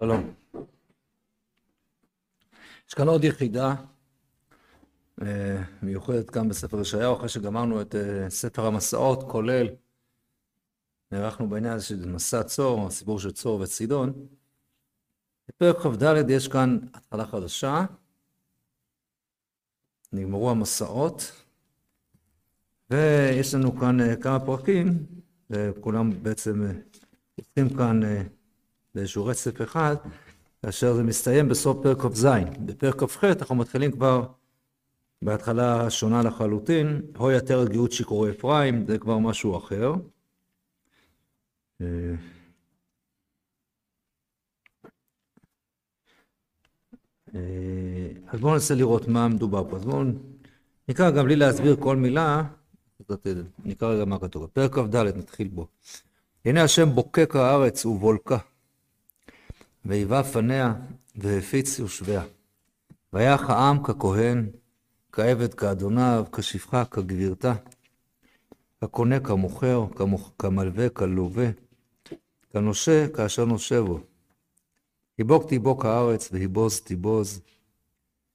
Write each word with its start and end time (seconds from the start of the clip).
שלום. 0.00 0.34
יש 2.88 2.94
כאן 2.94 3.08
עוד 3.08 3.24
יחידה 3.24 3.74
אה, 5.22 5.62
מיוחדת 5.82 6.30
כאן 6.30 6.48
בספר 6.48 6.80
ישעיהו, 6.80 7.16
אחרי 7.16 7.28
שגמרנו 7.28 7.80
את 7.80 7.94
אה, 7.94 8.30
ספר 8.30 8.66
המסעות, 8.66 9.30
כולל, 9.30 9.66
נערכנו 11.12 11.48
בעניין 11.48 11.72
הזה 11.72 11.84
של 11.84 12.08
מסע 12.08 12.42
צור, 12.42 12.86
הסיפור 12.86 13.20
של 13.20 13.30
צור 13.30 13.60
וצידון. 13.60 14.26
בפרק 15.48 15.76
כ"ד 15.76 16.30
יש 16.30 16.48
כאן 16.48 16.78
התחלה 16.94 17.26
חדשה, 17.26 17.84
נגמרו 20.12 20.50
המסעות, 20.50 21.32
ויש 22.90 23.54
לנו 23.54 23.76
כאן 23.76 24.00
אה, 24.00 24.16
כמה 24.16 24.46
פרקים, 24.46 25.06
וכולם 25.50 26.22
בעצם 26.22 26.66
עושים 27.38 27.76
כאן 27.76 28.00
באיזשהו 28.94 29.26
רצף 29.26 29.62
אחד, 29.62 29.96
כאשר 30.62 30.94
זה 30.94 31.02
מסתיים 31.02 31.48
בסוף 31.48 31.76
פרק 31.82 31.98
כ"ז. 31.98 32.26
בפרק 32.66 33.02
כ"ח 33.02 33.24
אנחנו 33.24 33.54
מתחילים 33.54 33.92
כבר 33.92 34.26
בהתחלה 35.22 35.90
שונה 35.90 36.22
לחלוטין, 36.22 37.02
הוי 37.16 37.36
עטרת 37.36 37.68
גאות 37.68 37.92
שיכורי 37.92 38.30
אפרים, 38.30 38.86
זה 38.86 38.98
כבר 38.98 39.18
משהו 39.18 39.56
אחר. 39.56 39.94
אז 48.26 48.40
בואו 48.40 48.52
ננסה 48.52 48.74
לראות 48.74 49.08
מה 49.08 49.28
מדובר 49.28 49.70
פה. 49.70 49.76
אז 49.76 49.84
בואו 49.84 50.02
נקרא 50.88 51.10
גם 51.10 51.24
בלי 51.24 51.36
להסביר 51.36 51.76
כל 51.80 51.96
מילה, 51.96 52.42
נקרא 53.64 53.88
רגע 53.88 54.04
מה 54.04 54.18
כתוב. 54.18 54.46
פרק 54.46 54.74
כ"ד 54.74 54.96
נתחיל 54.96 55.48
בו. 55.48 55.66
הנה 56.44 56.62
השם 56.62 56.90
בוקק 56.94 57.36
הארץ 57.36 57.86
ובולקה. 57.86 58.38
והיווה 59.84 60.24
פניה, 60.24 60.74
והפיץ 61.16 61.78
יושביה. 61.78 62.22
ויח 63.12 63.50
העם 63.50 63.82
ככהן, 63.82 64.50
כעבד 65.12 65.54
כאדוניו, 65.54 66.24
כשפחה 66.32 66.84
כגבירתה. 66.84 67.54
כקונה 68.80 69.20
כמוכר, 69.20 69.86
כמלווה 70.38 70.88
כלווה, 70.88 71.46
כנושה 72.52 73.08
כאשר 73.08 73.44
נושה 73.44 73.82
בו. 73.82 74.00
היבוק 75.18 75.48
תיבוק 75.48 75.84
הארץ, 75.84 76.28
והיבוז 76.32 76.80
תיבוז. 76.80 77.40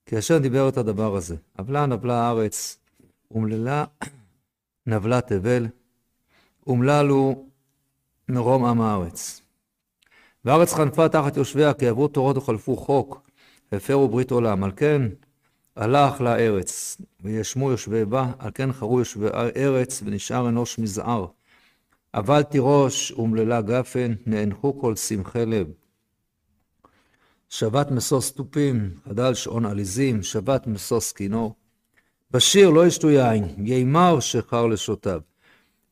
כי 0.06 0.18
אשר 0.18 0.38
דיבר 0.38 0.68
את 0.68 0.76
הדבר 0.76 1.16
הזה, 1.16 1.36
עוולה 1.58 1.86
נבלה 1.86 2.14
הארץ, 2.14 2.78
אומללה 3.30 3.84
נבלה 4.86 5.20
תבל, 5.20 5.66
אומללו 6.66 7.46
מרום 8.28 8.64
עם 8.64 8.80
הארץ. 8.80 9.42
והארץ 10.44 10.74
חנפה 10.74 11.08
תחת 11.08 11.36
יושביה, 11.36 11.74
כי 11.74 11.88
עברו 11.88 12.08
תורות 12.08 12.36
וחלפו 12.36 12.76
חוק, 12.76 13.30
והפרו 13.72 14.08
ברית 14.08 14.30
עולם. 14.30 14.64
על 14.64 14.72
כן 14.76 15.02
הלך 15.76 16.20
לארץ, 16.20 17.00
וישמו 17.20 17.70
יושבי 17.70 18.04
בה, 18.04 18.32
על 18.38 18.50
כן 18.54 18.72
חרו 18.72 18.98
יושבי 18.98 19.26
ארץ, 19.56 20.02
ונשאר 20.04 20.48
אנוש 20.48 20.78
מזער. 20.78 21.26
אבל 22.14 22.42
תירוש 22.42 23.12
אומללה 23.12 23.60
גפן, 23.60 24.14
נאנחו 24.26 24.80
כל 24.80 24.96
שמחי 24.96 25.46
לב. 25.46 25.66
שבת 27.48 27.90
משוש 27.90 28.30
תופים, 28.30 28.90
חדל 29.08 29.34
שעון 29.34 29.66
עליזים, 29.66 30.22
שבת 30.22 30.66
משוש 30.66 31.12
כינור. 31.12 31.54
בשיר 32.30 32.70
לא 32.70 32.86
ישתו 32.86 33.10
יין, 33.10 33.44
יימר 33.58 34.20
שחר 34.20 34.66
לשותיו. 34.66 35.20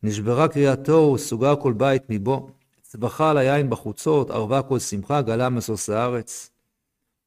נשברה 0.03 0.49
קריאתו, 0.49 1.19
סוגר 1.19 1.57
כל 1.57 1.73
בית 1.73 2.03
מבו. 2.09 2.51
צבחה 2.91 3.31
על 3.31 3.39
היין 3.39 3.71
בחוצות, 3.71 4.31
ערבה 4.31 4.63
כל 4.63 4.79
שמחה, 4.79 5.23
גלה 5.23 5.49
משוש 5.49 5.89
הארץ. 5.89 6.51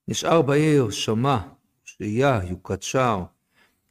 נשאר 0.08 0.42
בעיר, 0.42 0.90
שמע, 0.90 1.38
שהייה, 1.86 2.40
יוקת 2.50 2.84
שער. 2.84 3.24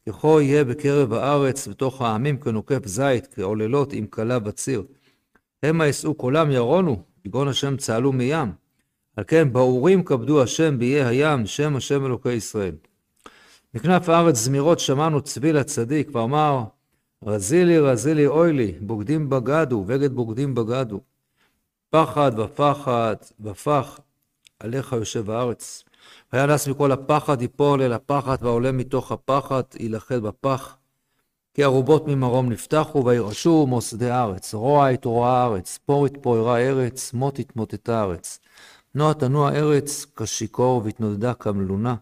ככל 0.09 0.39
יהיה 0.43 0.63
בקרב 0.63 1.13
הארץ, 1.13 1.67
בתוך 1.67 2.01
העמים 2.01 2.37
כנוקף 2.37 2.87
זית, 2.87 3.27
כעוללות 3.33 3.93
עם 3.93 4.05
כלה 4.05 4.39
בציר. 4.39 4.83
המה 5.63 5.87
ישאו 5.87 6.13
קולם 6.13 6.51
ירונו, 6.51 7.03
יגון 7.25 7.47
השם 7.47 7.77
צהלו 7.77 8.11
מים. 8.13 8.51
על 9.15 9.23
כן 9.27 9.53
באורים 9.53 10.03
כבדו 10.03 10.43
השם 10.43 10.79
באיי 10.79 11.03
הים, 11.03 11.45
שם 11.45 11.75
השם 11.75 12.05
אלוקי 12.05 12.33
ישראל. 12.33 12.75
מכנף 13.73 14.09
הארץ 14.09 14.35
זמירות 14.35 14.79
שמענו 14.79 15.21
צבי 15.21 15.53
לצדיק, 15.53 16.15
ואמר, 16.15 16.63
רזילי 17.25 17.79
רזילי 17.79 18.27
אוי 18.27 18.53
לי, 18.53 18.71
בוגדים 18.81 19.29
בגדו, 19.29 19.83
בגד 19.83 20.13
בוגדים 20.13 20.55
בגדו. 20.55 21.10
פחד 21.91 22.39
ופחד 22.39 23.15
ופח 23.41 23.99
עליך 24.59 24.91
יושב 24.91 25.29
הארץ. 25.29 25.83
והיה 26.33 26.45
נס 26.45 26.67
מכל 26.67 26.91
הפחד 26.91 27.41
יפול 27.41 27.81
אל 27.81 27.93
הפחד 27.93 28.37
והעולה 28.41 28.71
מתוך 28.71 29.11
הפחד 29.11 29.63
יילכד 29.79 30.21
בפח. 30.21 30.77
כי 31.53 31.63
ארובות 31.63 32.07
ממרום 32.07 32.49
נפתחו 32.49 33.05
וירעשו 33.05 33.65
מוסדי 33.67 34.09
הארץ. 34.09 34.53
רוע 34.53 34.87
התרוע 34.87 35.29
הארץ, 35.29 35.79
פור 35.85 36.05
התפוררה 36.05 36.59
ארץ, 36.59 37.13
מות 37.13 37.39
התמוטטה 37.39 37.99
הארץ. 37.99 38.39
נוע 38.95 39.13
תנוע 39.13 39.51
ארץ 39.51 40.05
כשיכור 40.15 40.81
והתנודדה 40.85 41.33
כמלונה. 41.33 41.95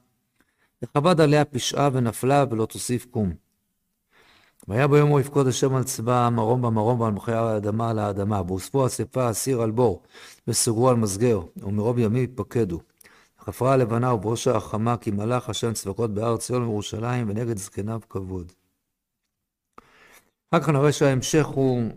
וכבד 0.83 1.21
עליה 1.21 1.45
פשעה 1.45 1.89
ונפלה 1.93 2.45
ולא 2.49 2.65
תוסיף 2.65 3.05
קום. 3.05 3.48
והיה 4.67 4.87
ביום 4.87 5.09
ההוא 5.09 5.19
יפקוד 5.19 5.47
השם 5.47 5.75
על 5.75 5.83
צבא 5.83 6.29
מרום 6.31 6.61
במרום 6.61 6.99
ועל 6.99 7.11
מחי 7.11 7.33
האדמה 7.33 7.89
על 7.89 7.99
האדמה, 7.99 8.41
והוספו 8.41 8.85
אספה 8.85 9.31
אסיר 9.31 9.61
על 9.61 9.71
בור, 9.71 10.03
וסוגרו 10.47 10.89
על 10.89 10.95
מסגר, 10.95 11.41
ומרוב 11.57 11.99
ימים 11.99 12.23
יפקדו. 12.23 12.79
חפרה 13.39 13.73
הלבנה 13.73 14.13
ובראשה 14.13 14.55
החמה, 14.55 14.97
כי 14.97 15.11
מלאך 15.11 15.49
השם 15.49 15.73
צבקות 15.73 16.13
בהר 16.13 16.37
ציון 16.37 16.61
וירושלים, 16.61 17.29
ונגד 17.29 17.57
זקניו 17.57 18.01
כבוד. 18.09 18.51
אחר 20.51 20.63
כך 20.63 20.69
נראה 20.69 20.91
שההמשך 20.91 21.45
הוא 21.45 21.91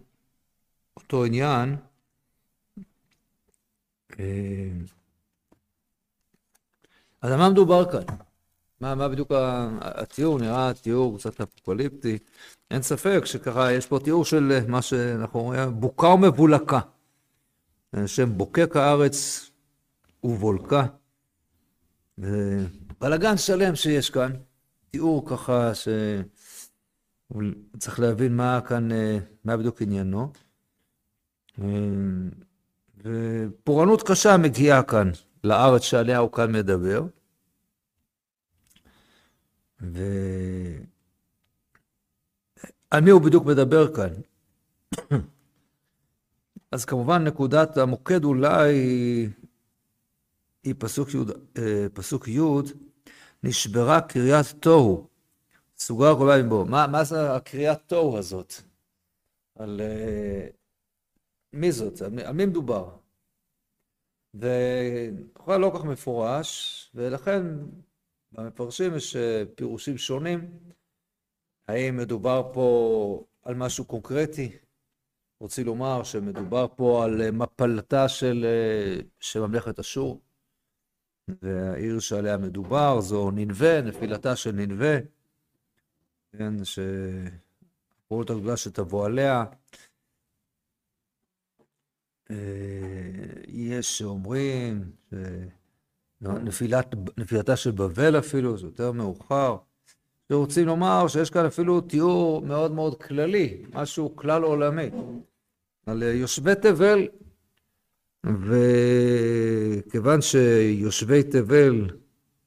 אותו 0.97 1.25
עניין. 1.25 1.77
אה, 4.21 4.71
על 7.21 7.37
מה 7.37 7.51
מדובר 7.51 7.93
כאן? 7.93 8.17
מה, 8.83 8.95
מה 8.95 9.09
בדיוק 9.09 9.33
התיאור? 9.81 10.39
נראה 10.39 10.75
תיאור 10.75 11.19
קצת 11.19 11.41
אפוקליפטי. 11.41 12.19
אין 12.71 12.83
ספק 12.83 13.23
שככה 13.25 13.73
יש 13.73 13.87
פה 13.87 13.99
תיאור 14.05 14.25
של 14.25 14.59
מה 14.69 14.83
שאנחנו 14.83 15.41
רואים, 15.41 15.81
בוקה 15.81 16.07
ומבולקה. 16.07 16.81
שם 18.07 18.39
בוקק 18.39 18.77
הארץ 18.77 19.51
ובולקה. 20.25 20.87
בלאגן 23.01 23.37
שלם 23.37 23.77
שיש 23.77 24.11
כאן. 24.11 24.33
תיאור 24.91 25.29
ככה 25.29 25.71
שצריך 27.75 28.01
להבין 28.01 28.37
מה 28.37 28.61
כאן, 28.61 28.89
מה 29.45 29.57
בדיוק 29.57 29.83
עניינו. 29.83 30.33
ופורענות 33.05 34.03
קשה 34.03 34.37
מגיעה 34.37 34.83
כאן 34.83 35.11
לארץ 35.45 35.83
שעליה 35.83 36.19
הוא 36.19 36.33
כאן 36.33 36.53
מדבר. 36.53 37.03
ועל 39.83 40.01
מי 43.03 43.11
הוא 43.11 43.23
בדיוק 43.23 43.45
מדבר 43.47 43.95
כאן? 43.95 44.11
אז 46.73 46.85
כמובן 46.85 47.25
נקודת 47.25 47.77
המוקד 47.77 48.25
אולי 48.25 48.73
היא, 50.63 50.75
פסוק 50.79 51.09
י', 51.15 51.19
אה, 51.59 51.87
פסוק 51.95 52.29
י', 52.29 52.41
נשברה 53.43 54.01
קריאת 54.01 54.47
תוהו, 54.61 55.09
סוגר 55.79 56.19
כל 56.19 56.31
בו. 56.49 56.65
מה, 56.65 56.87
מה 56.87 57.05
זה 57.05 57.37
הקריאת 57.37 57.79
תוהו 57.87 58.19
הזאת? 58.19 58.55
על 59.59 59.81
uh, 59.81 60.53
מי 61.53 61.73
זאת? 61.73 62.03
על, 62.03 62.19
על 62.21 62.35
מי 62.35 62.47
מדובר? 62.47 62.91
ולכאורה 64.35 65.59
לא 65.59 65.71
כל 65.71 65.79
כך 65.79 65.85
מפורש, 65.85 66.91
ולכן 66.95 67.43
במפרשים 68.33 68.97
יש 68.97 69.17
אה, 69.17 69.43
פירושים 69.55 69.99
שונים. 69.99 70.59
האם 71.69 71.97
מדובר 71.97 72.51
פה 72.53 73.25
על 73.43 73.55
משהו 73.55 73.85
קונקרטי? 73.85 74.53
רוצים 75.41 75.67
לומר 75.67 76.03
שמדובר 76.03 76.67
פה 76.77 77.05
על 77.05 77.23
אה, 77.23 77.31
מפלתה 77.31 78.09
של, 78.09 78.45
אה, 78.45 79.01
של 79.21 79.41
ממלכת 79.41 79.79
אשור, 79.79 80.21
והעיר 81.29 82.01
שעליה 82.01 82.37
מדובר 82.37 83.01
זו 83.01 83.31
ננבה, 83.31 83.83
נפילתה 83.83 84.37
של 84.37 84.53
ננבה, 84.53 84.99
כן, 86.33 86.55
שהפעולות 86.65 88.31
הגדולה 88.31 88.57
שתבוא 88.57 89.07
עליה. 89.07 89.45
יש 93.49 93.99
שאומרים 93.99 94.93
ש... 95.11 95.15
נפילת, 96.23 96.95
נפילתה 97.19 97.57
של 97.57 97.71
בבל 97.71 98.19
אפילו, 98.19 98.59
זה 98.59 98.67
יותר 98.67 98.93
מאוחר. 98.93 99.57
שרוצים 100.29 100.67
לומר 100.67 101.09
שיש 101.09 101.31
כאן 101.31 101.47
אפילו 101.47 101.81
תיאור 101.81 102.43
מאוד 102.43 102.73
מאוד 102.73 103.03
כללי, 103.03 103.63
משהו 103.75 104.17
כלל 104.17 104.43
עולמי. 104.43 104.91
על 105.87 106.03
יושבי 106.03 106.55
תבל, 106.55 107.09
וכיוון 108.27 110.21
שיושבי 110.21 111.23
תבל, 111.23 111.91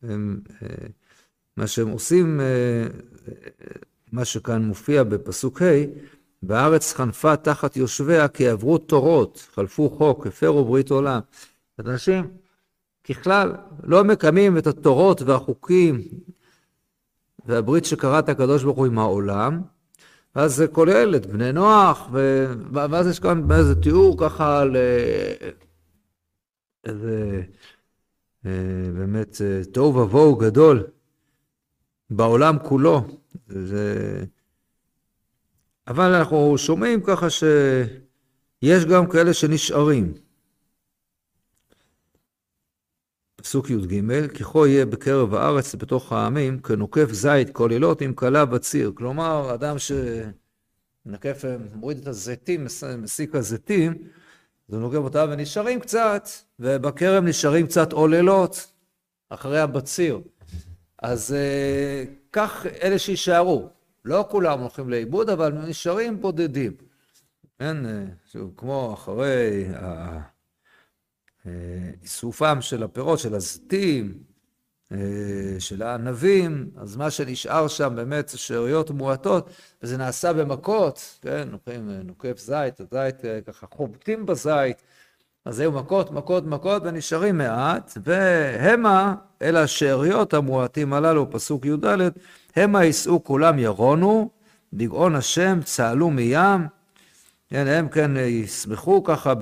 הם, 0.04 0.42
מה 1.57 1.68
שהם 1.68 1.88
עושים, 1.88 2.42
מה 4.12 4.25
שכאן 4.25 4.62
מופיע 4.62 5.04
בפסוק 5.04 5.62
ה', 5.62 5.66
והארץ 6.44 6.94
חנפה 6.94 7.36
תחת 7.36 7.78
יושביה 7.78 8.28
כי 8.28 8.48
עברו 8.48 8.78
תורות, 8.78 9.48
חלפו 9.56 9.89
חוק, 9.89 10.28
הפרו 10.28 10.66
ברית 10.66 10.92
עולם. 10.92 11.19
אנשים 11.80 12.28
ככלל 13.10 13.54
לא 13.84 14.04
מקיימים 14.04 14.57
את 14.57 14.68
התורות 14.68 15.22
והחוקים 15.22 16.02
והברית 17.46 17.86
שקראת 17.86 18.30
הקדוש 18.30 18.63
ברוך 18.63 18.78
הוא 18.78 18.86
עם 18.86 19.00
העולם, 19.00 19.62
אז 20.36 20.56
זה 20.56 20.68
כולל 20.68 21.16
את 21.16 21.25
בני 21.25 21.52
נוח, 21.52 22.10
ו... 22.12 22.46
ואז 22.74 23.07
יש 23.07 23.19
כאן 23.19 23.52
איזה 23.52 23.75
תיאור 23.75 24.18
ככה 24.19 24.62
על 24.62 24.75
איזה 26.86 27.42
אה, 28.46 28.52
באמת 28.94 29.42
אה, 29.42 29.62
תוהו 29.74 29.96
ובוהו 29.96 30.36
גדול 30.36 30.88
בעולם 32.10 32.57
כולו. 32.63 33.02
זה... 33.48 34.24
אבל 35.88 36.13
אנחנו 36.13 36.57
שומעים 36.57 37.02
ככה 37.02 37.30
שיש 37.30 38.86
גם 38.86 39.07
כאלה 39.07 39.34
שנשארים. 39.34 40.13
פסוק 43.45 43.69
י"ג, 43.69 44.27
ככל 44.27 44.68
יהיה 44.69 44.86
בקרב 44.86 45.33
הארץ 45.33 45.75
בתוך 45.75 46.12
העמים, 46.12 46.59
כנוקף 46.59 47.12
זית 47.12 47.50
כל 47.50 47.68
לילות 47.71 48.01
עם 48.01 48.13
כלה 48.13 48.45
בציר. 48.45 48.92
כלומר, 48.95 49.53
אדם 49.53 49.75
שנקף, 49.80 51.44
מוריד 51.74 51.97
את 51.97 52.07
הזיתים, 52.07 52.68
מסיק 52.97 53.36
הזיתים, 53.36 53.94
זה 54.68 54.77
נוקף 54.77 54.97
אותה 54.97 55.25
ונשארים 55.30 55.80
קצת, 55.80 56.27
ובכרם 56.59 57.25
נשארים 57.25 57.68
קצת 57.68 57.92
עוללות 57.94 58.71
אחרי 59.30 59.59
הבציר. 59.59 60.21
אז 61.01 61.33
אה, 61.33 62.03
כך 62.31 62.65
אלה 62.83 63.00
שיישארו. 63.00 63.69
לא 64.06 64.25
כולם 64.30 64.59
הולכים 64.59 64.89
לאיבוד, 64.89 65.30
אבל 65.30 65.51
נשארים 65.53 66.21
בודדים. 66.21 66.71
כן, 67.59 67.86
אה, 67.86 68.06
כמו 68.57 68.94
אחרי 68.94 69.65
איסופם 72.03 72.62
של 72.62 72.83
הפירות, 72.83 73.19
של 73.19 73.36
הזיתים, 73.36 74.13
אה, 74.92 74.97
של 75.59 75.81
הענבים, 75.81 76.69
אז 76.77 76.97
מה 76.97 77.12
שנשאר 77.12 77.68
שם 77.68 77.94
באמת 77.95 78.30
זה 78.30 78.38
שאריות 78.38 78.92
מועטות, 78.92 79.50
וזה 79.83 79.97
נעשה 79.97 80.33
במכות, 80.33 81.19
כן, 81.21 81.47
נוקפים, 81.51 81.89
נוקף 81.89 82.39
זית, 82.39 82.80
הזית 82.80 83.25
אה, 83.25 83.39
ככה 83.42 83.68
חובטים 83.74 84.25
בזית, 84.25 84.81
אז 85.45 85.59
היו 85.59 85.71
מכות, 85.71 86.12
מכות, 86.12 86.45
מכות, 86.45 86.83
ונשארים 86.86 87.38
מעט, 87.38 87.97
והמה, 88.03 89.15
אלה 89.42 89.62
השאריות 89.62 90.33
המועטים 90.33 90.94
הללו, 90.94 91.31
פסוק 91.31 91.65
י"ד, 91.65 91.86
המה 92.56 92.83
יישאו 92.83 93.24
כולם 93.24 93.59
ירונו, 93.59 94.30
בגאון 94.74 95.15
השם 95.15 95.59
צהלו 95.63 96.09
מים, 96.09 96.68
כן, 97.56 97.68
הם 97.68 97.90
כן 97.90 98.12
ישמחו 98.18 99.04
ככה 99.04 99.34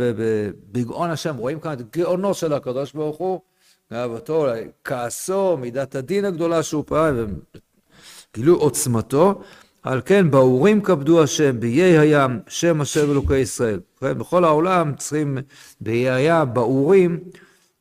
בגאון 0.71 1.09
השם, 1.09 1.37
רואים 1.37 1.59
כאן 1.59 1.73
את 1.73 1.97
גאונו 1.97 2.33
של 2.33 2.53
הקדוש 2.53 2.93
ברוך 2.93 3.17
הוא, 3.17 3.39
גאוותו, 3.93 4.45
כעסו, 4.83 5.57
מידת 5.57 5.95
הדין 5.95 6.25
הגדולה 6.25 6.63
שהוא 6.63 6.83
פעל, 6.87 7.27
גילו 8.35 8.55
עוצמתו, 8.55 9.41
על 9.83 10.01
כן 10.05 10.31
באורים 10.31 10.81
כבדו 10.81 11.23
השם, 11.23 11.59
באיי 11.59 11.97
הים, 11.97 12.39
שם 12.47 12.81
השם 12.81 13.11
אלוקי 13.11 13.37
ישראל. 13.37 13.79
כן, 13.99 14.17
בכל 14.17 14.43
העולם 14.45 14.95
צריכים 14.95 15.37
באיי 15.81 16.09
הים, 16.09 16.53
באורים, 16.53 17.19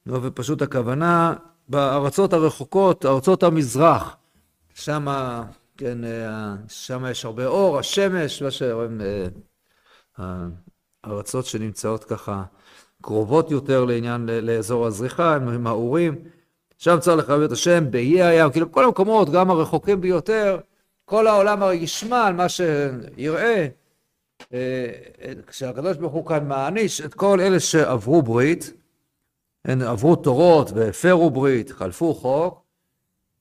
ופשוט 0.07 0.63
הכוונה 0.63 1.35
בארצות 1.69 2.33
הרחוקות, 2.33 3.07
ארצות 3.07 3.43
המזרח, 3.43 4.17
שם, 4.75 5.07
כן, 5.77 5.99
שם 6.69 7.05
יש 7.11 7.25
הרבה 7.25 7.47
אור, 7.47 7.79
השמש, 7.79 8.43
מה 8.43 8.51
שרואים 8.51 9.01
הארצות 10.19 11.47
שנמצאות 11.47 12.05
ככה 12.05 12.43
קרובות 13.03 13.51
יותר 13.51 13.85
לעניין, 13.85 14.27
לאזור 14.27 14.87
הזריחה, 14.87 15.35
עם 15.35 15.67
האורים. 15.67 16.15
שם 16.79 16.99
צריך 17.01 17.19
לכבד 17.19 17.43
את 17.43 17.53
השם 17.53 17.91
באיי 17.91 18.23
הים, 18.23 18.51
כאילו 18.51 18.73
כל 18.73 18.85
המקומות, 18.85 19.31
גם 19.31 19.51
הרחוקים 19.51 20.01
ביותר, 20.01 20.59
כל 21.05 21.27
העולם 21.27 21.63
הרי 21.63 21.77
ישמע 21.77 22.27
על 22.27 22.35
מה 22.35 22.49
שיראה. 22.49 23.67
אה, 24.53 24.89
כשהקדוש 25.47 25.97
ברוך 25.97 26.13
הוא 26.13 26.27
כאן 26.27 26.49
מעניש 26.49 27.01
את 27.01 27.15
כל 27.15 27.41
אלה 27.41 27.61
שעברו 27.61 28.23
ברית, 28.23 28.73
הם 29.65 29.83
עברו 29.83 30.17
תורות 30.17 30.71
והפרו 30.73 31.31
ברית, 31.31 31.71
חלפו 31.71 32.15
חוק, 32.15 32.63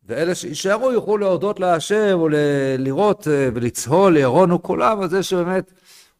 ואלה 0.03 0.35
שישארו 0.35 0.91
יוכלו 0.91 1.17
להודות 1.17 1.59
להשם 1.59 2.19
ולראות 2.21 3.27
אה, 3.27 3.49
ולצהול, 3.53 4.17
ירונו 4.17 4.63
כולם, 4.63 5.01
על 5.01 5.09
זה 5.09 5.23
שבאמת 5.23 5.71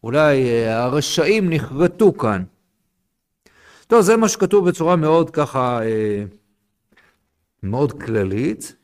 אולי 0.04 0.44
אה, 0.44 0.84
הרשעים 0.84 1.50
נחרטו 1.52 2.16
כאן. 2.18 2.42
טוב, 3.86 4.00
זה 4.00 4.16
מה 4.16 4.28
שכתוב 4.28 4.68
בצורה 4.68 4.96
מאוד 4.96 5.30
ככה, 5.30 5.82
אה, 5.82 6.24
מאוד 7.62 8.02
כללית. 8.02 8.76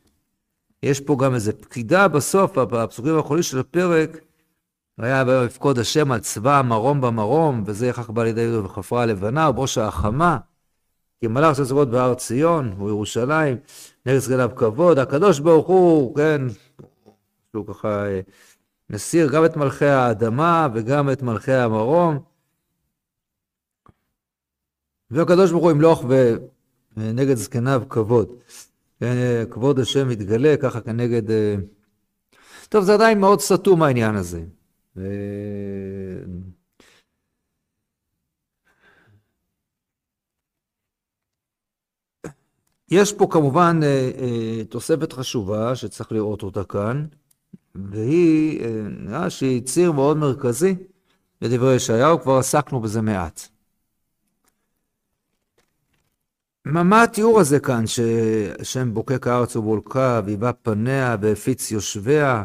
יש 0.82 1.00
פה 1.00 1.16
גם 1.20 1.34
איזה 1.34 1.52
פקידה 1.52 2.08
בסוף, 2.08 2.58
בפסוקים 2.58 3.16
האחרונים 3.16 3.42
של 3.42 3.58
הפרק, 3.58 4.18
היה 4.98 5.24
ויפקוד 5.26 5.78
השם 5.78 6.12
על 6.12 6.20
צבא 6.20 6.58
המרום 6.58 7.00
במרום, 7.00 7.62
וזה 7.66 7.86
יחך 7.86 8.10
בא 8.10 8.24
לידי 8.24 8.40
יהודה 8.40 8.66
וכפרה 8.66 9.02
הלבנה, 9.02 9.48
ובראש 9.48 9.78
החמה, 9.78 10.38
כי 11.20 11.26
מלאך 11.26 11.56
של 11.56 11.64
צבאות 11.64 11.90
בהר 11.90 12.14
ציון, 12.14 12.74
הוא 12.78 12.88
ירושלים, 12.88 13.56
נגד 14.06 14.18
סגליו 14.18 14.50
כבוד, 14.56 14.98
הקדוש 14.98 15.40
ברוך 15.40 15.66
הוא, 15.66 16.16
כן, 16.16 16.42
הוא 17.54 17.66
ככה 17.66 18.04
אה, 18.90 18.94
מסיר 18.94 19.28
גם 19.32 19.44
את 19.44 19.56
מלכי 19.56 19.86
האדמה 19.86 20.68
וגם 20.74 21.10
את 21.10 21.22
מלכי 21.22 21.52
המרום. 21.52 22.18
והקדוש 25.10 25.50
ברוך 25.50 25.64
הוא 25.64 25.70
ימלוך 25.70 26.04
ונגד 26.96 27.34
זקניו 27.34 27.82
כבוד. 27.88 28.28
כבוד 29.50 29.78
השם 29.78 30.08
מתגלה 30.08 30.54
ככה 30.62 30.80
כנגד... 30.80 31.30
אה, 31.30 31.54
טוב, 32.68 32.84
זה 32.84 32.94
עדיין 32.94 33.20
מאוד 33.20 33.40
סתום 33.40 33.82
העניין 33.82 34.14
הזה. 34.14 34.42
יש 42.90 43.12
פה 43.12 43.26
כמובן 43.30 43.80
אה, 43.82 44.10
אה, 44.18 44.64
תוספת 44.64 45.12
חשובה 45.12 45.76
שצריך 45.76 46.12
לראות 46.12 46.42
אותה 46.42 46.64
כאן. 46.64 47.06
והיא, 47.90 48.60
אה, 48.60 48.82
נראה 48.88 49.30
שהיא 49.30 49.62
ציר 49.62 49.92
מאוד 49.92 50.16
מרכזי 50.16 50.74
בדברי 51.40 51.74
ישעיהו, 51.74 52.20
כבר 52.20 52.38
עסקנו 52.38 52.80
בזה 52.80 53.00
מעט. 53.00 53.48
מה 56.64 57.02
התיאור 57.02 57.40
הזה 57.40 57.60
כאן, 57.60 57.86
שהשם 57.86 58.94
בוקק 58.94 59.26
הארץ 59.26 59.56
ובולקה, 59.56 60.20
ויבא 60.24 60.52
פניה 60.62 61.16
והפיץ 61.20 61.70
יושביה? 61.70 62.44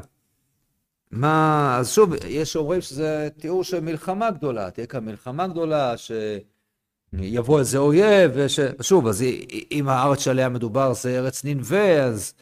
מה, 1.11 1.75
אז 1.79 1.91
שוב, 1.91 2.13
יש 2.27 2.55
אומרים 2.55 2.81
שזה 2.81 3.27
תיאור 3.37 3.63
של 3.63 3.79
מלחמה 3.79 4.31
גדולה, 4.31 4.71
תהיה 4.71 4.87
כאן 4.87 5.05
מלחמה 5.05 5.47
גדולה, 5.47 5.93
שיבוא 5.97 7.59
איזה 7.59 7.77
אויב, 7.77 8.31
וש... 8.35 8.59
שוב, 8.81 9.07
אז 9.07 9.23
אם 9.71 9.89
הארץ 9.89 10.19
שעליה 10.19 10.49
מדובר 10.49 10.93
זה 10.93 11.19
ארץ 11.19 11.45
ננבה, 11.45 12.03
אז 12.03 12.33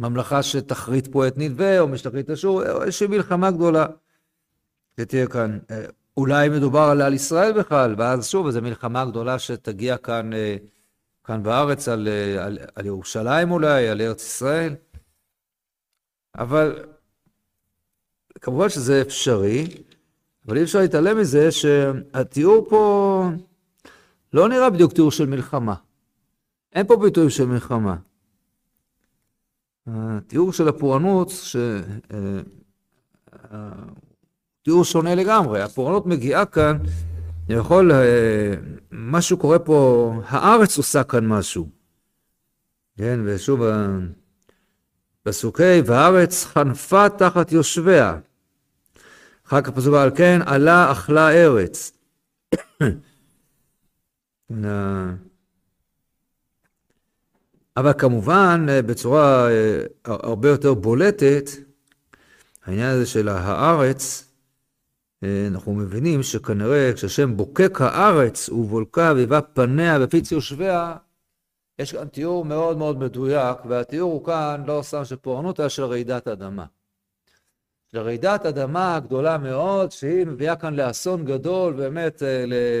ממלכה 0.00 0.42
שתחריט 0.42 1.08
פה 1.12 1.28
את 1.28 1.34
נדבה, 1.36 1.80
או 1.80 1.88
משתחריט 1.88 2.30
אשור, 2.30 2.70
או 2.70 2.82
איזושהי 2.82 3.06
מלחמה 3.06 3.50
גדולה 3.50 3.86
שתהיה 5.00 5.26
כאן. 5.26 5.58
אה, 5.70 5.84
אולי 6.16 6.48
מדובר 6.48 6.80
על, 6.80 7.02
על 7.02 7.14
ישראל 7.14 7.52
בכלל, 7.52 7.94
ואז 7.98 8.28
שוב, 8.28 8.46
איזו 8.46 8.62
מלחמה 8.62 9.04
גדולה 9.04 9.38
שתגיע 9.38 9.96
כאן, 9.96 10.32
אה, 10.32 10.56
כאן 11.24 11.42
בארץ, 11.42 11.88
על, 11.88 12.08
אה, 12.08 12.44
על, 12.44 12.58
על 12.74 12.86
ירושלים 12.86 13.50
אולי, 13.50 13.88
על 13.88 14.00
ארץ 14.00 14.22
ישראל. 14.22 14.74
אבל 16.38 16.84
כמובן 18.40 18.68
שזה 18.68 19.02
אפשרי, 19.02 19.66
אבל 20.46 20.56
אי 20.56 20.62
אפשר 20.62 20.78
להתעלם 20.78 21.18
מזה 21.18 21.50
שהתיאור 21.50 22.66
פה 22.68 23.24
לא 24.32 24.48
נראה 24.48 24.70
בדיוק 24.70 24.92
תיאור 24.92 25.10
של 25.10 25.26
מלחמה. 25.26 25.74
אין 26.72 26.86
פה 26.86 26.96
ביטוי 26.96 27.30
של 27.30 27.46
מלחמה. 27.46 27.96
התיאור 29.94 30.52
של 30.52 30.68
הפורענות, 30.68 31.30
ש... 31.30 31.56
אה, 32.12 32.40
תיאור 34.62 34.84
שונה 34.84 35.14
לגמרי. 35.14 35.62
הפורענות 35.62 36.06
מגיעה 36.06 36.46
כאן, 36.46 36.78
יכול, 37.48 37.92
אה, 37.92 38.54
משהו 38.92 39.36
קורה 39.36 39.58
פה, 39.58 40.12
הארץ 40.26 40.78
עושה 40.78 41.04
כאן 41.04 41.26
משהו. 41.26 41.68
כן, 42.98 43.20
ושוב, 43.24 43.60
פסוקי, 45.22 45.80
והארץ 45.86 46.44
חנפה 46.44 47.08
תחת 47.08 47.52
יושביה. 47.52 48.18
אחר 49.46 49.60
כך 49.60 49.70
פסוק 49.70 49.94
על 49.94 50.10
כן, 50.16 50.40
עלה 50.46 50.92
אכלה 50.92 51.30
ארץ. 51.30 51.92
אבל 57.80 57.92
כמובן, 57.98 58.66
בצורה 58.86 59.48
הרבה 60.04 60.48
יותר 60.48 60.74
בולטת, 60.74 61.50
העניין 62.64 62.90
הזה 62.90 63.06
של 63.06 63.28
הארץ, 63.28 64.32
אנחנו 65.24 65.74
מבינים 65.74 66.22
שכנראה 66.22 66.92
כשהשם 66.94 67.36
בוקק 67.36 67.80
הארץ 67.80 68.48
ובולקה 68.48 69.12
ויבא 69.16 69.40
פניה 69.52 69.98
ופיץ 70.00 70.32
יושביה, 70.32 70.96
יש 71.78 71.92
כאן 71.92 72.08
תיאור 72.08 72.44
מאוד 72.44 72.78
מאוד 72.78 72.98
מדויק, 72.98 73.58
והתיאור 73.68 74.12
הוא 74.12 74.24
כאן 74.24 74.62
לא 74.66 74.80
סתם 74.82 75.04
של 75.04 75.16
פורענות, 75.16 75.60
אלא 75.60 75.68
של 75.68 75.84
רעידת 75.84 76.28
אדמה. 76.28 76.64
של 77.92 77.98
רעידת 77.98 78.46
אדמה 78.46 79.00
גדולה 79.00 79.38
מאוד, 79.38 79.92
שהיא 79.92 80.26
מביאה 80.26 80.56
כאן 80.56 80.74
לאסון 80.74 81.24
גדול, 81.24 81.72
באמת, 81.72 82.22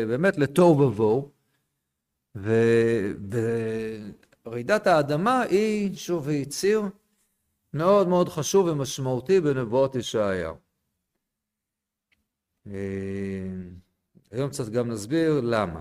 באמת 0.08 0.38
לתוהו 0.38 0.78
ובוהו. 0.78 1.30
ורעידת 4.46 4.86
האדמה 4.86 5.40
היא, 5.42 5.96
שוב, 5.96 6.28
היא 6.28 6.46
ציר 6.46 6.82
מאוד 7.74 8.08
מאוד 8.08 8.28
חשוב 8.28 8.66
ומשמעותי 8.66 9.40
בנבואות 9.40 9.94
ישעיהו. 9.94 10.54
היום 14.30 14.50
קצת 14.50 14.68
גם 14.68 14.88
נסביר 14.88 15.40
למה. 15.44 15.80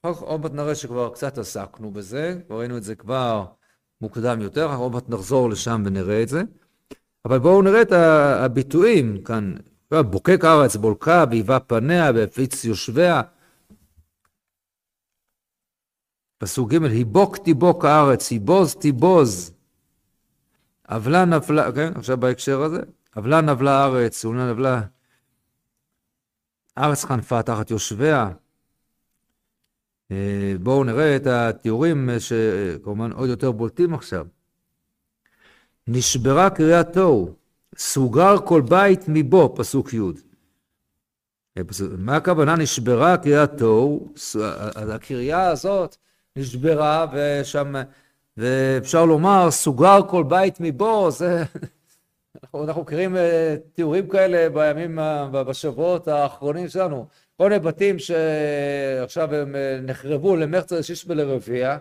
עוד 0.00 0.40
מעט 0.40 0.52
נראה 0.52 0.74
שכבר 0.74 1.10
קצת 1.14 1.38
עסקנו 1.38 1.90
בזה, 1.90 2.40
כבר 2.46 2.58
ראינו 2.58 2.76
את 2.76 2.82
זה 2.82 2.94
כבר 2.94 3.46
מוקדם 4.00 4.40
יותר, 4.40 4.74
עוד 4.74 4.92
מעט 4.92 5.08
נחזור 5.08 5.50
לשם 5.50 5.82
ונראה 5.86 6.22
את 6.22 6.28
זה. 6.28 6.42
אבל 7.24 7.38
בואו 7.38 7.62
נראה 7.62 7.82
את 7.82 7.92
הביטויים 7.92 9.22
כאן. 9.24 9.54
בוקק 9.90 10.44
הארץ, 10.44 10.76
בולקה, 10.76 11.24
והיווה 11.30 11.60
פניה, 11.60 12.10
והפיץ 12.14 12.64
יושביה. 12.64 13.22
פסוק 16.38 16.72
ג' 16.72 16.84
היבוק 16.84 17.36
תיבוק 17.36 17.84
הארץ, 17.84 18.30
היבוז 18.30 18.74
תיבוז. 18.74 19.52
עוולה 20.88 21.24
נפלה, 21.24 21.72
כן, 21.72 21.92
עכשיו 21.96 22.16
בהקשר 22.16 22.62
הזה. 22.62 22.80
עוולה 23.16 23.40
נבלה 23.40 23.72
הארץ, 23.72 24.24
עולה 24.24 24.50
נבלה. 24.50 24.82
הארץ 26.76 27.04
חנפה 27.04 27.42
תחת 27.42 27.70
יושביה. 27.70 28.30
אה, 30.10 30.54
בואו 30.62 30.84
נראה 30.84 31.16
את 31.16 31.26
התיאורים 31.26 32.10
אה, 32.10 32.20
שכמובן 32.20 33.12
עוד 33.12 33.28
יותר 33.28 33.52
בולטים 33.52 33.94
עכשיו. 33.94 34.26
נשברה 35.86 36.50
קריאת 36.50 36.92
תוהו, 36.92 37.34
סוגר 37.76 38.36
כל 38.46 38.62
בית 38.68 39.00
מבו, 39.08 39.54
פסוק 39.56 39.92
י'. 39.94 40.00
אה, 41.58 41.62
מה 41.98 42.16
הכוונה 42.16 42.56
נשברה 42.56 43.16
קריאת 43.16 43.50
תוהו? 43.58 44.12
הקריאה 44.74 45.48
הזאת 45.48 45.96
נשברה 46.38 47.06
ושם, 47.12 47.74
ואפשר 48.36 49.04
לומר 49.04 49.50
סוגר 49.50 50.00
כל 50.08 50.24
בית 50.24 50.56
מבו, 50.60 51.10
זה... 51.10 51.42
אנחנו 52.54 52.82
מכירים 52.82 53.16
תיאורים 53.72 54.08
כאלה 54.08 54.48
בימים, 54.50 54.98
בשבועות 55.32 56.08
האחרונים 56.08 56.68
שלנו. 56.68 57.06
כל 57.38 57.48
מיני 57.48 57.58
בתים 57.58 57.96
שעכשיו 57.98 59.34
הם 59.34 59.56
אה, 59.56 59.80
נחרבו 59.82 60.36
למרץ 60.36 60.72
לשיש 60.72 61.04
ולרביע, 61.08 61.76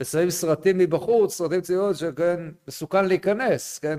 ושמים 0.00 0.30
סרטים 0.30 0.78
מבחוץ, 0.78 1.34
סרטים 1.34 1.60
צעירות 1.60 1.96
שכן, 1.96 2.40
מסוכן 2.68 3.04
להיכנס, 3.04 3.78
כן? 3.78 3.98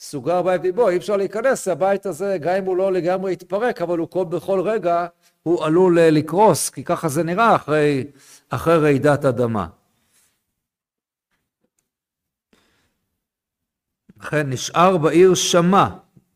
סוגר 0.00 0.42
בית 0.42 0.62
ליבו, 0.62 0.88
אי 0.88 0.96
אפשר 0.96 1.16
להיכנס, 1.16 1.68
הבית 1.68 2.06
הזה, 2.06 2.36
גם 2.40 2.54
אם 2.54 2.64
הוא 2.64 2.76
לא 2.76 2.92
לגמרי 2.92 3.32
יתפרק, 3.32 3.82
אבל 3.82 3.98
הוא 3.98 4.08
כל, 4.10 4.24
בכל 4.24 4.60
רגע, 4.60 5.06
הוא 5.42 5.64
עלול 5.64 5.98
אה, 5.98 6.10
לקרוס, 6.10 6.70
כי 6.70 6.84
ככה 6.84 7.08
זה 7.08 7.22
נראה 7.22 7.56
אחרי, 7.56 8.04
אחרי 8.48 8.78
רעידת 8.78 9.24
אדמה. 9.24 9.66
לכן 14.20 14.50
נשאר 14.50 14.96
בעיר 14.96 15.34
שמע, 15.34 15.88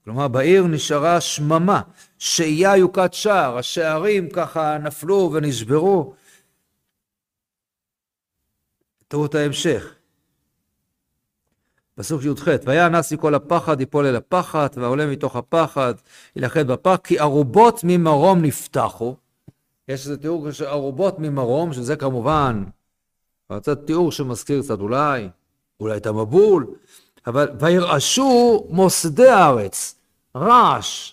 כלומר 0.04 0.28
בעיר 0.28 0.66
נשארה 0.66 1.20
שממה, 1.20 1.82
שהייה 2.18 2.76
יוקת 2.76 3.14
שער, 3.14 3.58
השערים 3.58 4.30
ככה 4.30 4.78
נפלו 4.78 5.30
ונשברו. 5.34 6.14
תראו 9.08 9.26
את 9.26 9.34
ההמשך. 9.34 9.94
פסוק 11.94 12.22
י"ח, 12.24 12.48
והיה 12.64 12.88
נשיא 12.88 13.16
כל 13.16 13.34
הפחד 13.34 13.80
יפול 13.80 14.06
אל 14.06 14.16
הפחד, 14.16 14.68
והעולה 14.74 15.06
מתוך 15.06 15.36
הפחד 15.36 15.94
ילכד 16.36 16.66
בפח, 16.66 16.96
כי 17.04 17.18
ערובות 17.18 17.80
ממרום 17.84 18.42
נפתחו. 18.42 19.16
יש 19.90 20.00
איזה 20.00 20.16
תיאור 20.16 20.50
של 20.50 20.64
ערובות 20.64 21.18
ממרום, 21.18 21.72
שזה 21.72 21.96
כמובן, 21.96 22.64
קצת 23.52 23.86
תיאור 23.86 24.12
שמזכיר 24.12 24.62
קצת 24.62 24.80
אולי, 24.80 25.28
אולי 25.80 25.96
את 25.96 26.06
המבול, 26.06 26.66
אבל 27.26 27.48
וירעשו 27.60 28.66
מוסדי 28.70 29.28
הארץ, 29.28 29.94
רעש, 30.36 31.12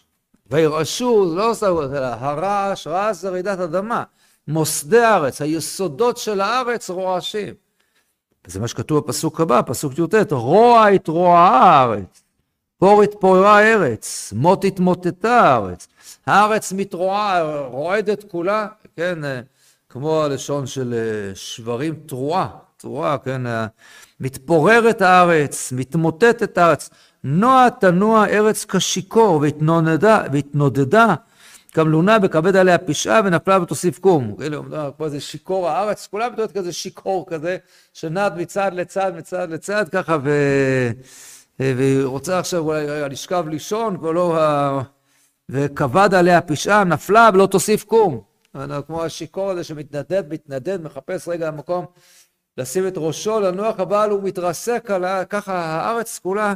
וירעשו, 0.50 1.34
לא 1.36 1.52
עושה, 1.52 1.68
אלא 1.68 2.06
הרעש, 2.06 2.88
רעש 2.88 3.18
זה 3.18 3.30
רעידת 3.30 3.60
אדמה, 3.60 4.04
מוסדי 4.48 5.00
הארץ, 5.00 5.42
היסודות 5.42 6.18
של 6.18 6.42
הארץ 6.42 6.90
רועשים. 6.90 7.54
וזה 8.48 8.60
מה 8.60 8.68
שכתוב 8.68 9.04
בפסוק 9.04 9.42
הבא, 9.42 9.62
פסוק 9.66 9.94
י"ט, 10.00 10.32
רוע 10.32 10.88
התרועעה 10.88 11.80
הארץ, 11.80 12.24
פור 12.80 13.04
התפוררה 13.04 13.60
הארץ, 13.60 14.34
מות 14.36 14.64
התמוטטה 14.64 15.42
הארץ, 15.42 15.88
הארץ 16.26 16.74
מתרועה, 16.74 17.42
רועדת 17.68 18.24
כולה, 18.24 18.68
כן, 18.96 19.20
כמו 19.90 20.24
הלשון 20.24 20.68
של 20.68 20.94
אה, 20.94 21.36
שברים 21.36 21.96
תרועה, 22.06 22.48
תרועה, 22.78 23.18
כן, 23.18 23.42
מתפוררת 24.20 25.02
הארץ, 25.02 25.72
מתמוטטת 25.72 26.58
הארץ, 26.58 26.90
נוע 27.24 27.70
תנוע 27.70 28.26
ארץ 28.26 28.66
כשיכור, 28.66 29.40
והתנודדה, 29.42 30.24
והתנודדה 30.32 31.16
כמלונה 31.72 32.18
וכבד 32.24 32.56
עליה 32.56 32.78
פשעה 32.78 33.22
ונפלה 33.26 33.62
ותוסיף 33.62 34.00
קום. 34.00 34.36
כאילו, 34.40 34.64
כמו 34.98 35.06
איזה 35.06 35.20
שיכור 35.20 35.70
הארץ, 35.70 36.08
כולם 36.12 36.34
מתוארת 36.34 36.52
כזה 36.52 36.74
שיכור 36.74 37.26
כזה, 37.30 37.58
שנד 37.94 38.34
מצד 38.38 38.72
לצד, 38.74 39.12
מצד 39.18 39.50
לצד, 39.52 39.90
ככה, 39.90 40.18
ו... 40.24 40.32
והיא 41.60 42.04
רוצה 42.04 42.40
עכשיו 42.40 42.60
אולי 42.60 43.10
לשכב 43.10 43.46
לישון, 43.50 44.06
ולא... 44.06 44.38
וכבד 45.50 46.14
עליה 46.14 46.42
פשעה, 46.42 46.84
נפלה 46.84 47.30
ולא 47.34 47.46
תוסיף 47.46 47.84
קום. 47.84 48.22
כמו 48.88 49.04
השיכור 49.04 49.50
הזה 49.50 49.64
שמתנדד, 49.64 50.34
מתנדד, 50.34 50.82
מחפש 50.82 51.28
רגע 51.28 51.52
מקום 51.52 51.86
לשים 52.58 52.88
את 52.88 52.94
ראשו, 52.98 53.40
לנוח, 53.40 53.80
אבל 53.80 54.10
הוא 54.10 54.24
מתרסק 54.24 54.92
על 54.92 55.26
ככה 55.26 55.54
הארץ 55.54 56.20
כולה 56.20 56.54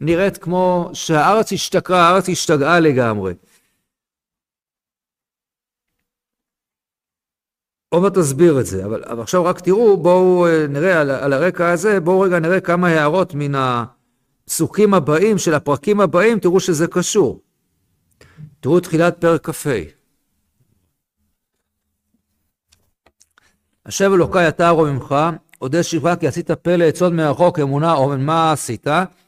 נראית 0.00 0.38
כמו 0.38 0.90
שהארץ 0.92 1.52
השתכרה, 1.52 2.08
הארץ 2.08 2.28
השתגעה 2.28 2.80
לגמרי. 2.80 3.34
עוד 7.88 8.02
מעט 8.02 8.14
תסביר 8.14 8.60
את 8.60 8.66
זה, 8.66 8.84
אבל, 8.84 9.04
אבל 9.06 9.22
עכשיו 9.22 9.44
רק 9.44 9.60
תראו, 9.60 9.96
בואו 9.96 10.46
אה, 10.46 10.66
נראה 10.68 11.00
על, 11.00 11.10
על 11.10 11.32
הרקע 11.32 11.72
הזה, 11.72 12.00
בואו 12.00 12.20
רגע 12.20 12.38
נראה 12.38 12.60
כמה 12.60 12.88
הערות 12.88 13.34
מן 13.34 13.54
הפסוקים 14.50 14.94
הבאים 14.94 15.38
של 15.38 15.54
הפרקים 15.54 16.00
הבאים, 16.00 16.38
תראו 16.38 16.60
שזה 16.60 16.86
קשור. 16.86 17.40
תראו 18.60 18.80
תחילת 18.80 19.20
פרק 19.20 19.50
כ"ה. 19.50 19.70
השב 23.86 24.10
אלוקי 24.14 24.48
אתה 24.48 24.68
ארום 24.68 24.88
ממך, 24.88 25.14
אודה 25.60 25.82
שבחה 25.82 26.16
כי 26.16 26.26
עשית 26.26 26.50
פלא 26.50 26.84
עצות 26.84 27.12
מרחוק 27.12 27.58
אמונה 27.58 27.94
או 27.94 28.18
מה 28.18 28.52
עשית? 28.52 28.86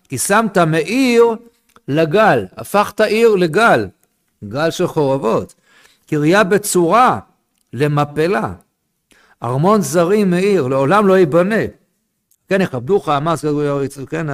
כי 0.09 0.19
שמת 0.19 0.59
מעיר 0.59 1.25
לגל, 1.89 2.47
הפכת 2.57 3.01
עיר 3.01 3.35
לגל, 3.35 3.89
גל 4.45 4.71
של 4.71 4.87
חורבות. 4.87 5.55
קריה 6.07 6.45
בצורה 6.45 7.19
למפלה. 7.73 8.53
ארמון 9.43 9.81
זרים 9.81 10.31
מעיר, 10.31 10.67
לעולם 10.67 11.07
לא 11.07 11.19
ייבנה. 11.19 11.65
כן, 12.49 12.61
יכבדוך 12.61 13.09
המס, 13.09 13.45
כן, 14.11 14.27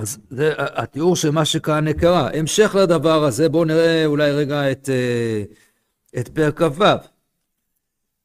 אז 0.00 0.18
זה 0.30 0.52
התיאור 0.56 1.16
של 1.16 1.30
מה 1.30 1.44
שכאן 1.44 1.92
קרה. 1.92 2.28
המשך 2.34 2.76
לדבר 2.78 3.24
הזה, 3.24 3.48
בואו 3.48 3.64
נראה 3.64 4.06
אולי 4.06 4.32
רגע 4.32 4.70
את, 4.70 4.88
אה, 4.92 5.42
את 6.20 6.28
פרק 6.28 6.62
כ"ו. 6.62 6.84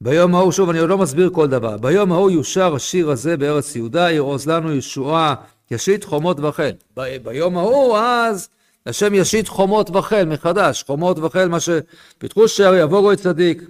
ביום 0.01 0.35
ההוא, 0.35 0.51
שוב, 0.51 0.69
אני 0.69 0.79
עוד 0.79 0.89
לא 0.89 0.97
מסביר 0.97 1.29
כל 1.33 1.47
דבר, 1.47 1.77
ביום 1.77 2.11
ההוא 2.11 2.31
יושר 2.31 2.75
השיר 2.75 3.09
הזה 3.09 3.37
בארץ 3.37 3.75
יהודה, 3.75 4.11
ירוז 4.11 4.47
לנו 4.47 4.75
ישועה 4.75 5.35
ישית 5.71 6.03
חומות 6.03 6.39
וחיל. 6.39 6.73
ב- 6.97 7.17
ביום 7.23 7.57
ההוא 7.57 7.97
אז 7.97 8.49
השם 8.85 9.13
ישית 9.13 9.47
חומות 9.47 9.95
וחיל 9.95 10.25
מחדש, 10.25 10.83
חומות 10.87 11.19
וחיל, 11.19 11.47
מה 11.47 11.57
שפיתחו 11.59 12.47
שער 12.47 12.75
יבוא 12.75 13.01
גוי 13.01 13.15
צדיק. 13.15 13.63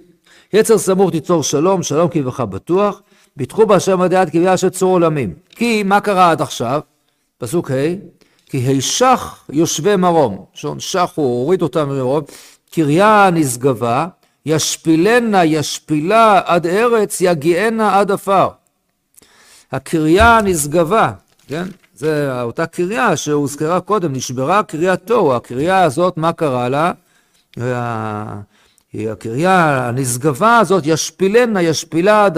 יצר 0.52 0.78
סמוך 0.78 1.10
תיצור 1.10 1.42
שלום, 1.42 1.82
שלום 1.82 2.08
קברך 2.08 2.40
בטוח, 2.40 3.02
ביטחו 3.36 3.66
בהשם 3.66 4.00
עד 4.00 4.12
יד 4.12 4.30
קביעה 4.30 4.56
של 4.56 4.68
צור 4.68 4.92
עולמים. 4.92 5.34
כי 5.50 5.82
מה 5.82 6.00
קרה 6.00 6.30
עד 6.30 6.42
עכשיו? 6.42 6.80
פסוק 7.38 7.70
ה' 7.70 7.74
כי 8.46 8.58
הישך 8.58 9.44
יושבי 9.48 9.96
מרום, 9.96 10.44
שעון 10.54 10.80
שח 10.80 11.12
הוא 11.14 11.42
הוריד 11.42 11.62
אותם 11.62 11.88
מרום, 11.88 12.22
קריה 12.70 13.30
נשגבה, 13.32 14.06
ישפילנה 14.46 15.44
ישפילה 15.44 16.40
עד 16.44 16.66
ארץ, 16.66 17.20
יגיענה 17.20 17.98
עד 17.98 18.10
עפר. 18.10 18.48
הקריה 19.72 20.38
הנשגבה, 20.38 21.12
כן? 21.48 21.64
זה 21.94 22.42
אותה 22.42 22.66
קריה 22.66 23.16
שהוזכרה 23.16 23.80
קודם, 23.80 24.12
נשברה 24.12 24.62
קריית 24.62 25.00
תוהו. 25.04 25.34
הקריה 25.34 25.82
הזאת, 25.82 26.16
מה 26.16 26.32
קרה 26.32 26.68
לה? 26.68 26.92
הקריה 28.94 29.88
הנשגבה 29.88 30.58
הזאת, 30.58 30.82
ישפילנה, 30.86 31.62
ישפילה, 31.62 32.28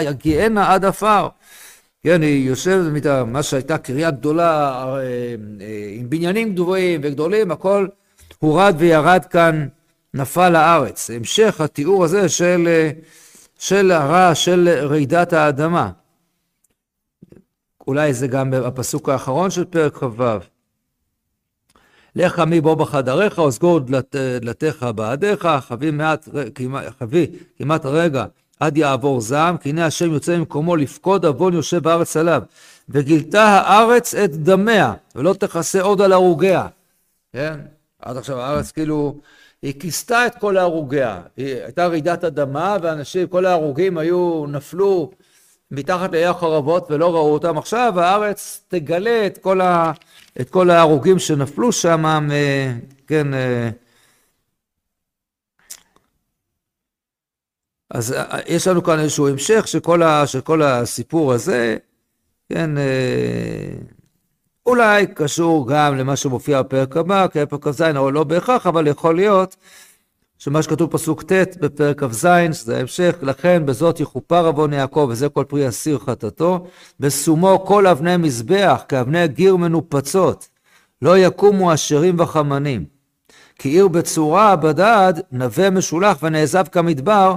יגיענה 0.00 0.72
עד 0.72 0.84
עפר. 0.84 1.28
כן, 2.06 2.22
היא 2.22 2.48
יושבת, 2.48 3.06
מה 3.06 3.42
שהייתה 3.42 3.78
קריה 3.78 4.10
גדולה, 4.10 4.84
אה, 4.84 4.98
אה, 5.60 5.90
עם 5.92 6.10
בניינים 6.10 6.52
גדולים 6.52 7.00
וגדולים, 7.04 7.50
הכל 7.50 7.86
הורד 8.38 8.74
וירד 8.78 9.24
כאן, 9.24 9.68
נפל 10.14 10.48
לארץ. 10.48 11.10
המשך 11.10 11.60
התיאור 11.60 12.04
הזה 12.04 12.28
של, 12.28 12.64
אה, 12.66 12.90
של 13.58 13.90
הרע, 13.90 14.34
של 14.34 14.68
רעידת 14.68 15.32
האדמה. 15.32 15.90
אולי 17.86 18.14
זה 18.14 18.26
גם 18.26 18.54
הפסוק 18.54 19.08
האחרון 19.08 19.50
של 19.50 19.64
פרק 19.64 19.96
כ"ו. 19.96 20.24
לך 22.16 22.38
עמי 22.38 22.60
בוא 22.60 22.74
בחדריך, 22.74 23.38
וסגור 23.38 23.80
דלתיך 24.40 24.82
בעדיך, 24.82 25.48
חבי 25.60 25.90
מעט, 25.90 26.28
חבי 26.98 27.26
כמעט 27.58 27.86
רגע 27.86 28.24
עד 28.60 28.76
יעבור 28.76 29.20
זעם, 29.20 29.56
כי 29.56 29.68
הנה 29.68 29.86
השם 29.86 30.12
יוצא 30.12 30.36
ממקומו 30.38 30.76
לפקוד 30.76 31.24
עוון 31.24 31.54
יושב 31.54 31.82
בארץ 31.82 32.16
עליו. 32.16 32.42
וגילתה 32.88 33.44
הארץ 33.44 34.14
את 34.14 34.36
דמיה, 34.36 34.94
ולא 35.14 35.34
תכסה 35.34 35.80
עוד 35.82 36.00
על 36.00 36.12
הרוגיה. 36.12 36.66
כן? 37.32 37.54
עד 38.02 38.16
עכשיו 38.16 38.40
הארץ 38.40 38.70
כאילו, 38.70 39.16
היא 39.62 39.80
כיסתה 39.80 40.26
את 40.26 40.34
כל 40.34 40.56
הרוגיה. 40.56 41.20
היא 41.36 41.54
הייתה 41.64 41.86
רעידת 41.86 42.24
אדמה, 42.24 42.76
ואנשים, 42.82 43.26
כל 43.26 43.46
ההרוגים 43.46 43.98
היו, 43.98 44.44
נפלו 44.48 45.10
מתחת 45.70 46.12
לאי 46.12 46.26
החרבות 46.26 46.90
ולא 46.90 47.14
ראו 47.14 47.32
אותם. 47.32 47.58
עכשיו 47.58 48.00
הארץ 48.00 48.62
תגלה 48.68 49.26
את 49.26 49.38
כל, 49.38 49.60
ה, 49.60 49.92
את 50.40 50.50
כל 50.50 50.70
ההרוגים 50.70 51.18
שנפלו 51.18 51.72
שם, 51.72 52.28
כן, 53.06 53.26
אז 57.90 58.12
אה, 58.12 58.38
יש 58.46 58.68
לנו 58.68 58.82
כאן 58.82 58.98
איזשהו 58.98 59.28
המשך 59.28 59.68
של 59.68 59.80
כל, 59.80 60.02
ה, 60.02 60.26
של 60.26 60.40
כל 60.40 60.62
הסיפור 60.62 61.32
הזה, 61.32 61.76
כן, 62.52 62.78
אה, 62.78 63.74
אולי 64.66 65.06
קשור 65.06 65.68
גם 65.68 65.96
למה 65.96 66.16
שמופיע 66.16 66.62
בפרק 66.62 66.96
הבא, 66.96 67.26
כי 67.28 67.46
פרק 67.46 67.68
כ"ז, 67.68 67.82
או 67.96 68.10
לא 68.10 68.24
בהכרח, 68.24 68.66
אבל 68.66 68.86
יכול 68.86 69.16
להיות 69.16 69.56
שמה 70.38 70.62
שכתוב 70.62 70.90
פסוק 70.90 71.22
ט' 71.22 71.56
בפרק 71.60 72.04
כ"ז, 72.04 72.28
שזה 72.52 72.76
ההמשך, 72.76 73.16
לכן 73.22 73.66
בזאת 73.66 74.00
יכופר 74.00 74.46
עוון 74.46 74.72
יעקב, 74.72 75.06
וזה 75.10 75.28
כל 75.28 75.44
פרי 75.48 75.68
אסיר 75.68 75.98
חטאתו, 75.98 76.66
בשומו 77.00 77.64
כל 77.66 77.86
אבני 77.86 78.16
מזבח, 78.16 78.82
כאבני 78.88 79.28
גיר 79.28 79.56
מנופצות, 79.56 80.48
לא 81.02 81.18
יקומו 81.18 81.74
אשרים 81.74 82.20
וחמנים. 82.20 82.84
כי 83.58 83.68
עיר 83.68 83.88
בצורה 83.88 84.56
בדד, 84.56 85.14
נווה 85.32 85.70
משולח 85.70 86.18
ונעזב 86.22 86.64
כמדבר, 86.72 87.36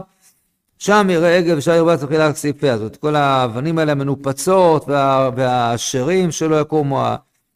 שם 0.80 1.08
יראה 1.10 1.38
עגל 1.38 1.58
ושם 1.58 1.72
יראה 1.72 1.98
תחילה 1.98 2.34
כסיפיה. 2.34 2.78
זאת 2.78 2.82
אומרת, 2.82 2.96
כל 2.96 3.16
האבנים 3.16 3.80
האלה 3.80 3.92
המנופצות 3.92 4.88
וה, 4.88 5.30
והשרים 5.36 6.32
שלא 6.32 6.62
יקומו, 6.62 7.04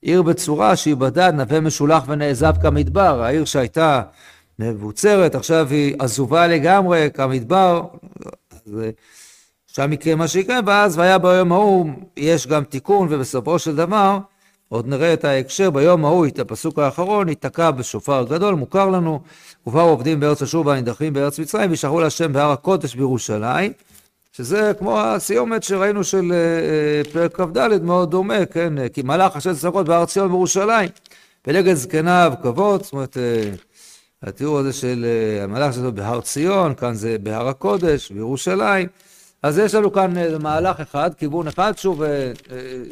העיר 0.04 0.22
בצורה 0.22 0.76
שהיא 0.76 0.96
בדד, 0.96 1.34
נווה 1.36 1.60
משולח 1.60 2.04
ונעזב 2.08 2.54
כמדבר, 2.62 3.24
העיר 3.24 3.46
שהייתה 3.46 4.02
מבוצרת, 4.60 5.36
עכשיו 5.36 5.68
היא 5.70 5.96
עזובה 6.00 6.48
לגמרי 6.48 7.10
כמדבר, 7.14 7.84
אז 8.52 8.76
שם 9.68 9.94
יקרה 9.94 10.16
מה 10.16 10.28
שיקרה, 10.28 10.60
ואז 10.66 10.98
והיה 10.98 11.18
ביום 11.18 11.52
ההוא, 11.52 11.90
יש 12.18 12.48
גם 12.48 12.64
תיקון, 12.64 13.08
ובסופו 13.12 13.60
של 13.60 13.76
דבר, 13.76 14.18
עוד 14.74 14.88
נראה 14.88 15.14
את 15.14 15.26
ההקשר, 15.26 15.70
ביום 15.70 16.06
ההוא, 16.06 16.28
את 16.28 16.40
הפסוק 16.40 16.80
האחרון, 16.80 17.30
ייתקע 17.30 17.72
בשופר 17.72 18.26
גדול, 18.30 18.56
מוכר 18.56 18.90
לנו, 18.90 19.22
ובאו 19.68 19.82
עובדים 19.90 20.20
בארץ 20.20 20.42
אשור 20.42 20.68
והנידחים 20.68 21.14
בארץ 21.14 21.40
מצרים, 21.40 21.70
וישחררו 21.70 22.00
להשם 22.00 22.34
בהר 22.34 22.52
הקודש 22.52 22.96
בירושלים, 22.96 23.72
שזה 24.32 24.72
כמו 24.80 25.00
הסיומת 25.02 25.64
שראינו 25.64 26.04
של 26.04 26.32
אה, 26.32 26.38
אה, 26.38 27.12
פרק 27.14 27.36
כ"ד, 27.36 27.84
מאוד 27.84 28.12
דומה, 28.12 28.46
כן? 28.46 28.88
כי 28.88 29.02
מלאך 29.02 29.36
השם 29.36 29.54
צדקות 29.54 29.86
בהר 29.86 30.06
ציון 30.06 30.28
בירושלים, 30.28 30.90
פלגת 31.42 31.76
זקניו 31.76 32.34
כבוד, 32.42 32.84
זאת 32.84 32.94
אומרת, 32.94 33.18
אה, 33.18 33.52
התיאור 34.24 34.58
הזה 34.58 34.74
של 34.74 35.06
המלאך 35.42 35.74
שלו 35.74 35.92
בהר 35.92 36.22
ציון, 36.22 36.76
כאן 36.76 36.94
זה 36.94 37.18
בהר 37.20 37.48
הקודש, 37.48 38.12
בירושלים. 38.12 38.88
אז 39.44 39.58
יש 39.58 39.76
לנו 39.76 39.92
כאן 39.92 40.14
מהלך 40.42 40.80
אחד, 40.80 41.14
כיוון 41.14 41.48
אחד, 41.48 41.74
שוב, 41.78 42.02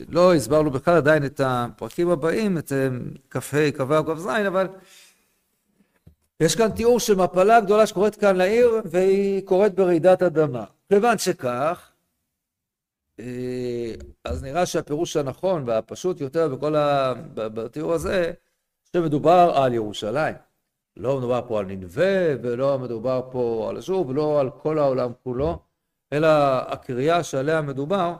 לא 0.09 0.33
הסברנו 0.35 0.71
בכלל 0.71 0.97
עדיין 0.97 1.25
את 1.25 1.41
הפרקים 1.43 2.09
הבאים, 2.09 2.57
את 2.57 2.71
כ"ה, 3.29 3.71
כ"ו, 3.71 4.05
כ"ז, 4.05 4.27
אבל 4.47 4.67
יש 6.39 6.55
כאן 6.55 6.71
תיאור 6.71 6.99
של 6.99 7.15
מפלה 7.15 7.59
גדולה 7.59 7.87
שקורית 7.87 8.15
כאן 8.15 8.35
לעיר, 8.35 8.81
והיא 8.85 9.45
קורית 9.45 9.75
ברעידת 9.75 10.23
אדמה. 10.23 10.63
כיוון 10.89 11.17
שכך, 11.17 11.91
אה, 13.19 13.93
אז 14.25 14.43
נראה 14.43 14.65
שהפירוש 14.65 15.17
הנכון 15.17 15.63
והפשוט 15.67 16.21
יותר 16.21 16.55
בכל 16.55 16.75
ה... 16.75 17.13
בתיאור 17.33 17.93
הזה, 17.93 18.31
שמדובר 18.93 19.51
על 19.55 19.73
ירושלים. 19.73 20.35
לא 20.97 21.17
מדובר 21.17 21.41
פה 21.47 21.59
על 21.59 21.65
ננבה, 21.65 22.35
ולא 22.41 22.79
מדובר 22.79 23.21
פה 23.31 23.67
על 23.69 23.77
אשור, 23.77 24.07
ולא 24.07 24.39
על 24.39 24.49
כל 24.49 24.79
העולם 24.79 25.11
כולו, 25.23 25.59
אלא 26.13 26.27
הקריה 26.73 27.23
שעליה 27.23 27.61
מדובר, 27.61 28.15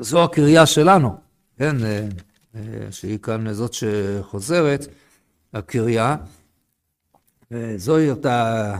זו 0.00 0.24
הקריה 0.24 0.66
שלנו, 0.66 1.16
כן, 1.56 1.84
אה, 1.84 2.08
אה, 2.54 2.92
שהיא 2.92 3.18
כאן 3.18 3.52
זאת 3.52 3.72
שחוזרת. 3.72 4.80
הקריה, 5.54 6.16
וזוהי 7.50 8.10
אותה, 8.10 8.70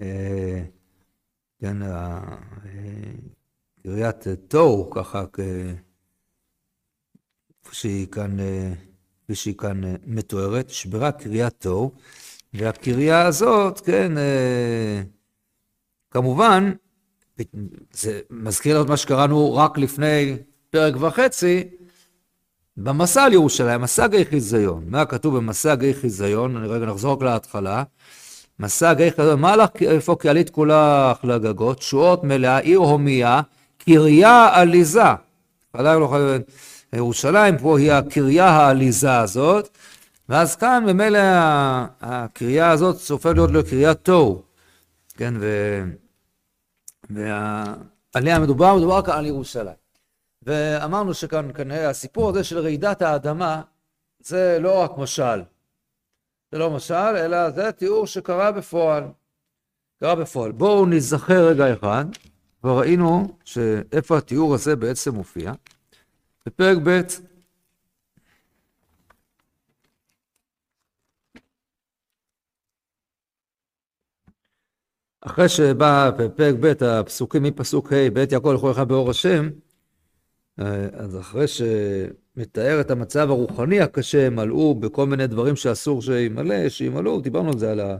אה, 0.00 0.62
כן, 1.60 1.82
אה, 1.82 2.20
קריית 3.82 4.24
תוהו, 4.48 4.90
ככה, 4.90 5.24
כפי 5.32 5.74
שהיא 7.72 8.06
כאן, 8.06 8.36
כפי 9.24 9.34
שהיא 9.34 9.54
כאן 9.58 9.80
מתוארת, 10.06 10.70
שברה 10.70 11.12
קריית 11.12 11.54
תוהו, 11.58 11.92
והקריה 12.54 13.26
הזאת, 13.26 13.80
כן, 13.80 14.12
כמובן, 16.14 16.72
זה 17.92 18.20
מזכיר 18.30 18.74
לנו 18.74 18.84
את 18.84 18.90
מה 18.90 18.96
שקראנו 18.96 19.56
רק 19.56 19.78
לפני 19.78 20.36
פרק 20.70 20.94
וחצי, 21.00 21.64
במסע 22.76 23.22
על 23.22 23.32
ירושלים, 23.32 23.80
מסע 23.80 24.06
גיא 24.06 24.24
חיזיון. 24.30 24.84
מה 24.88 25.04
כתוב 25.04 25.36
במסע 25.36 25.74
גיא 25.74 25.92
חיזיון? 25.92 26.56
אני 26.56 26.68
רגע 26.68 26.86
נחזור 26.86 27.12
רק 27.12 27.22
להתחלה. 27.22 27.82
מסע 28.60 28.94
גיא 28.94 29.10
חיזיון, 29.10 29.40
מה 29.40 29.56
לך 29.56 29.70
איפה 29.80 30.16
קהלית 30.18 30.50
כולך 30.50 31.24
לגגות? 31.24 31.78
תשועות 31.78 32.24
מלאה, 32.24 32.58
עיר 32.58 32.78
הומייה, 32.78 33.40
קריה 33.78 34.48
עליזה. 34.52 35.02
ירושלים 36.92 37.58
פה 37.58 37.78
היא 37.78 37.92
הקריה 37.92 38.46
העליזה 38.46 39.18
הזאת, 39.18 39.68
ואז 40.28 40.56
כאן 40.56 40.84
ממילא 40.86 41.18
הקריה 42.00 42.70
הזאת 42.70 43.10
הופכת 43.10 43.34
להיות 43.34 43.50
לקריית 43.50 43.98
תוהו, 44.02 44.42
כן, 45.16 45.34
ועליה 47.10 48.38
מדובר, 48.38 48.76
מדובר 48.76 49.02
כאן 49.02 49.14
על 49.14 49.26
ירושלים. 49.26 49.74
ואמרנו 50.42 51.14
שכאן 51.14 51.50
כנראה 51.54 51.90
הסיפור 51.90 52.30
הזה 52.30 52.44
של 52.44 52.58
רעידת 52.58 53.02
האדמה 53.02 53.62
זה 54.20 54.58
לא 54.60 54.82
רק 54.82 54.90
משל. 54.98 55.42
זה 56.52 56.58
לא 56.58 56.70
משל, 56.70 56.94
אלא 56.94 57.50
זה 57.50 57.72
תיאור 57.72 58.06
שקרה 58.06 58.52
בפועל. 58.52 59.04
קרה 60.00 60.14
בפועל. 60.14 60.52
בואו 60.52 60.86
נזכר 60.86 61.46
רגע 61.48 61.72
אחד, 61.72 62.04
כבר 62.60 62.78
ראינו 62.78 63.36
שאיפה 63.44 64.18
התיאור 64.18 64.54
הזה 64.54 64.76
בעצם 64.76 65.14
מופיע. 65.14 65.52
בפרק 66.46 66.78
ב' 66.82 67.00
אחרי 75.26 75.48
שבא 75.48 76.10
בפרק 76.18 76.54
ב' 76.60 76.84
הפסוקים 76.84 77.42
מפסוק 77.42 77.92
ה' 77.92 78.10
ב' 78.12 78.32
יעקב 78.32 78.52
לכל 78.52 78.70
אחד 78.70 78.88
באור 78.88 79.10
השם, 79.10 79.50
אה, 80.60 80.86
אז 80.92 81.18
אחרי 81.18 81.44
שמתאר 81.48 82.80
את 82.80 82.90
המצב 82.90 83.30
הרוחני 83.30 83.80
הקשה, 83.80 84.30
מלאו 84.30 84.74
בכל 84.74 85.06
מיני 85.06 85.26
דברים 85.26 85.56
שאסור 85.56 86.02
שימלא, 86.02 86.68
שימלאו, 86.68 87.20
דיברנו 87.20 87.52
על 87.52 87.58
זה, 87.58 87.70
על, 87.70 87.80
ה, 87.80 87.96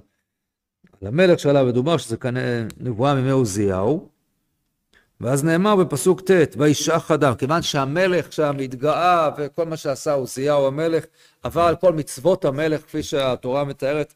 על 1.01 1.09
המלך 1.09 1.39
שעליו 1.39 1.67
מדובר, 1.67 1.97
שזה 1.97 2.17
כנראה 2.17 2.63
נבואה 2.81 3.15
מימי 3.15 3.31
עוזיהו. 3.31 4.09
ואז 5.21 5.45
נאמר 5.45 5.77
בפסוק 5.77 6.21
ט', 6.21 6.57
וישח 6.57 7.11
אדם, 7.11 7.35
כיוון 7.35 7.63
שהמלך 7.63 8.33
שם 8.33 8.57
התגאה 8.65 9.31
וכל 9.39 9.67
מה 9.67 9.77
שעשה 9.77 10.13
עוזיהו 10.13 10.67
המלך, 10.67 11.05
עבר 11.43 11.63
על 11.63 11.77
כל 11.77 11.93
מצוות 11.93 12.45
המלך, 12.45 12.83
כפי 12.83 13.03
שהתורה 13.03 13.65
מתארת 13.65 14.15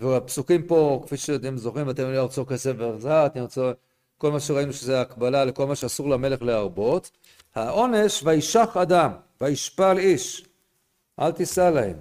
והפסוקים 0.00 0.62
פה, 0.62 1.02
כפי 1.06 1.16
שאתם 1.16 1.56
זוכרים, 1.56 1.90
אתם 1.90 2.02
יודעים 2.02 2.20
ארצו 2.20 2.46
כסף 2.46 2.72
וארזה, 2.78 3.26
אתם 3.26 3.40
רוצים, 3.40 3.62
כל 4.18 4.32
מה 4.32 4.40
שראינו 4.40 4.72
שזה 4.72 5.00
הקבלה 5.00 5.44
לכל 5.44 5.66
מה 5.66 5.76
שאסור 5.76 6.08
למלך 6.08 6.42
להרבות. 6.42 7.10
העונש, 7.54 8.22
וישח 8.24 8.76
אדם, 8.76 9.10
וישפל 9.40 9.98
איש, 9.98 10.46
אל 11.20 11.32
תישא 11.32 11.70
להם. 11.74 11.96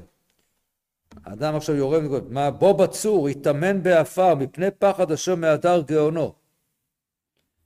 האדם 1.26 1.56
עכשיו 1.56 1.76
יורד, 1.76 2.04
מה 2.30 2.52
בוא 2.52 2.72
בצור, 2.72 3.30
יטמן 3.30 3.84
בעפר, 3.84 4.36
מפני 4.36 4.72
פחד 4.80 5.12
אשר 5.12 5.36
מהדר 5.36 5.82
גאונו. 5.82 6.34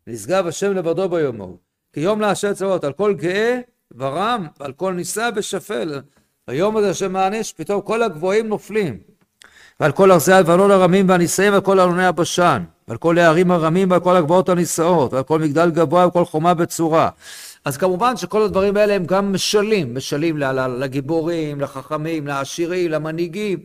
נשגב 0.08 0.48
השם 0.48 0.74
לבדו 0.74 1.10
ביום 1.10 1.42
ההוא. 1.42 1.58
כי 1.94 2.00
יום 2.00 2.22
להשם 2.22 2.54
צבאות, 2.54 2.84
על 2.84 2.94
כל 2.94 3.14
גאה 3.14 3.60
ורם, 3.96 4.48
ועל 4.60 4.74
כל 4.74 4.94
נישא 4.94 5.30
בשפל. 5.30 6.02
היום 6.48 6.78
הזה 6.78 6.94
שמעניש, 6.94 7.54
פתאום 7.54 7.82
כל 7.82 8.04
הגבוהים 8.04 8.48
נופלים. 8.48 9.00
ועל 9.82 9.92
כל 9.92 10.12
ארזי 10.12 10.34
הלבנון 10.34 10.72
הרמים 10.72 11.10
והנישאים 11.10 11.54
ועל 11.54 11.62
כל 11.62 11.80
אלוני 11.80 12.06
הבשן. 12.06 12.64
ועל 12.88 12.98
כל 12.98 13.18
הערים 13.18 13.52
הרמים 13.52 13.92
ועל 13.92 14.00
כל 14.00 14.16
הגבעות 14.16 14.50
הנישאות. 14.50 15.14
ועל 15.14 15.24
כל 15.24 15.40
מגדל 15.40 15.70
גבוה 15.70 16.02
ועל 16.02 16.12
כל 16.12 16.26
חומה 16.26 16.54
בצורה. 16.54 17.10
אז 17.66 17.78
כמובן 17.78 18.18
שכל 18.18 18.42
הדברים 18.42 18.78
האלה 18.78 18.94
הם 18.94 19.06
גם 19.06 19.34
משלים, 19.34 19.96
משלים 19.96 20.38
לגיבורים, 20.78 21.62
לחכמים, 21.62 22.28
לעשירים, 22.28 22.92
למנהיגים, 22.92 23.60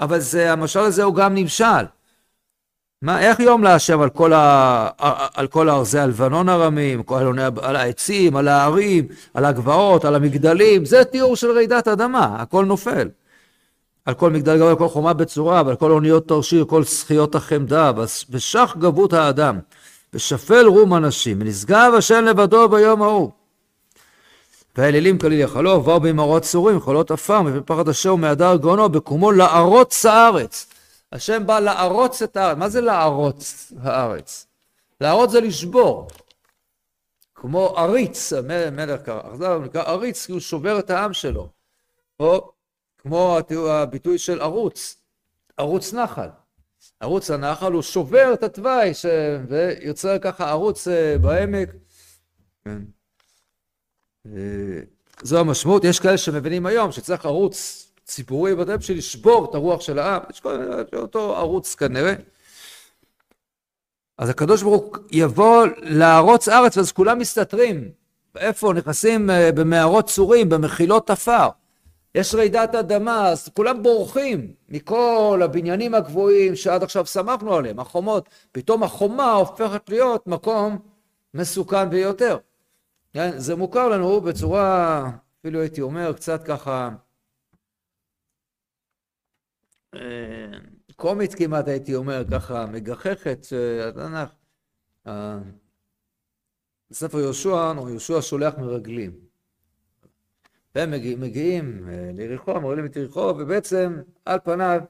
אבל 0.00 0.18
זה, 0.18 0.52
המשל 0.52 0.80
הזה 0.80 1.02
הוא 1.02 1.14
גם 1.14 1.34
נמשל. 1.34 1.84
מה, 3.02 3.20
איך 3.20 3.40
יום 3.40 3.64
להשם 3.64 4.00
על 4.00 4.10
כל, 4.10 4.32
ה, 4.32 4.88
על 5.34 5.46
כל 5.46 5.70
ארזי 5.70 5.98
הלבנון 5.98 6.48
הרמים, 6.48 7.02
כל, 7.02 7.38
על 7.62 7.76
העצים, 7.76 8.36
על 8.36 8.48
ההרים, 8.48 9.06
על 9.34 9.44
הגבעות, 9.44 10.04
על 10.04 10.14
המגדלים, 10.14 10.84
זה 10.84 11.04
תיאור 11.04 11.36
של 11.36 11.50
רעידת 11.50 11.88
אדמה, 11.88 12.36
הכל 12.38 12.64
נופל. 12.64 13.08
על 14.04 14.14
כל 14.14 14.30
מגדל 14.30 14.56
גבוה, 14.56 14.70
על 14.70 14.76
כל 14.76 14.88
חומה 14.88 15.12
בצורה, 15.12 15.62
ועל 15.66 15.76
כל 15.76 15.90
אוניות 15.90 16.28
תרשיר, 16.28 16.64
כל 16.64 16.84
שחיות 16.84 17.34
החמדה, 17.34 17.92
ושח 18.30 18.76
גבות 18.78 19.12
האדם, 19.12 19.58
ושפל 20.14 20.66
רום 20.66 20.94
אנשים, 20.94 21.40
ונשגב 21.40 21.92
השם 21.98 22.24
לבדו 22.24 22.68
ביום 22.68 23.02
ההוא. 23.02 23.30
והאלילים 24.76 25.18
כליל 25.18 25.40
יחלוף, 25.40 25.86
באו 25.86 26.00
במראות 26.00 26.42
צורים, 26.42 26.80
חולות 26.80 27.10
עפר, 27.10 27.42
מפני 27.42 27.60
פחד 27.66 27.88
השם 27.88 28.10
ומהדר 28.10 28.56
גאונו, 28.56 28.88
בקומו 28.88 29.32
לערוץ 29.32 30.06
הארץ. 30.06 30.66
השם 31.12 31.46
בא 31.46 31.58
לערוץ 31.58 32.22
את 32.22 32.36
הארץ. 32.36 32.58
מה 32.58 32.68
זה 32.68 32.80
לערוץ 32.80 33.72
הארץ? 33.82 34.46
לערוץ 35.00 35.30
זה 35.30 35.40
לשבור. 35.40 36.08
כמו 37.34 37.74
עריץ, 37.76 38.32
מלך 38.72 39.00
קרא, 39.00 39.20
עכשיו 39.32 39.60
נקרא 39.64 39.82
עריץ 39.82 40.26
כי 40.26 40.32
הוא 40.32 40.40
שובר 40.40 40.78
את 40.78 40.90
העם 40.90 41.12
שלו. 41.12 41.48
או 42.20 42.52
כמו 43.02 43.38
הביטוי 43.68 44.18
של 44.18 44.40
ערוץ, 44.40 44.96
ערוץ 45.56 45.94
נחל. 45.94 46.28
ערוץ 47.00 47.30
הנחל 47.30 47.72
הוא 47.72 47.82
שובר 47.82 48.30
את 48.34 48.42
התוואי 48.42 48.94
ש... 48.94 49.06
ויוצר 49.48 50.18
ככה 50.18 50.50
ערוץ 50.50 50.88
אה, 50.88 51.18
בעמק. 51.18 51.68
כן. 52.64 52.78
אה, 54.26 54.80
זו 55.22 55.40
המשמעות, 55.40 55.84
יש 55.84 56.00
כאלה 56.00 56.18
שמבינים 56.18 56.66
היום 56.66 56.92
שצריך 56.92 57.26
ערוץ 57.26 57.86
ציבורי 58.04 58.54
בטח 58.54 58.72
בשביל 58.72 58.98
לשבור 58.98 59.50
את 59.50 59.54
הרוח 59.54 59.80
של 59.80 59.98
העם, 59.98 60.22
יש 60.30 60.42
אותו 60.94 61.36
ערוץ 61.36 61.74
כנראה. 61.74 62.14
אז 64.18 64.28
הקדוש 64.28 64.62
ברוך 64.62 64.98
יבוא 65.10 65.66
לערוץ 65.76 66.48
ארץ, 66.48 66.76
ואז 66.76 66.92
כולם 66.92 67.18
מסתתרים. 67.18 67.90
איפה? 68.36 68.72
נכנסים 68.72 69.30
אה, 69.30 69.52
במערות 69.52 70.06
צורים, 70.06 70.48
במחילות 70.48 71.10
עפר. 71.10 71.48
יש 72.14 72.34
רעידת 72.34 72.74
אדמה, 72.74 73.28
אז 73.28 73.48
כולם 73.48 73.82
בורחים 73.82 74.54
מכל 74.68 75.40
הבניינים 75.44 75.94
הגבוהים 75.94 76.56
שעד 76.56 76.82
עכשיו 76.82 77.06
שמחנו 77.06 77.54
עליהם, 77.54 77.80
החומות. 77.80 78.28
פתאום 78.52 78.82
החומה 78.82 79.32
הופכת 79.32 79.88
להיות 79.88 80.26
מקום 80.26 80.78
מסוכן 81.34 81.90
ביותר. 81.90 82.38
כן? 83.12 83.38
זה 83.38 83.56
מוכר 83.56 83.88
לנו 83.88 84.20
בצורה, 84.20 85.10
אפילו 85.40 85.60
הייתי 85.60 85.80
אומר, 85.80 86.12
קצת 86.12 86.44
ככה 86.44 86.90
אה, 89.94 90.00
קומית 90.96 91.34
כמעט 91.34 91.68
הייתי 91.68 91.94
אומר, 91.94 92.22
ככה 92.30 92.66
מגחכת, 92.66 93.44
שהתנ"ך, 93.44 94.30
בספר 96.90 97.18
יהושע, 97.18 97.72
יהושע 97.88 98.18
שולח 98.20 98.54
מרגלים. 98.58 99.31
והם 100.74 100.90
מגיע, 100.90 101.16
מגיעים 101.16 101.88
אה, 101.88 102.10
ליריחו, 102.12 102.60
מרגלים 102.60 102.86
את 102.86 102.96
יריחו, 102.96 103.20
ובעצם 103.20 104.02
על 104.24 104.38
פניו 104.44 104.80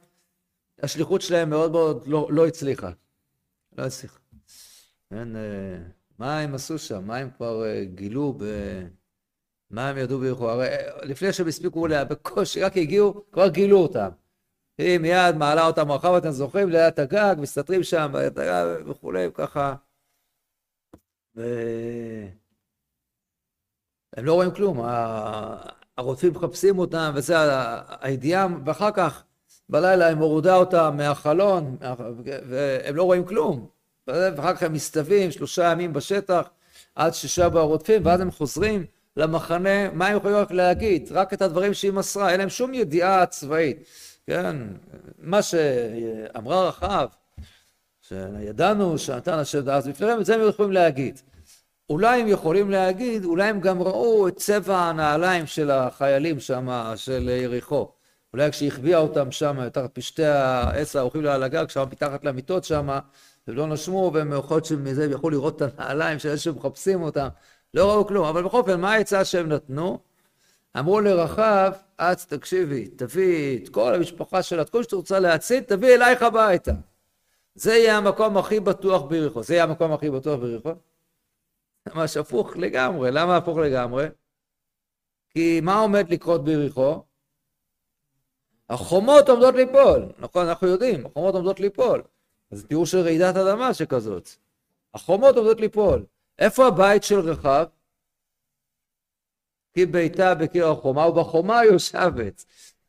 השליחות 0.83 1.21
שלהם 1.23 1.51
מאוד 1.51 1.73
מאוד 1.73 2.07
לא, 2.07 2.29
לא 2.33 2.47
הצליחה. 2.47 2.90
לא 3.79 3.83
הצליחה. 3.83 4.18
כן, 5.11 5.37
אה, 5.37 5.79
מה 6.18 6.38
הם 6.38 6.55
עשו 6.55 6.79
שם? 6.79 7.07
מה 7.07 7.16
הם 7.16 7.31
כבר 7.31 7.64
גילו 7.85 8.35
ב... 8.38 8.45
מה 9.71 9.88
הם 9.88 9.99
ידעו 9.99 10.18
ביריחו? 10.18 10.51
הרי 10.51 10.68
לפני 11.03 11.33
שהם 11.33 11.49
הספיקו, 11.49 11.87
בקושי, 12.09 12.62
רק 12.62 12.77
הגיעו, 12.77 13.25
כבר 13.33 13.49
גילו 13.49 13.79
אותם. 13.79 14.09
היא 14.79 14.99
מיד 14.99 15.37
מעלה 15.37 15.66
אותם 15.66 15.92
רחב, 15.92 16.14
אתם 16.14 16.31
זוכרים, 16.31 16.71
ליד 16.71 17.01
הגג, 17.01 17.37
מסתתרים 17.38 17.83
שם, 17.83 18.12
וכולי, 18.87 19.29
ככה. 19.35 19.75
והם 24.16 24.25
לא 24.25 24.35
רואים 24.35 24.51
כלום, 24.51 24.81
הרודפים 25.98 26.33
מחפשים 26.33 26.79
אותם, 26.79 27.12
וזה 27.14 27.37
הידיעה, 28.01 28.46
ואחר 28.64 28.90
כך 28.90 29.22
בלילה 29.68 30.07
היא 30.07 30.16
מורידה 30.16 30.57
אותם 30.57 30.94
מהחלון, 30.96 31.77
והם 32.25 32.96
לא 32.96 33.03
רואים 33.03 33.25
כלום. 33.25 33.66
ואחר 34.07 34.55
כך 34.55 34.62
הם 34.62 34.72
מסתווים 34.72 35.31
שלושה 35.31 35.64
ימים 35.72 35.92
בשטח, 35.92 36.48
עד 36.94 37.14
ששבו 37.14 37.59
הרודפים, 37.59 38.07
ואז 38.07 38.20
הם 38.20 38.31
חוזרים 38.31 38.85
למחנה, 39.16 39.90
מה 39.92 40.07
הם 40.07 40.16
יכולים 40.16 40.37
להגיד? 40.51 41.09
רק 41.12 41.33
את 41.33 41.42
הדברים 41.42 41.75
שהיא 41.75 41.92
מסרה, 41.92 42.31
אין 42.31 42.40
להם 42.40 42.48
שום 42.48 42.75
ידיעה 42.75 43.27
צבאית. 43.27 43.85
כן, 44.27 44.57
מה 45.18 45.42
שאמרה 45.42 46.68
רחב, 46.68 47.09
שידענו 48.09 48.98
שנתן 48.98 49.33
השם 49.33 49.61
דאז 49.61 49.88
בפניהם, 49.88 50.20
את 50.20 50.27
זה 50.27 50.35
הם 50.35 50.48
יכולים 50.48 50.72
להגיד. 50.72 51.20
אולי 51.90 52.21
הם 52.21 52.29
יכולים 52.29 52.71
להגיד, 52.71 53.25
אולי 53.25 53.49
הם 53.49 53.61
גם 53.61 53.83
ראו 53.83 54.29
את 54.29 54.37
צבע 54.37 54.79
הנעליים 54.79 55.47
של 55.47 55.71
החיילים 55.71 56.40
שם, 56.40 56.92
של 56.97 57.29
יריחו. 57.29 57.92
אולי 58.33 58.51
כשהחביאה 58.51 58.99
אותם 58.99 59.31
שם, 59.31 59.68
תחת 59.68 59.90
פשטי 59.95 60.25
העץ 60.25 60.97
הארוכים 60.97 61.27
על 61.27 61.42
הגג, 61.42 61.68
שם 61.68 61.85
מתחת 61.92 62.25
למיטות 62.25 62.64
שם, 62.64 62.88
הם 62.90 63.01
לא 63.47 63.66
נשמו, 63.66 64.11
והם 64.14 64.33
יכול 64.33 64.57
להיות 64.57 64.64
שמזה 64.64 65.05
הם 65.05 65.12
יכלו 65.12 65.31
לראות 65.31 65.62
את 65.62 65.79
הנעליים 65.79 66.18
של 66.18 66.29
אלה 66.29 66.38
שמחפשים 66.38 67.03
אותם. 67.03 67.29
לא 67.75 67.90
ראו 67.90 68.07
כלום, 68.07 68.27
אבל 68.27 68.42
בכל 68.42 68.59
אופן, 68.59 68.81
מה 68.81 68.92
העצה 68.92 69.25
שהם 69.25 69.49
נתנו? 69.49 69.99
אמרו 70.79 71.01
לרחב, 71.01 71.73
את 71.97 72.18
תקשיבי, 72.29 72.88
תביאי 72.88 73.61
את 73.62 73.68
כל 73.68 73.95
המשפחה 73.95 74.42
שלה, 74.42 74.62
את 74.62 74.71
כל 74.71 74.83
שאתה 74.83 74.97
רוצה 74.97 75.21
להציל, 75.21 75.61
תביאי 75.61 75.95
אלייך 75.95 76.23
הביתה. 76.23 76.73
זה 77.55 77.75
יהיה 77.75 77.97
המקום 77.97 78.37
הכי 78.37 78.61
בטוח 78.61 79.03
ביריחו. 79.03 79.42
זה 79.42 79.55
יהיה 79.55 79.64
המקום 79.64 79.92
הכי 79.92 80.11
בטוח 80.11 80.40
ביריחו? 80.40 80.71
ממש 81.95 82.16
הפוך 82.16 82.57
לגמרי. 82.57 83.11
למה 83.11 83.37
הפוך 83.37 83.59
לגמרי? 83.59 84.07
כי 85.31 85.61
מה 85.61 85.79
עומד 85.79 86.11
לקרות 86.11 86.45
ביריחו? 86.45 87.03
החומות 88.68 89.29
עומדות 89.29 89.55
ליפול. 89.55 90.12
נכון, 90.18 90.47
אנחנו 90.47 90.68
יודעים, 90.68 91.07
החומות 91.07 91.35
עומדות 91.35 91.61
ליפול. 91.61 92.03
אז 92.51 92.64
תיאור 92.64 92.87
של 92.87 92.99
רעידת 92.99 93.37
אדמה 93.37 93.75
שכזאת. 93.75 94.29
החומות 94.95 95.37
עומדות 95.37 95.61
ליפול. 95.61 96.05
איפה 96.38 96.66
הבית 96.66 97.05
של 97.05 97.18
רחב? 97.18 97.64
כי 99.75 99.87
ביתה 99.87 100.35
בקיר 100.35 100.68
החומה, 100.68 101.07
ובחומה 101.09 101.64
יושבת. 101.64 102.45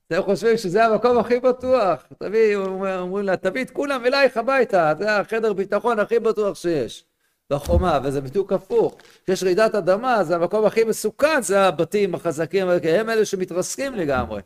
אתם 0.07 0.21
חושבים 0.21 0.57
שזה 0.57 0.85
המקום 0.85 1.17
הכי 1.17 1.39
בטוח. 1.39 2.05
תביא, 2.19 2.55
אומרים 2.55 3.25
לה, 3.25 3.37
תביא 3.37 3.63
את 3.63 3.71
כולם 3.71 4.05
אלייך 4.05 4.37
הביתה, 4.37 4.93
זה 4.97 5.17
החדר 5.17 5.53
ביטחון 5.53 5.99
הכי 5.99 6.19
בטוח 6.19 6.57
שיש. 6.57 7.05
בחומה, 7.49 7.99
וזה 8.03 8.21
בדיוק 8.21 8.53
הפוך. 8.53 8.95
כשיש 9.23 9.43
רעידת 9.43 9.75
אדמה, 9.75 10.23
זה 10.23 10.35
המקום 10.35 10.65
הכי 10.65 10.83
מסוכן, 10.83 11.41
זה 11.41 11.61
הבתים 11.61 12.15
החזקים, 12.15 12.67
הם 12.69 13.09
אלה 13.09 13.25
שמתרסקים 13.25 13.95
לגמרי. 13.95 14.41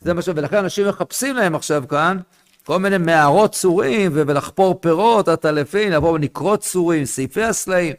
זה 0.00 0.14
מה 0.14 0.22
ש... 0.22 0.28
ולכן 0.28 0.56
אנשים 0.56 0.88
מחפשים 0.88 1.36
להם 1.36 1.54
עכשיו 1.54 1.84
כאן 1.88 2.18
כל 2.66 2.78
מיני 2.78 2.98
מערות 2.98 3.52
צורים, 3.52 4.12
ולחפור 4.14 4.74
פירות, 4.80 5.28
עטלפים, 5.28 5.92
לבוא 5.92 6.12
ולקרות 6.12 6.60
צורים, 6.60 7.04
סעיפי 7.04 7.42
הסלעים. 7.42 7.94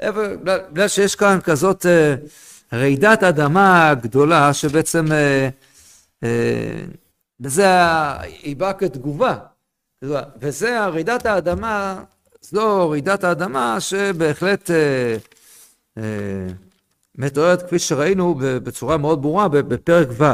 בגלל 0.00 0.88
שיש 0.88 1.14
כאן 1.14 1.38
כזאת... 1.44 1.86
Uh, 1.86 2.28
רעידת 2.72 3.22
אדמה 3.22 3.94
גדולה 4.02 4.54
שבעצם 4.54 5.12
אה, 5.12 5.48
אה, 6.24 6.84
וזה 7.40 7.66
היא 8.42 8.56
באה 8.56 8.72
כתגובה. 8.72 9.36
וזה 10.40 10.86
רעידת 10.86 11.26
האדמה, 11.26 12.02
זו 12.40 12.90
רעידת 12.90 13.24
האדמה 13.24 13.80
שבהחלט 13.80 14.70
אה, 15.96 16.46
מתוארת 17.18 17.62
כפי 17.62 17.78
שראינו 17.78 18.34
בצורה 18.38 18.96
מאוד 18.96 19.22
ברורה 19.22 19.48
בפרק 19.48 20.08
ו'. 20.10 20.24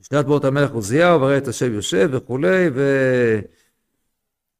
בשנת 0.00 0.26
באות 0.26 0.44
המלך 0.44 0.70
עוזיהו, 0.70 1.20
וראה 1.20 1.38
את 1.38 1.48
השם 1.48 1.74
יושב 1.74 2.08
וכולי, 2.12 2.70
ו... 2.74 2.82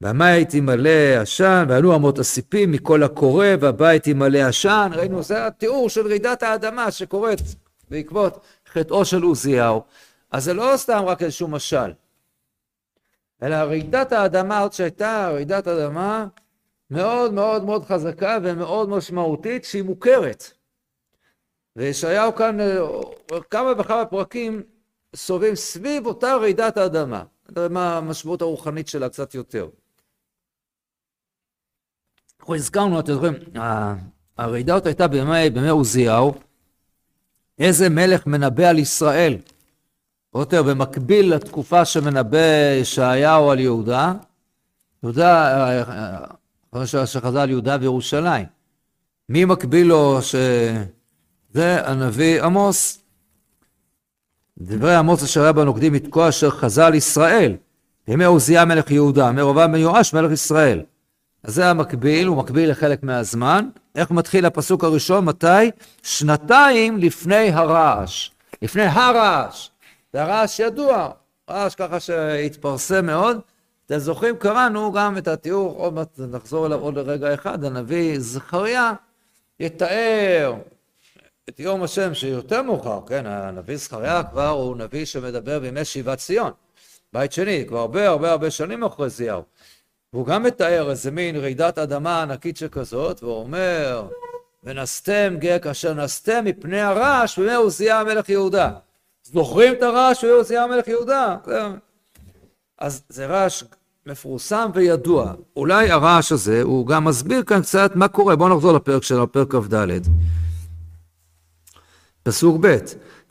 והמים 0.01 0.47
ימלא 0.55 1.21
עשן, 1.21 1.67
ועלו 1.69 1.97
אמות 1.97 2.19
הסיפים 2.19 2.73
מכל 2.73 3.03
הקורא, 3.03 3.47
והבית 3.61 4.07
ימלא 4.07 4.39
עשן. 4.39 4.91
ראינו, 4.95 5.23
זה 5.23 5.47
התיאור 5.47 5.91
של 5.91 6.07
רעידת 6.07 6.43
האדמה 6.43 6.91
שקורית 6.91 7.41
בעקבות 7.91 8.41
חטאו 8.73 9.05
של 9.05 9.23
עוזיהו. 9.23 9.83
אז 10.31 10.45
זה 10.45 10.55
לא 10.55 10.73
סתם 10.77 11.03
רק 11.07 11.23
איזשהו 11.23 11.49
משל, 11.49 11.91
אלא 13.43 13.57
רעידת 13.57 14.13
האדמה 14.13 14.61
עוד 14.61 14.73
שהייתה 14.73 15.31
רעידת 15.33 15.69
אדמה 15.69 16.27
מאוד 16.91 17.33
מאוד 17.33 17.65
מאוד 17.65 17.85
חזקה 17.85 18.39
ומאוד 18.43 18.89
משמעותית 18.89 19.65
שהיא 19.65 19.83
מוכרת. 19.83 20.45
וישעיהו 21.77 22.35
כאן 22.35 22.59
כמה 23.51 23.73
וכמה 23.79 24.05
פרקים 24.05 24.63
סובבים 25.17 25.55
סביב 25.55 26.07
אותה 26.07 26.37
רעידת 26.37 26.77
האדמה. 26.77 27.25
נראה 27.57 27.69
מה 27.69 27.97
המשמעות 27.97 28.43
הרוחנית 28.43 28.89
שלה 28.89 29.09
קצת 29.09 29.35
יותר. 29.35 29.69
אנחנו 32.41 32.55
הזכרנו, 32.55 33.01
אתם 33.01 33.13
זוכרים, 33.13 33.35
הרעידה 34.39 34.75
הזאת 34.75 34.87
הייתה 34.87 35.09
בימי, 35.09 35.51
בימי 35.51 35.69
עוזיהו, 35.69 36.35
איזה 37.59 37.89
מלך 37.89 38.27
מנבא 38.27 38.69
על 38.69 38.79
ישראל. 38.79 39.37
או 40.35 40.41
יותר, 40.41 40.63
במקביל 40.63 41.35
לתקופה 41.35 41.85
שמנבא 41.85 42.39
ישעיהו 42.81 43.51
על 43.51 43.61
יהודה, 43.61 44.13
יהודה, 45.03 45.83
אחרי 46.73 46.87
שחזר 46.87 47.41
על 47.41 47.51
יהודה 47.51 47.77
וירושלים. 47.81 48.47
מי 49.29 49.45
מקביל 49.45 49.87
לו 49.87 50.19
שזה 50.23 51.89
הנביא 51.89 52.43
עמוס. 52.43 52.99
דברי 54.59 54.95
עמוס 54.95 55.23
אשר 55.23 55.43
היה 55.43 55.53
בנוקדים 55.53 55.95
לתקוע 55.95 56.29
אשר 56.29 56.51
חזה 56.51 56.87
על 56.87 56.95
ישראל. 56.95 57.57
בימי 58.09 58.25
עוזיה 58.25 58.65
מלך 58.65 58.91
יהודה, 58.91 59.33
מרובעם 59.33 59.73
בן 59.73 59.79
יואש 59.79 60.15
מלך 60.15 60.33
ישראל. 60.33 60.83
אז 61.43 61.55
זה 61.55 61.71
המקביל, 61.71 62.27
הוא 62.27 62.37
מקביל 62.37 62.71
לחלק 62.71 63.03
מהזמן. 63.03 63.69
איך 63.95 64.11
מתחיל 64.11 64.47
הפסוק 64.47 64.85
הראשון? 64.85 65.25
מתי? 65.25 65.71
שנתיים 66.03 66.99
לפני 66.99 67.53
הרעש. 67.53 68.31
לפני 68.63 68.83
הרעש. 68.83 69.69
זה 70.13 70.23
הרעש 70.23 70.61
ידוע, 70.61 71.11
רעש 71.51 71.75
ככה 71.75 72.01
שהתפרסם 72.01 73.07
מאוד. 73.07 73.41
אתם 73.87 73.99
זוכרים, 73.99 74.37
קראנו 74.37 74.93
גם 74.93 75.19
את 75.19 75.29
התיאור, 75.29 75.77
עוד 75.77 75.95
מעט 75.95 76.19
נחזור 76.19 76.67
אליו 76.67 76.81
עוד 76.81 76.95
לרגע 76.95 77.35
אחד, 77.35 77.65
הנביא 77.65 78.19
זכריה 78.19 78.93
יתאר 79.61 80.55
את 81.49 81.61
יום 81.61 81.83
השם 81.83 82.15
שיותר 82.15 82.63
מאוחר, 82.63 83.01
כן, 83.07 83.27
הנביא 83.27 83.77
זכריה 83.77 84.23
כבר 84.25 84.49
הוא 84.49 84.77
נביא 84.77 85.05
שמדבר 85.05 85.59
בימי 85.59 85.85
שיבת 85.85 86.19
ציון, 86.19 86.53
בית 87.13 87.33
שני, 87.33 87.65
כבר 87.69 87.79
הרבה 87.79 88.09
הרבה 88.09 88.31
הרבה 88.31 88.51
שנים 88.51 88.85
אחרי 88.85 89.11
זיהו. 89.11 89.43
והוא 90.13 90.27
גם 90.27 90.43
מתאר 90.43 90.91
איזה 90.91 91.11
מין 91.11 91.37
רעידת 91.37 91.79
אדמה 91.79 92.23
ענקית 92.23 92.57
שכזאת, 92.57 93.23
והוא 93.23 93.41
אומר, 93.41 94.09
ונסתם 94.65 95.37
גאה 95.39 95.59
כאשר 95.59 95.95
נסתם 95.95 96.45
מפני 96.45 96.81
הרעש 96.81 97.39
בימי 97.39 97.55
עוזיה 97.55 98.01
המלך 98.01 98.29
יהודה. 98.29 98.71
זוכרים 99.33 99.73
את 99.73 99.83
הרעש 99.83 100.25
בימי 100.25 100.37
עוזיה 100.37 100.65
המלך 100.65 100.89
יהודה? 100.89 101.37
אז 102.79 103.03
זה 103.09 103.27
רעש 103.27 103.65
מפורסם 104.07 104.71
וידוע. 104.75 105.33
אולי 105.57 105.91
הרעש 105.91 106.33
הזה, 106.33 106.63
הוא 106.63 106.87
גם 106.87 107.05
מסביר 107.05 107.43
כאן 107.43 107.63
קצת 107.63 107.91
מה 107.95 108.09
קורה. 108.09 108.37
בואו 108.37 108.49
נחזור 108.49 108.73
לפרק 108.73 109.03
שלנו, 109.03 109.33
פרק 109.33 109.55
כ"ד. 109.55 110.01
פסוק 112.23 112.57
ב' 112.61 112.77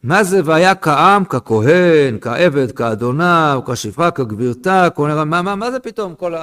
מה 0.03 0.23
זה 0.23 0.41
והיה 0.45 0.75
כעם, 0.75 1.25
ככהן, 1.25 2.17
כעבד, 2.21 2.71
כאדונה, 2.71 3.57
כשפחה, 3.71 4.11
כגבירתה, 4.11 4.87
מה, 4.97 5.41
מה, 5.41 5.55
מה 5.55 5.71
זה 5.71 5.79
פתאום 5.79 6.15
כל 6.15 6.33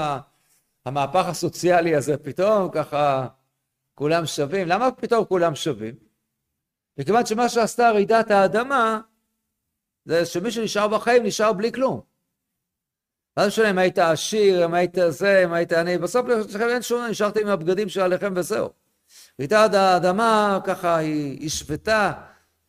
המהפך 0.87 1.27
הסוציאלי 1.27 1.97
הזה? 1.97 2.17
פתאום 2.17 2.69
ככה 2.73 3.27
כולם 3.95 4.27
שווים. 4.27 4.69
למה 4.69 4.90
פתאום 4.90 5.25
כולם 5.25 5.55
שווים? 5.55 5.95
מכיוון 6.99 7.27
שמה 7.27 7.49
שעשתה 7.49 7.90
רעידת 7.90 8.31
האדמה 8.31 9.01
זה 10.05 10.25
שמי 10.25 10.51
שנשאר 10.51 10.88
בחיים 10.88 11.23
נשאר 11.23 11.53
בלי 11.53 11.73
כלום. 11.73 12.01
מה 13.37 13.43
זה 13.43 13.49
משנה 13.49 13.71
אם 13.71 13.79
היית 13.79 13.99
עשיר, 13.99 14.64
אם 14.64 14.75
היית 14.75 14.99
זה, 15.09 15.45
אם 15.45 15.53
היית 15.53 15.73
עני, 15.73 15.99
בסוף 15.99 16.27
לכם 16.29 16.69
אין 16.69 16.83
שום, 16.83 17.05
נשארתם 17.05 17.40
עם 17.40 17.49
הבגדים 17.49 17.88
של 17.88 18.01
עליכם 18.01 18.33
וזהו. 18.37 18.71
רעידת 19.40 19.75
האדמה 19.75 20.59
ככה 20.64 20.97
היא 20.97 21.47
השוותה 21.47 22.12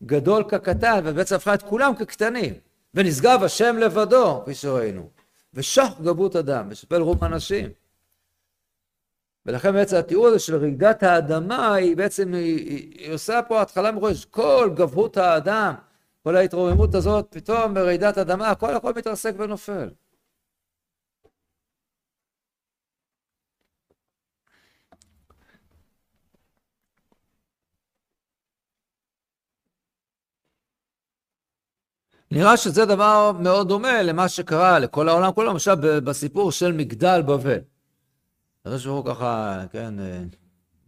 גדול 0.02 0.44
כקטן, 0.48 1.00
ובעצם 1.04 1.34
הפכה 1.34 1.54
את 1.54 1.62
כולם 1.62 1.94
כקטנים. 1.94 2.54
ונשגב 2.94 3.42
השם 3.42 3.76
לבדו, 3.78 4.40
כפי 4.42 4.54
שראינו. 4.54 5.10
ושח 5.54 5.88
גבות 6.02 6.36
אדם, 6.36 6.68
ושפל 6.70 7.00
רום 7.00 7.24
אנשים. 7.24 7.70
ולכן 9.46 9.72
בעצם 9.72 9.96
התיאור 9.96 10.26
הזה 10.26 10.38
של 10.38 10.56
רעידת 10.56 11.02
האדמה, 11.02 11.74
היא 11.74 11.96
בעצם, 11.96 12.34
היא, 12.34 12.56
היא, 12.56 12.98
היא 12.98 13.12
עושה 13.12 13.40
פה 13.42 13.62
התחלה 13.62 13.92
מראש, 13.92 14.24
כל 14.24 14.70
גבות 14.74 15.16
האדם, 15.16 15.74
כל 16.26 16.36
ההתרוממות 16.36 16.94
הזאת, 16.94 17.26
פתאום 17.30 17.74
ברעידת 17.74 18.18
אדמה, 18.18 18.50
הכל 18.50 18.74
הכל 18.76 18.92
מתרסק 18.96 19.34
ונופל. 19.38 19.90
נראה 32.30 32.56
שזה 32.56 32.84
דבר 32.84 33.32
מאוד 33.32 33.68
דומה 33.68 34.02
למה 34.02 34.28
שקרה 34.28 34.78
לכל 34.78 35.08
העולם 35.08 35.32
כולו, 35.32 35.50
למשל 35.50 36.00
בסיפור 36.00 36.52
של 36.52 36.72
מגדל 36.72 37.22
בבל. 37.22 37.60
אחרי 38.64 38.78
שהוא 38.78 39.04
ככה, 39.04 39.64
כן, 39.72 40.00
אה, 40.00 40.22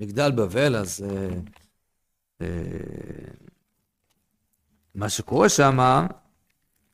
מגדל 0.00 0.30
בבל, 0.30 0.76
אז 0.76 1.04
אה, 1.10 1.28
אה, 2.40 3.47
מה 4.94 5.08
שקורה 5.08 5.48
שם, 5.48 6.06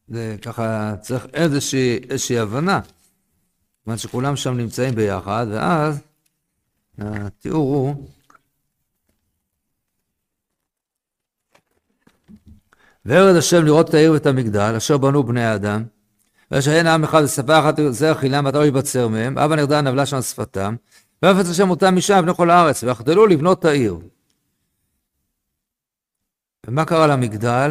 זה 0.09 0.37
ככה 0.43 0.95
צריך 1.01 1.27
איזושהי, 1.33 1.99
איזושהי 2.11 2.39
הבנה. 2.39 2.81
כיוון 3.85 3.99
שכולם 3.99 4.37
שם 4.37 4.57
נמצאים 4.57 4.95
ביחד, 4.95 5.47
ואז 5.51 6.01
התיאור 6.99 7.75
הוא 7.75 8.09
וירד 13.07 13.37
השם 13.37 13.65
לראות 13.65 13.89
את 13.89 13.95
העיר 13.95 14.13
ואת 14.13 14.27
המגדל, 14.27 14.75
אשר 14.77 14.99
בנו 14.99 15.23
בני 15.23 15.45
האדם, 15.45 15.85
ואשר 16.51 16.71
אין 16.71 16.87
עם 16.87 17.05
אחד 17.05 17.23
ושפה 17.25 17.59
אחת 17.59 17.75
זה 17.91 18.13
אכילם, 18.13 18.45
ואתה 18.45 18.59
לא 18.59 18.67
יבצר 18.67 19.09
מהם, 19.09 19.39
אבא 19.39 19.57
נרדה 19.57 19.81
נבלה 19.81 20.07
שם 20.07 20.23
שפתם, 20.23 20.77
ואפץ 21.23 21.51
השם 21.51 21.71
אותם 21.71 21.97
משם 21.97 22.23
בני 22.23 22.35
כל 22.35 22.51
הארץ, 22.51 22.83
ויחדלו 22.83 23.27
לבנות 23.27 23.59
את 23.59 23.65
העיר. 23.65 23.99
ומה 26.69 26.85
קרה 26.85 27.07
למגדל? 27.07 27.71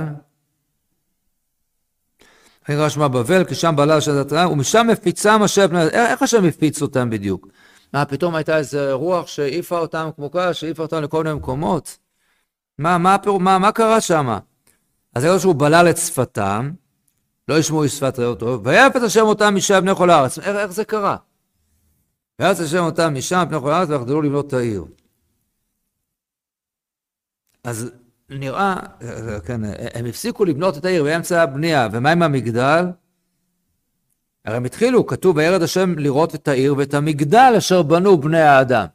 נקרא 2.70 2.90
שמה 2.90 3.08
בבל, 3.08 3.44
כי 3.46 3.56
שם 3.56 3.74
בעלה 3.78 4.02
של 4.02 4.20
התראה, 4.20 4.50
ומשם 4.50 4.88
מפיצם 4.92 5.42
השם 5.44 5.68
בני 5.68 5.80
האדם. 5.80 5.96
איך 5.96 6.22
השם 6.22 6.46
הפיץ 6.46 6.82
אותם 6.82 7.10
בדיוק? 7.10 7.48
מה, 7.94 8.06
פתאום 8.06 8.36
הייתה 8.36 8.58
איזה 8.58 8.94
רוח 8.94 9.28
שהעיפה 9.28 9.80
אותם 9.80 10.10
כמו 10.16 10.32
כך, 10.32 10.50
שהעיפה 10.54 10.84
אותם 10.84 11.02
לכל 11.02 11.24
מיני 11.24 11.36
מקומות? 11.36 11.98
מה, 12.78 12.98
מה, 12.98 13.18
מה, 13.40 13.60
מה 13.60 13.72
קרה 13.72 14.02
שם? 14.02 14.38
אז 15.16 15.24
היה 15.24 15.40
שהוא 15.40 15.56
בלל 15.56 15.90
את 15.90 15.98
שפתם, 15.98 16.72
לא 17.48 17.54
ישמעו 17.56 17.84
איש 17.84 17.98
שפת 17.98 18.20
רעהו 18.20 18.36
טוב, 18.36 18.68
ויפת 18.68 19.02
השם 19.02 19.22
אותם 19.22 19.56
משם 19.56 19.82
בני 19.82 19.96
כל 19.96 20.10
הארץ. 20.10 20.40
איך, 20.40 20.56
איך 20.56 20.72
זה 20.72 20.86
קרה? 20.86 21.18
ויפת 22.40 22.60
השם 22.60 22.84
אותם 22.84 23.14
משם 23.14 23.44
בני 23.50 23.60
כל 23.60 23.72
הארץ 23.72 23.90
ויחדלו 23.90 24.22
לבנות 24.22 24.48
את 24.48 24.54
העיר. 24.54 24.86
אז 27.64 27.92
נראה, 28.40 28.76
כן, 29.46 29.62
הם 29.94 30.06
הפסיקו 30.06 30.46
לבנות 30.46 30.78
את 30.78 30.86
העיר 30.86 31.04
באמצע 31.04 31.42
הבנייה, 31.42 31.88
ומה 31.92 32.12
עם 32.12 32.24
המגדל? 32.24 32.86
הרי 34.46 34.58
הם 34.58 34.66
התחילו, 34.66 35.06
כתוב, 35.06 35.38
וירד 35.38 35.62
השם 35.62 36.00
לראות 36.00 36.36
את 36.36 36.48
העיר 36.48 36.76
ואת 36.78 36.94
המגדל 36.94 37.54
אשר 37.58 37.82
בנו 37.82 38.18
בני 38.18 38.42
האדם. 38.42 38.86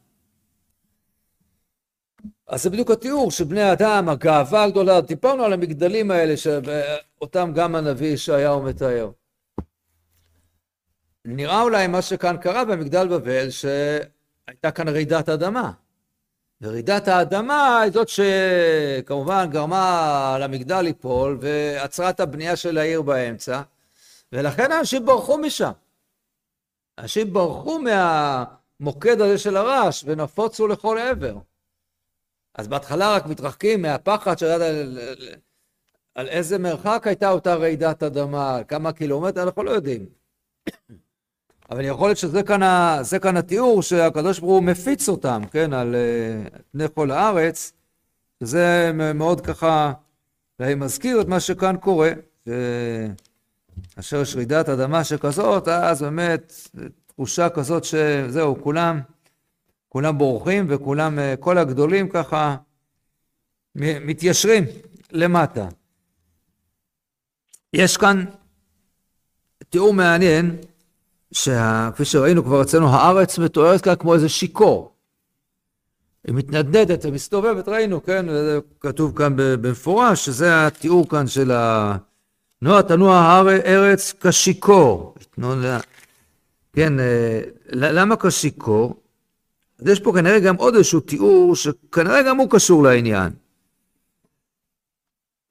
אז 2.49 2.63
זה 2.63 2.71
בדיוק 2.71 2.91
התיאור 2.91 3.31
של 3.31 3.45
בני 3.45 3.63
האדם, 3.63 4.09
הגאווה 4.09 4.65
הגדולה, 4.65 5.01
דיברנו 5.01 5.45
על 5.45 5.53
המגדלים 5.53 6.11
האלה 6.11 6.35
שאותם 6.37 7.53
גם 7.55 7.75
הנביא 7.75 8.09
ישעיהו 8.09 8.63
מתאר. 8.63 9.11
נראה 11.25 11.63
אולי 11.63 11.87
מה 11.87 12.03
שכאן 12.03 12.37
קרה 12.37 12.65
במגדל 12.65 13.09
בבל, 13.09 13.51
שהייתה 13.51 14.71
כאן 14.71 14.89
רעידת 14.89 15.29
אדמה. 15.29 15.73
ורעידת 16.63 17.09
האדמה 17.09 17.81
היא 17.81 17.93
זאת 17.93 18.09
שכמובן 18.09 19.49
גרמה 19.51 20.37
למגדל 20.41 20.81
ליפול 20.81 21.39
ועצרה 21.41 22.11
את 22.11 22.21
הבנייה 22.21 22.57
של 22.57 22.79
העיר 22.79 23.03
באמצע, 23.03 23.63
ולכן 24.33 24.73
אנשים 24.73 25.07
ברחו 25.07 25.39
משם. 25.39 25.71
אנשים 26.99 27.33
ברחו 27.33 27.79
מהמוקד 27.79 29.21
הזה 29.21 29.39
של 29.39 29.57
הרעש 29.57 30.05
ונפוצו 30.07 30.69
לכל 30.69 30.99
עבר. 30.99 31.37
אז 32.55 32.69
בהתחלה 32.69 33.15
רק 33.17 33.27
מתרחקים 33.27 33.83
מהפחד 33.83 34.39
של... 34.39 34.47
על 36.15 36.29
איזה 36.29 36.59
מרחק 36.59 37.03
הייתה 37.07 37.31
אותה 37.31 37.55
רעידת 37.55 38.03
אדמה, 38.03 38.65
כמה 38.69 38.93
קילומטר, 38.93 39.43
אנחנו 39.43 39.63
לא 39.63 39.71
יודעים. 39.71 40.07
אבל 41.71 41.85
יכול 41.85 42.09
להיות 42.09 42.19
שזה 42.19 42.43
כאן, 42.43 42.61
כאן 43.23 43.37
התיאור 43.37 43.83
שהקדוש 43.83 44.39
ברוך 44.39 44.53
הוא 44.53 44.63
מפיץ 44.63 45.09
אותם, 45.09 45.43
כן, 45.51 45.73
על 45.73 45.95
uh, 45.95 46.59
פני 46.73 46.85
כל 46.95 47.11
הארץ, 47.11 47.73
שזה 48.43 48.91
מאוד 49.15 49.41
ככה 49.41 49.93
מזכיר 50.61 51.21
את 51.21 51.27
מה 51.27 51.41
שכאן 51.41 51.77
קורה. 51.77 52.11
כאשר 53.97 54.21
יש 54.21 54.37
רעידת 54.37 54.69
אדמה 54.69 55.05
שכזאת, 55.05 55.69
אז 55.69 56.03
באמת 56.03 56.53
תחושה 57.07 57.49
כזאת 57.49 57.85
שזהו, 57.85 58.63
כולם, 58.63 59.01
כולם 59.89 60.19
בורחים 60.19 60.67
וכולם, 60.69 61.19
אה, 61.19 61.35
כל 61.41 61.59
הגדולים 61.59 62.09
ככה 62.09 62.57
מתיישרים 63.75 64.65
למטה. 65.13 65.69
יש 67.73 67.97
כאן 67.97 68.25
תיאור 69.69 69.95
מעניין, 69.95 70.57
שכפי 71.33 72.05
שראינו 72.05 72.45
כבר 72.45 72.63
אצלנו, 72.63 72.89
הארץ 72.89 73.39
מתוארת 73.39 73.81
כאן 73.81 73.95
כמו 73.99 74.15
איזה 74.15 74.29
שיכור. 74.29 74.95
היא 76.27 76.35
מתנדנדת 76.35 77.05
ומסתובבת, 77.05 77.69
ראינו, 77.69 78.03
כן, 78.03 78.27
וזה 78.29 78.59
כתוב 78.81 79.17
כאן 79.17 79.33
במפורש, 79.37 80.25
שזה 80.25 80.67
התיאור 80.67 81.09
כאן 81.09 81.27
של 81.27 81.51
ה... 81.51 81.97
נוע 82.63 82.83
תנוע 82.83 83.17
הארץ 83.17 84.15
כשיכור. 84.21 85.15
כן, 86.73 87.01
אה, 87.01 87.41
למה 87.73 88.17
כשיכור? 88.17 89.03
אז 89.79 89.89
יש 89.89 90.01
פה 90.01 90.13
כנראה 90.13 90.41
גם 90.41 90.57
עוד 90.57 90.75
איזשהו 90.75 91.01
תיאור 91.01 91.57
שכנראה 91.57 92.23
גם 92.23 92.37
הוא 92.37 92.51
קשור 92.51 92.83
לעניין. 92.83 93.33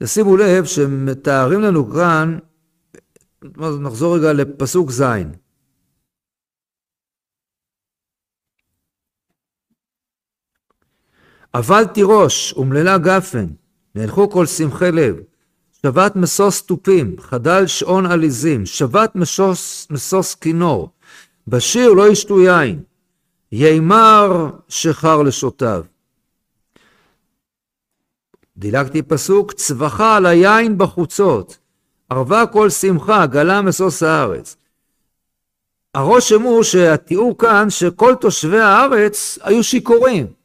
תשימו 0.03 0.37
לב 0.37 0.65
שמתארים 0.65 1.61
לנו 1.61 1.89
כאן, 1.89 2.37
נחזור 3.57 4.17
רגע 4.17 4.33
לפסוק 4.33 4.91
ז'. 4.91 5.03
אבל 11.57 11.85
תירוש 11.85 12.53
ומללה 12.57 12.97
גפן, 12.97 13.47
נהלכו 13.95 14.29
כל 14.29 14.45
שמחי 14.45 14.91
לב, 14.91 15.15
שבת 15.81 16.15
משוש 16.15 16.61
תופים, 16.61 17.15
חדל 17.19 17.67
שעון 17.67 18.05
עליזים, 18.05 18.65
שבת 18.65 19.15
משוש, 19.15 19.87
משוש 19.89 20.35
כינור, 20.35 20.89
בשיר 21.47 21.89
לא 21.89 22.09
ישתו 22.11 22.41
יין, 22.41 22.83
יימר 23.51 24.49
שחר 24.69 25.21
לשותיו. 25.21 25.83
דילגתי 28.57 29.01
פסוק, 29.01 29.53
צווחה 29.53 30.15
על 30.15 30.25
היין 30.25 30.77
בחוצות, 30.77 31.57
ערבה 32.09 32.45
כל 32.45 32.69
שמחה, 32.69 33.25
גלה 33.25 33.61
משוש 33.61 34.03
הארץ. 34.03 34.55
הרושם 35.93 36.41
הוא 36.41 36.63
שהתיאור 36.63 37.37
כאן 37.37 37.69
שכל 37.69 38.15
תושבי 38.21 38.59
הארץ 38.59 39.39
היו 39.41 39.63
שיכורים 39.63 40.36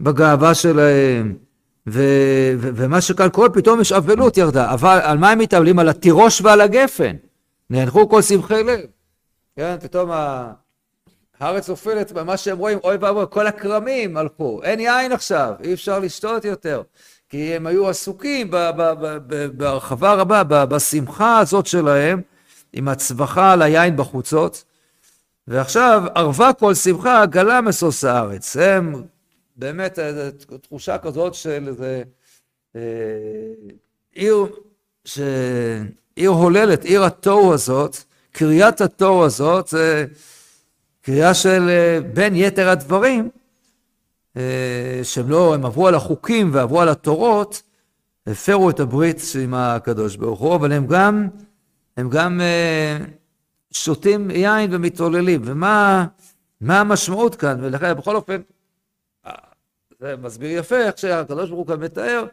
בגאווה 0.00 0.54
שלהם, 0.54 1.36
ו- 1.86 2.52
ו- 2.58 2.70
ומה 2.74 3.00
שכאן 3.00 3.28
קורה, 3.28 3.48
פתאום 3.50 3.80
יש 3.80 3.92
אבלות 3.92 4.36
ירדה. 4.36 4.72
אבל 4.72 5.00
על 5.02 5.18
מה 5.18 5.30
הם 5.30 5.38
מתאבלים? 5.38 5.78
על 5.78 5.88
התירוש 5.88 6.40
ועל 6.40 6.60
הגפן. 6.60 7.16
נאנחו 7.70 8.08
כל 8.08 8.22
שמחי 8.22 8.62
לב. 8.62 8.80
כן, 9.56 9.76
פתאום 9.80 10.10
הארץ 11.40 11.68
נופלת, 11.68 12.12
מה 12.12 12.36
שהם 12.36 12.58
רואים, 12.58 12.78
אוי 12.84 12.96
ואבוי, 12.96 13.24
כל 13.30 13.46
הכרמים 13.46 14.16
הלכו, 14.16 14.60
אין 14.62 14.80
יין 14.80 15.12
עכשיו, 15.12 15.52
אי 15.62 15.74
אפשר 15.74 15.98
לשתות 15.98 16.44
יותר. 16.44 16.82
כי 17.28 17.54
הם 17.54 17.66
היו 17.66 17.88
עסוקים 17.88 18.50
בהרחבה 19.56 20.14
רבה, 20.14 20.66
בשמחה 20.66 21.38
הזאת 21.38 21.66
שלהם, 21.66 22.20
עם 22.72 22.88
הצווחה 22.88 23.52
על 23.52 23.62
היין 23.62 23.96
בחוצות. 23.96 24.64
ועכשיו, 25.48 26.02
ערבה 26.14 26.52
כל 26.52 26.74
שמחה, 26.74 27.26
גלה 27.26 27.60
משוש 27.60 28.04
הארץ. 28.04 28.56
הם 28.56 29.02
באמת 29.58 29.98
תחושה 30.62 30.98
כזאת 30.98 31.34
של 31.34 31.64
איזה 31.68 32.02
אה, 32.76 32.80
עיר, 34.14 34.46
ש... 35.04 35.18
עיר 36.16 36.30
הוללת, 36.30 36.84
עיר 36.84 37.04
התוהו 37.04 37.52
הזאת, 37.52 37.96
קריאת 38.32 38.80
התוהו 38.80 39.24
הזאת, 39.24 39.68
זה 39.68 40.06
קריאה 41.02 41.34
של 41.34 41.68
אה, 41.68 42.00
בין 42.14 42.36
יתר 42.36 42.68
הדברים, 42.68 43.28
אה, 44.36 45.00
שהם 45.02 45.30
לא, 45.30 45.54
הם 45.54 45.66
עברו 45.66 45.88
על 45.88 45.94
החוקים 45.94 46.50
ועברו 46.52 46.80
על 46.80 46.88
התורות, 46.88 47.62
הפרו 48.26 48.70
את 48.70 48.80
הברית 48.80 49.22
עם 49.42 49.54
הקדוש 49.54 50.16
ברוך 50.16 50.40
הוא, 50.40 50.54
אבל 50.54 50.72
הם 50.72 50.86
גם, 50.86 51.28
הם 51.96 52.10
גם 52.10 52.40
אה, 52.40 52.98
שותים 53.70 54.30
יין 54.30 54.74
ומתעוללים. 54.74 55.40
ומה 55.44 56.06
המשמעות 56.60 57.34
כאן? 57.34 57.58
ולכן, 57.60 57.94
בכל 57.94 58.16
אופן, 58.16 58.40
זה 59.98 60.16
מסביר 60.16 60.58
יפה 60.58 60.76
איך 60.76 60.98
שהקדוש 60.98 61.50
ברוך 61.50 61.68
הוא 61.68 61.76
כאן 61.76 61.84
מתאר, 61.84 62.24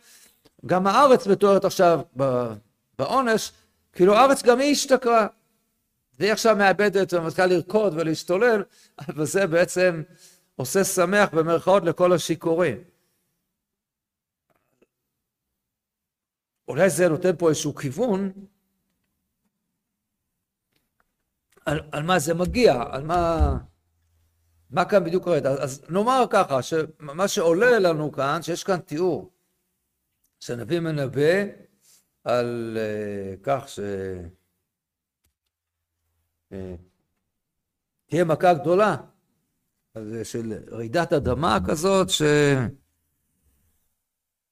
גם 0.66 0.88
הארץ 0.88 1.28
מתוארת 1.28 1.66
עכשיו 1.66 2.02
בעונש, 3.00 3.52
כאילו 3.94 4.16
הארץ 4.16 4.44
גם 4.44 4.60
היא 4.60 4.72
השתכרה. 4.72 5.28
והיא 6.20 6.32
עכשיו 6.32 6.56
מאבדת 6.56 7.14
ומתחילה 7.14 7.48
לרקוד 7.48 7.94
ולהשתולל, 7.94 8.64
וזה 9.16 9.48
בעצם 9.48 10.04
עושה 10.56 10.84
שמח 10.84 11.30
במרכאות 11.34 11.84
לכל 11.84 12.14
השיכורים. 12.14 12.84
אולי 16.68 16.90
זה 16.90 17.10
נותן 17.10 17.36
פה 17.38 17.50
איזשהו 17.50 17.76
כיוון 17.76 18.32
על, 21.66 21.80
על 21.92 22.04
מה 22.04 22.20
זה 22.20 22.34
מגיע, 22.34 22.84
על 22.92 23.04
מה... 23.04 23.50
מה 24.72 24.86
כאן 24.86 25.04
בדיוק 25.04 25.24
קורה? 25.24 25.38
אז 25.38 25.86
נאמר 25.90 26.26
ככה, 26.30 26.62
שמה 26.62 27.28
שעולה 27.28 27.80
לנו 27.80 28.12
כאן, 28.12 28.42
שיש 28.42 28.64
כאן 28.64 28.80
תיאור, 28.80 29.32
שהנביא 30.40 30.80
מנבא 30.80 31.44
על 32.24 32.78
uh, 32.78 33.40
כך 33.44 33.70
ש... 33.70 33.80
Uh, 36.54 36.56
תהיה 38.06 38.24
מכה 38.24 38.54
גדולה, 38.54 38.98
אז 39.96 40.04
של 40.24 40.54
רעידת 40.72 41.14
אדמה 41.14 41.58
כזאת, 41.68 42.10
ש... 42.10 42.22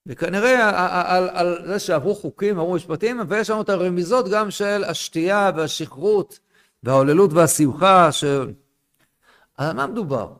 וכנראה 0.05 0.69
על, 0.69 1.29
על, 1.29 1.29
על 1.29 1.67
זה 1.67 1.79
שעברו 1.79 2.15
חוקים, 2.15 2.59
עברו 2.59 2.75
משפטים, 2.75 3.21
ויש 3.27 3.49
לנו 3.49 3.61
את 3.61 3.69
הרמיזות 3.69 4.25
גם 4.31 4.51
של 4.51 4.83
השתייה 4.83 5.51
והשכרות 5.55 6.39
וההוללות 6.83 7.33
והשמחה, 7.33 8.11
ש... 8.11 8.23
על 9.57 9.73
מה 9.73 9.87
מדובר? 9.87 10.33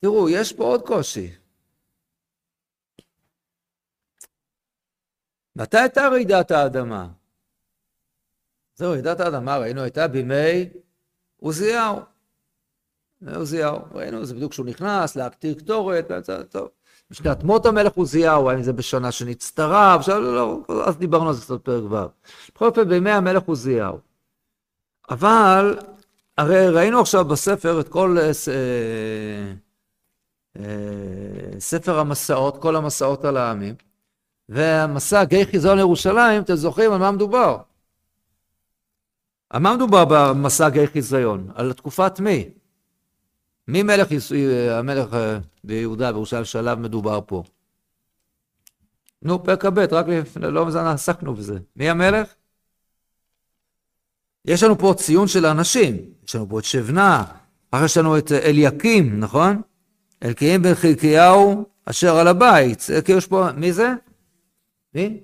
תראו, 0.00 0.28
יש 0.28 0.52
פה 0.52 0.64
עוד 0.64 0.82
קושי. 0.86 1.32
מתי 5.56 5.78
הייתה 5.78 6.08
רעידת 6.08 6.50
האדמה? 6.50 7.08
זהו, 8.74 8.90
רעידת 8.90 9.20
האדמה, 9.20 9.58
ראינו, 9.58 9.80
הייתה 9.80 10.08
בימי 10.08 10.68
עוזיהו. 11.36 12.00
עוזיהו, 13.34 13.78
ראינו, 13.92 14.24
זה 14.24 14.34
בדיוק 14.34 14.52
כשהוא 14.52 14.66
נכנס 14.66 15.16
להקטיר 15.16 15.54
קטורת, 15.54 16.10
טוב. 16.50 16.68
בשנת 17.10 17.42
מות 17.42 17.66
המלך 17.66 17.92
עוזיהו, 17.92 18.50
האם 18.50 18.62
זה 18.62 18.72
בשנה 18.72 19.12
שנצטרף, 19.12 19.98
עכשיו 19.98 20.20
לא, 20.20 20.60
לא, 20.68 20.88
אז 20.88 20.98
דיברנו 20.98 21.28
על 21.28 21.34
זה 21.34 21.42
קצת 21.42 21.60
פרק 21.62 21.84
ו'. 21.90 21.96
בכל 22.54 22.66
אופן, 22.66 22.88
בימי 22.88 23.10
המלך 23.10 23.42
עוזיהו. 23.42 23.98
אבל 25.10 25.78
הרי 26.40 26.68
ראינו 26.68 27.00
עכשיו 27.00 27.24
בספר 27.24 27.80
את 27.80 27.88
כל 27.88 28.16
אה, 28.20 28.30
אה, 30.56 31.60
ספר 31.60 31.98
המסעות, 31.98 32.62
כל 32.62 32.76
המסעות 32.76 33.24
על 33.24 33.36
העמים, 33.36 33.74
והמסע 34.48 35.24
גיא 35.24 35.44
חיזון 35.44 35.76
לירושלים, 35.76 36.42
אתם 36.42 36.54
זוכרים 36.54 36.92
על 36.92 36.98
מה 36.98 37.10
מדובר? 37.10 37.58
על 39.50 39.60
מה 39.60 39.76
מדובר 39.76 40.04
במסע 40.04 40.68
גיא 40.68 40.86
חיזיון? 40.86 41.50
על 41.54 41.72
תקופת 41.72 42.20
מי? 42.20 42.48
מי 43.68 43.82
מלך, 43.82 44.08
המלך 44.70 45.14
אה, 45.14 45.38
ביהודה, 45.64 46.12
בירושלים, 46.12 46.44
שעליו 46.44 46.76
מדובר 46.80 47.20
פה? 47.26 47.42
נו, 49.22 49.44
פרק 49.44 49.62
כ"ב, 49.66 49.78
רק 49.78 50.06
לפני, 50.08 50.50
לא 50.50 50.66
מזמן 50.66 50.86
עסקנו 50.86 51.34
בזה. 51.34 51.58
מי 51.76 51.90
המלך? 51.90 52.34
יש 54.44 54.62
לנו 54.62 54.78
פה 54.78 54.94
ציון 54.96 55.28
של 55.28 55.46
אנשים, 55.46 55.96
יש 56.28 56.36
לנו 56.36 56.48
פה 56.48 56.58
את 56.58 56.64
שבנה, 56.64 57.24
אחרי 57.70 57.84
יש 57.84 57.96
לנו 57.96 58.18
את 58.18 58.32
אליקים, 58.32 59.20
נכון? 59.20 59.62
אלקיים 60.24 60.62
בן 60.62 60.74
חלקיהו 60.74 61.64
אשר 61.84 62.16
על 62.16 62.28
הבית. 62.28 62.86
כאילו 63.04 63.18
יש 63.18 63.26
פה, 63.26 63.52
מי 63.52 63.72
זה? 63.72 63.92
מי? 64.94 65.20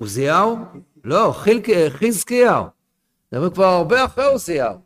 עוזיהו? 0.00 0.56
לא, 1.04 1.34
חזקיהו. 1.88 2.64
מדברים 3.32 3.52
כבר 3.52 3.64
הרבה 3.64 4.04
אחרי 4.04 4.24
עוזיהו. 4.24 4.78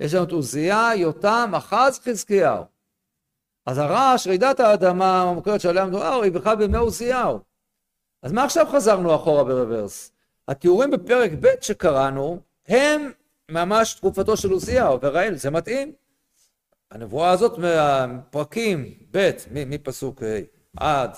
יש 0.00 0.14
לנו 0.14 0.24
את 0.24 0.32
עוזיה, 0.32 0.90
יותם, 0.96 1.52
אחז, 1.56 2.00
חזקיהו. 2.04 2.64
אז 3.66 3.78
הרעש, 3.78 4.26
רעידת 4.26 4.60
האדמה 4.60 5.22
המוכרת 5.22 5.60
שעליה 5.60 5.86
מדובר, 5.86 6.20
היא 6.22 6.32
בכלל 6.32 6.56
בימי 6.56 6.76
עוזיהו. 6.76 7.40
אז 8.22 8.32
מה 8.32 8.44
עכשיו 8.44 8.66
חזרנו 8.72 9.14
אחורה 9.14 9.44
ברוורס? 9.44 10.12
התיאורים 10.48 10.90
בפרק 10.90 11.30
ב' 11.40 11.48
שקראנו, 11.60 12.40
הם 12.68 13.12
ממש 13.50 13.94
תקופתו 13.94 14.36
של 14.36 14.50
עוזיהו, 14.50 14.98
וראינו, 15.02 15.36
זה 15.36 15.50
מתאים. 15.50 15.92
הנבואה 16.90 17.30
הזאת 17.30 17.58
מהפרקים 17.58 18.94
ב', 19.10 19.30
מפסוק 19.50 20.22
ה' 20.22 20.26
עד, 20.76 21.16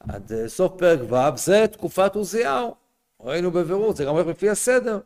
עד 0.00 0.32
אה, 0.32 0.48
סוף 0.48 0.72
פרק 0.78 1.00
ו', 1.12 1.36
זה 1.36 1.66
תקופת 1.72 2.14
עוזיהו. 2.14 2.74
ראינו 3.20 3.50
בבירור, 3.50 3.94
זה 3.94 4.04
גם 4.04 4.14
הולך 4.14 4.26
לפי 4.26 4.50
הסדר. 4.50 5.00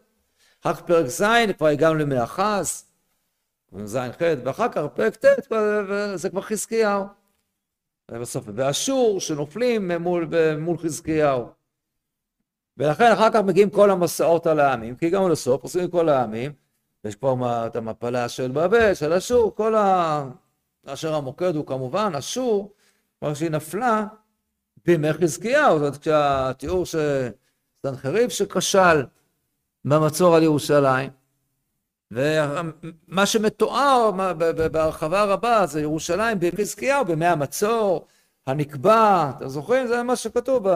אחר 0.63 0.75
כך 0.75 0.83
פרק 0.83 1.07
ז', 1.07 1.23
כבר 1.59 1.67
הגענו 1.67 1.95
למאחז, 1.95 2.85
ז' 3.85 3.97
ח', 3.97 4.21
ואחר 4.45 4.69
כך 4.69 4.83
פרק 4.95 5.17
ט', 5.17 5.25
זה 6.15 6.31
כבר 6.31 6.41
חזקיהו. 6.41 7.05
ובסוף, 8.11 8.45
באשור, 8.45 9.21
שנופלים 9.21 9.91
מול, 9.91 10.29
מול 10.59 10.79
חזקיהו. 10.79 11.64
ולכן 12.79 13.13
אחר 13.13 13.31
כך 13.31 13.41
מגיעים 13.41 13.71
כל 13.71 13.91
המסעות 13.91 14.47
על 14.47 14.61
העמים, 14.61 14.97
כי 14.97 15.07
הגענו 15.07 15.29
לסוף, 15.29 15.63
עושים 15.63 15.91
כל 15.91 16.09
העמים, 16.09 16.53
יש 17.05 17.15
כבר 17.15 17.67
את 17.67 17.77
המפלה 17.77 18.29
של 18.29 18.51
בבל, 18.51 18.95
של 18.95 19.13
אשור, 19.13 19.55
כל 19.55 19.75
ה... 19.75 20.25
אשר 20.87 21.15
המוקד 21.15 21.57
הוא 21.57 21.67
כמובן 21.67 22.13
אשור, 22.19 22.73
כבר 23.19 23.35
שהיא 23.35 23.51
נפלה 23.51 24.07
בימי 24.87 25.13
חזקיהו, 25.13 25.79
זאת 25.79 25.81
אומרת 25.81 25.97
כשהתיאור 25.97 26.85
שסנחריב 26.87 28.31
שכשל 28.31 29.05
במצור 29.85 30.37
על 30.37 30.43
ירושלים, 30.43 31.11
ומה 32.11 33.27
שמתואר 33.27 34.11
בהרחבה 34.73 35.25
רבה 35.25 35.67
זה 35.67 35.81
ירושלים 35.81 36.39
בימי 36.39 36.57
חזקיהו, 36.57 37.05
בימי 37.05 37.27
המצור, 37.27 38.07
הנקבע, 38.47 39.31
אתם 39.37 39.49
זוכרים? 39.49 39.87
זה 39.87 40.03
מה 40.03 40.17
שכתוב 40.17 40.67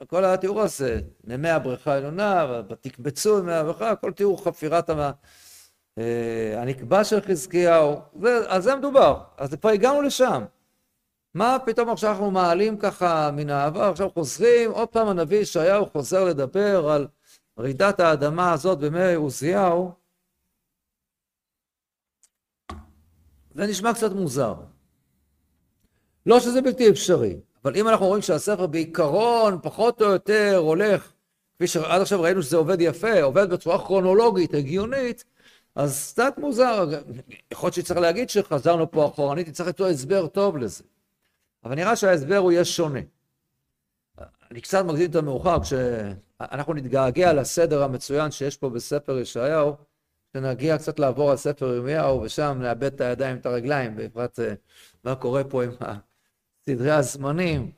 בכל 0.00 0.24
התיאור 0.24 0.60
הזה, 0.60 1.00
מימי 1.24 1.48
הבריכה 1.50 1.92
העליונה, 1.92 2.62
ותקבצו 2.68 3.38
ימי 3.38 3.52
הבריכה, 3.52 3.96
כל 3.96 4.12
תיאור 4.12 4.44
חפירת 4.44 4.90
אה, 4.90 6.62
הנקבע 6.62 7.04
של 7.04 7.20
חזקיהו, 7.20 8.00
על 8.48 8.62
זה 8.62 8.76
מדובר, 8.76 9.22
אז 9.36 9.54
כבר 9.54 9.70
הגענו 9.70 10.02
לשם. 10.02 10.44
מה 11.34 11.56
פתאום 11.66 11.88
עכשיו 11.88 12.10
אנחנו 12.10 12.30
מעלים 12.30 12.78
ככה 12.78 13.30
מן 13.30 13.50
העבר, 13.50 13.82
עכשיו 13.82 14.10
חוזרים, 14.10 14.70
עוד 14.70 14.88
פעם 14.88 15.08
הנביא 15.08 15.38
ישעיהו 15.38 15.86
חוזר 15.86 16.24
לדבר 16.24 16.90
על 16.90 17.08
רעידת 17.58 18.00
האדמה 18.00 18.52
הזאת 18.52 18.78
בימי 18.78 19.14
עוזיהו, 19.14 19.92
זה 23.54 23.66
נשמע 23.66 23.94
קצת 23.94 24.12
מוזר. 24.12 24.54
לא 26.26 26.40
שזה 26.40 26.62
בלתי 26.62 26.90
אפשרי, 26.90 27.40
אבל 27.64 27.76
אם 27.76 27.88
אנחנו 27.88 28.06
רואים 28.06 28.22
שהספר 28.22 28.66
בעיקרון 28.66 29.58
פחות 29.62 30.02
או 30.02 30.06
יותר 30.06 30.56
הולך, 30.56 31.12
כפי 31.54 31.66
שעד 31.66 32.00
עכשיו 32.00 32.22
ראינו 32.22 32.42
שזה 32.42 32.56
עובד 32.56 32.80
יפה, 32.80 33.22
עובד 33.22 33.50
בצורה 33.50 33.78
כרונולוגית, 33.78 34.54
הגיונית, 34.54 35.24
אז 35.74 36.12
קצת 36.12 36.34
מוזר, 36.38 36.88
יכול 37.50 37.66
להיות 37.66 37.74
שצריך 37.74 38.00
להגיד 38.00 38.30
שחזרנו 38.30 38.90
פה 38.90 39.06
אחורנית, 39.06 39.50
צריך 39.50 39.66
למצוא 39.68 39.88
הסבר 39.88 40.26
טוב 40.26 40.56
לזה. 40.56 40.84
אבל 41.64 41.74
נראה 41.74 41.96
שההסבר 41.96 42.36
הוא 42.36 42.52
יהיה 42.52 42.64
שונה. 42.64 43.00
אני 44.50 44.60
קצת 44.60 44.84
מקדים 44.84 45.10
את 45.10 45.16
המאוחר, 45.16 45.56
כשאנחנו 45.62 46.74
נתגעגע 46.74 47.32
לסדר 47.32 47.82
המצוין 47.82 48.30
שיש 48.30 48.56
פה 48.56 48.70
בספר 48.70 49.18
ישעיהו, 49.18 49.76
שנגיע 50.32 50.78
קצת 50.78 50.98
לעבור 50.98 51.30
על 51.30 51.36
ספר 51.36 51.74
ירמיהו, 51.74 52.22
ושם 52.22 52.58
נאבד 52.62 52.94
את 52.94 53.00
הידיים 53.00 53.36
ואת 53.36 53.46
הרגליים, 53.46 53.96
בפרט 53.96 54.40
אה, 54.40 54.54
מה 55.04 55.14
קורה 55.14 55.44
פה 55.44 55.64
עם 55.64 55.70
סדרי 56.70 56.90
הזמנים, 56.90 57.70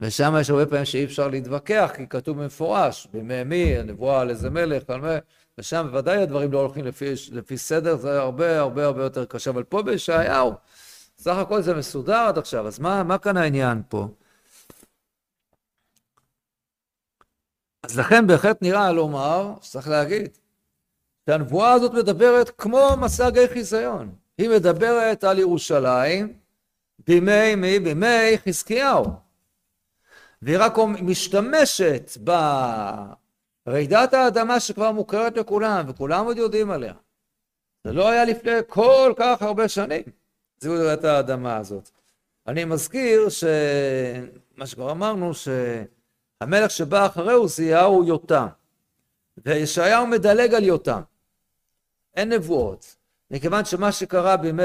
ושם 0.00 0.34
יש 0.40 0.50
הרבה 0.50 0.66
פעמים 0.66 0.84
שאי 0.84 1.04
אפשר 1.04 1.28
להתווכח, 1.28 1.90
כי 1.96 2.06
כתוב 2.08 2.42
במפורש, 2.42 3.08
בימי 3.12 3.44
מי, 3.44 3.76
הנבואה 3.76 4.20
על 4.20 4.30
איזה 4.30 4.50
מלך, 4.50 4.90
על 4.90 5.00
מה, 5.00 5.18
ושם 5.58 5.86
בוודאי 5.90 6.22
הדברים 6.22 6.52
לא 6.52 6.60
הולכים 6.60 6.84
לפי, 6.84 7.12
לפי 7.32 7.58
סדר, 7.58 7.96
זה 7.96 8.20
הרבה 8.20 8.60
הרבה 8.60 8.86
הרבה 8.86 9.02
יותר 9.02 9.24
קשה, 9.24 9.50
אבל 9.50 9.62
פה 9.62 9.82
בישעיהו, 9.82 10.52
סך 11.18 11.36
הכל 11.36 11.62
זה 11.62 11.74
מסודר 11.74 12.16
עד 12.28 12.38
עכשיו, 12.38 12.66
אז 12.66 12.78
מה, 12.78 13.02
מה 13.02 13.18
כאן 13.18 13.36
העניין 13.36 13.82
פה? 13.88 14.08
אז 17.82 17.98
לכן 17.98 18.26
בהחלט 18.26 18.62
נראה 18.62 18.92
לומר, 18.92 19.54
שצריך 19.62 19.88
להגיד, 19.88 20.38
שהנבואה 21.26 21.72
הזאת 21.72 21.92
מדברת 21.92 22.50
כמו 22.58 22.88
מסע 23.00 23.28
חיזיון. 23.52 24.14
היא 24.38 24.50
מדברת 24.50 25.24
על 25.24 25.38
ירושלים 25.38 26.43
בימי 26.98 27.54
מי? 27.54 27.80
בימי 27.80 28.38
חזקיהו. 28.48 29.04
והיא 30.42 30.58
רק 30.60 30.78
משתמשת 31.02 32.10
ברעידת 33.66 34.14
האדמה 34.14 34.60
שכבר 34.60 34.92
מוכרת 34.92 35.36
לכולם, 35.36 35.84
וכולם 35.88 36.24
עוד 36.24 36.36
יודעים 36.36 36.70
עליה. 36.70 36.94
זה 37.84 37.92
לא 37.92 38.08
היה 38.08 38.24
לפני 38.24 38.52
כל 38.68 39.12
כך 39.16 39.42
הרבה 39.42 39.68
שנים, 39.68 40.02
זו 40.58 40.72
רעידת 40.72 41.04
האדמה 41.04 41.56
הזאת. 41.56 41.90
אני 42.46 42.64
מזכיר 42.64 43.28
שמה 43.28 44.66
שכבר 44.66 44.90
אמרנו, 44.90 45.32
שהמלך 45.34 46.70
שבא 46.70 47.06
אחרי 47.06 47.32
עוזיהו 47.32 47.94
הוא 47.94 48.04
יותם, 48.04 48.46
וישעיהו 49.36 50.06
מדלג 50.06 50.54
על 50.54 50.64
יותם. 50.64 51.00
אין 52.14 52.32
נבואות. 52.32 52.93
מכיוון 53.30 53.64
שמה 53.64 53.92
שקרה 53.92 54.36
בימי 54.36 54.62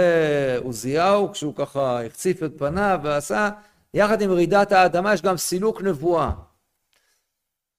עוזיהו, 0.64 1.32
כשהוא 1.32 1.56
ככה 1.56 2.06
החציף 2.06 2.44
את 2.44 2.52
פניו 2.58 3.00
ועשה, 3.04 3.50
יחד 3.94 4.22
עם 4.22 4.32
רעידת 4.32 4.72
האדמה 4.72 5.14
יש 5.14 5.22
גם 5.22 5.38
סילוק 5.38 5.82
נבואה. 5.82 6.32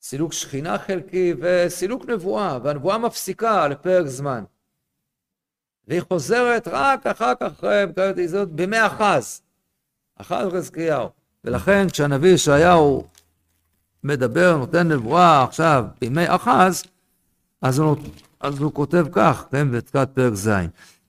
סילוק 0.02 0.32
שכינה 0.32 0.78
חלקי 0.78 1.34
וסילוק 1.40 2.08
נבואה, 2.08 2.58
והנבואה 2.62 2.98
מפסיקה 2.98 3.68
לפרק 3.68 4.06
זמן. 4.06 4.44
והיא 5.88 6.00
חוזרת 6.08 6.68
רק 6.68 7.06
אחר 7.06 7.32
כך, 7.40 7.64
בימי 8.50 8.86
אחז, 8.86 9.42
אחז 10.16 10.48
חזקיהו. 10.52 11.08
ולכן 11.44 11.88
כשהנביא 11.88 12.30
ישעיהו 12.34 13.06
מדבר, 14.04 14.56
נותן 14.56 14.88
נבואה 14.88 15.42
עכשיו 15.42 15.84
בימי 16.00 16.24
אחז, 16.34 16.84
אז 17.62 17.78
הוא 17.78 17.96
אז 18.40 18.60
הוא 18.60 18.72
כותב 18.72 19.06
כך, 19.12 19.44
כן, 19.50 19.70
בתחילת 19.70 20.08
פרק 20.14 20.34
ז', 20.34 20.50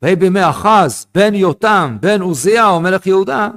ויהי 0.02 0.16
בימי 0.16 0.50
אחז, 0.50 1.06
בן 1.16 1.36
יותם, 1.36 1.98
בן 2.00 2.22
עוזיהו, 2.22 2.80
מלך 2.80 3.08
יהודה, 3.08 3.50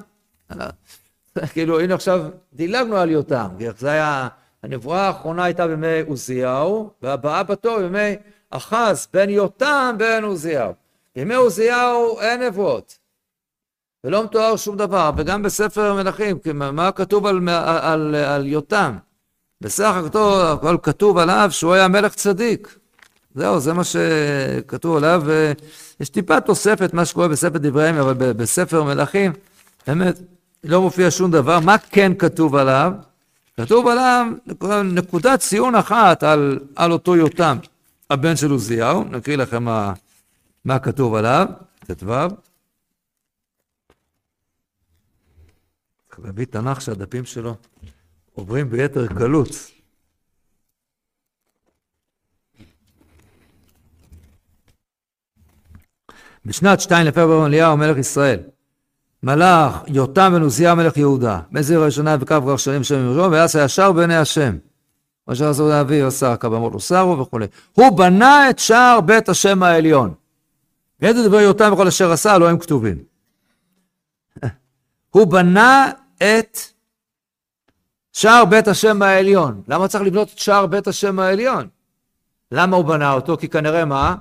כאילו, 1.53 1.81
הנה 1.81 1.95
עכשיו 1.95 2.25
דילגנו 2.53 2.97
על 2.97 3.11
יותם, 3.11 3.49
זה 3.79 3.91
היה, 3.91 4.29
הנבואה 4.63 5.07
האחרונה 5.07 5.45
הייתה 5.45 5.67
בימי 5.67 6.01
עוזיהו, 6.07 6.91
והבאה 7.03 7.43
בתור 7.43 7.79
בימי 7.79 8.17
אחז, 8.51 9.09
בן 9.13 9.31
יותם, 9.31 9.95
בן 9.99 10.25
עוזיהו. 10.25 10.73
בימי 11.17 11.35
עוזיהו 11.35 12.21
אין 12.21 12.43
נבואות, 12.43 12.99
ולא 14.05 14.25
מתואר 14.25 14.57
שום 14.57 14.77
דבר, 14.77 15.11
וגם 15.17 15.43
בספר 15.43 15.95
מלכים, 15.95 16.39
מה 16.55 16.93
כתוב 16.93 17.27
על, 17.27 17.49
על, 17.49 17.79
על, 17.79 18.15
על 18.15 18.47
יותם? 18.47 18.97
בסך 19.61 19.95
הכל 20.15 20.77
כתוב 20.83 21.19
עליו 21.19 21.49
שהוא 21.51 21.75
היה 21.75 21.89
מלך 21.89 22.15
צדיק. 22.15 22.79
זהו, 23.35 23.61
זה 23.61 23.73
מה 23.73 23.83
שכתוב 23.85 24.97
עליו, 24.97 25.23
ויש 25.27 26.09
טיפה 26.09 26.41
תוספת, 26.41 26.95
מה 26.95 27.05
שקורה 27.05 27.29
בספר 27.29 27.59
דברי 27.59 27.85
הימים, 27.85 28.01
אבל 28.01 28.33
בספר 28.33 28.83
מלכים, 28.83 29.33
באמת, 29.87 30.21
לא 30.65 30.81
מופיע 30.81 31.11
שום 31.11 31.31
דבר. 31.31 31.61
מה 31.61 31.79
כן 31.79 32.13
כתוב 32.19 32.55
עליו? 32.55 32.93
כתוב 33.57 33.87
עליו 33.89 34.27
נקודת 34.85 35.41
ציון 35.41 35.75
אחת 35.75 36.23
על, 36.23 36.59
על 36.77 36.93
אותו 36.93 37.17
יותם, 37.17 37.59
הבן 38.11 38.37
של 38.37 38.51
עוזיהו, 38.51 39.05
נקריא 39.05 39.37
לכם 39.37 39.65
מה, 39.65 39.93
מה 40.65 40.79
כתוב 40.79 41.15
עליו, 41.15 41.47
ט"ו. 41.87 42.13
להביא 46.25 46.45
תנ"ך 46.45 46.81
שהדפים 46.81 47.25
שלו 47.25 47.57
עוברים 48.35 48.71
ביתר 48.71 49.07
קלות. 49.07 49.49
בשנת 56.47 56.81
שתיים 56.81 57.07
לפברואר 57.07 57.47
אליהו 57.47 57.77
מלך 57.77 57.97
ישראל. 57.97 58.41
מלך 59.23 59.77
יותם 59.87 60.33
בן 60.35 60.43
עוזיה 60.43 60.75
מלך 60.75 60.97
יהודה. 60.97 61.41
מזיר 61.51 61.81
הראשונה 61.81 62.17
וקו 62.21 62.59
שנים 62.59 62.85
שם 62.85 63.05
ירושלים 63.05 63.33
ויעשה 63.33 63.65
ישר 63.65 63.93
בעיני 63.93 64.17
השם. 64.17 64.57
מה 65.29 65.35
שרצו 65.35 65.69
להביא 65.69 66.05
עשה 66.05 66.37
כבמות 66.37 66.81
שרו 66.81 67.19
וכולי. 67.19 67.47
הוא 67.73 67.99
בנה 67.99 68.51
את 68.51 68.59
שער 68.59 69.01
בית 69.01 69.29
השם 69.29 69.63
העליון. 69.63 70.15
איזה 71.03 71.29
דברי 71.29 71.43
יותם 71.43 71.73
וכל 71.73 71.87
אשר 71.87 72.13
עשה 72.13 72.39
לא 72.39 72.51
הם 72.51 72.59
כתובים. 72.59 72.99
הוא 75.15 75.27
בנה 75.27 75.91
את 76.17 76.59
שער 78.13 78.45
בית 78.45 78.69
השם 78.69 79.03
העליון. 79.03 79.63
למה 79.69 79.89
צריך 79.89 80.05
לבנות 80.05 80.29
את 80.33 80.39
שער 80.39 80.67
בית 80.67 80.87
השם 80.87 81.19
העליון? 81.19 81.69
למה 82.51 82.77
הוא 82.77 82.85
בנה 82.85 83.13
אותו? 83.13 83.37
כי 83.37 83.49
כנראה 83.49 83.85
מה? 83.85 84.17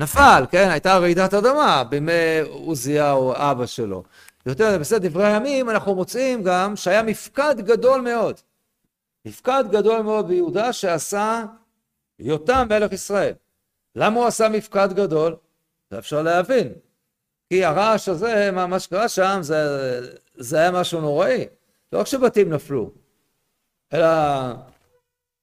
נפל, 0.00 0.44
כן? 0.50 0.68
הייתה 0.70 0.98
רעידת 0.98 1.34
אדמה 1.34 1.84
בימי 1.84 2.40
עוזיהו, 2.42 3.32
אבא 3.36 3.66
שלו. 3.66 4.02
יותר 4.46 4.78
בסדר 4.78 5.08
דברי 5.08 5.26
הימים 5.26 5.70
אנחנו 5.70 5.94
מוצאים 5.94 6.42
גם 6.42 6.76
שהיה 6.76 7.02
מפקד 7.02 7.54
גדול 7.58 8.00
מאוד. 8.00 8.40
מפקד 9.24 9.64
גדול 9.70 10.00
מאוד 10.02 10.28
ביהודה 10.28 10.72
שעשה 10.72 11.44
יותם 12.18 12.66
מלך 12.70 12.92
ישראל. 12.92 13.32
למה 13.96 14.20
הוא 14.20 14.26
עשה 14.26 14.48
מפקד 14.48 14.92
גדול? 14.92 15.36
זה 15.90 15.98
אפשר 15.98 16.22
להבין. 16.22 16.72
כי 17.48 17.64
הרעש 17.64 18.08
הזה, 18.08 18.50
מה, 18.52 18.66
מה 18.66 18.78
שקרה 18.78 19.08
שם, 19.08 19.38
זה, 19.40 19.56
זה 20.34 20.56
היה 20.56 20.70
משהו 20.70 21.00
נוראי. 21.00 21.46
לא 21.92 22.00
רק 22.00 22.06
שבתים 22.06 22.50
נפלו, 22.50 22.90
אלא 23.92 24.08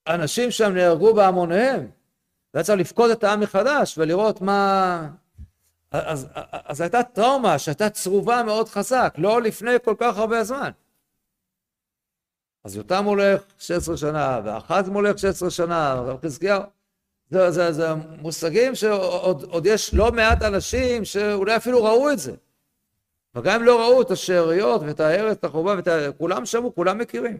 אנשים 0.07 0.51
שם 0.51 0.73
נהרגו 0.73 1.13
בהמוניהם. 1.13 1.96
והיה 2.57 2.65
צריך 2.65 2.79
לפקוד 2.79 3.09
את 3.11 3.23
העם 3.23 3.39
מחדש 3.39 3.97
ולראות 3.97 4.41
מה... 4.41 5.09
אז, 5.91 6.23
אז, 6.23 6.27
אז 6.65 6.81
הייתה 6.81 7.03
טראומה 7.03 7.59
שהייתה 7.59 7.89
צרובה 7.89 8.43
מאוד 8.43 8.69
חזק, 8.69 9.13
לא 9.17 9.41
לפני 9.41 9.71
כל 9.83 9.95
כך 9.97 10.17
הרבה 10.17 10.43
זמן. 10.43 10.71
אז 12.63 12.75
יותם 12.75 13.05
הולך 13.05 13.41
16 13.59 13.97
שנה, 13.97 14.41
ואחז 14.45 14.89
מולך 14.89 15.19
16 15.19 15.49
שנה, 15.49 16.03
וחזקיהו. 16.07 16.61
זה, 17.29 17.51
זה, 17.51 17.71
זה 17.71 17.93
מושגים 18.21 18.75
שעוד 18.75 19.65
יש 19.65 19.93
לא 19.93 20.11
מעט 20.11 20.41
אנשים 20.41 21.05
שאולי 21.05 21.55
אפילו 21.55 21.83
ראו 21.83 22.11
את 22.11 22.19
זה. 22.19 22.35
וגם 23.35 23.59
אם 23.59 23.65
לא 23.65 23.81
ראו 23.81 24.01
את 24.01 24.11
השאריות 24.11 24.81
ואת 24.81 24.99
הארץ, 24.99 25.37
את 25.37 25.43
החובה, 25.43 25.75
ואת. 25.77 25.87
כולם 26.17 26.45
שמעו, 26.45 26.75
כולם 26.75 26.97
מכירים. 26.97 27.37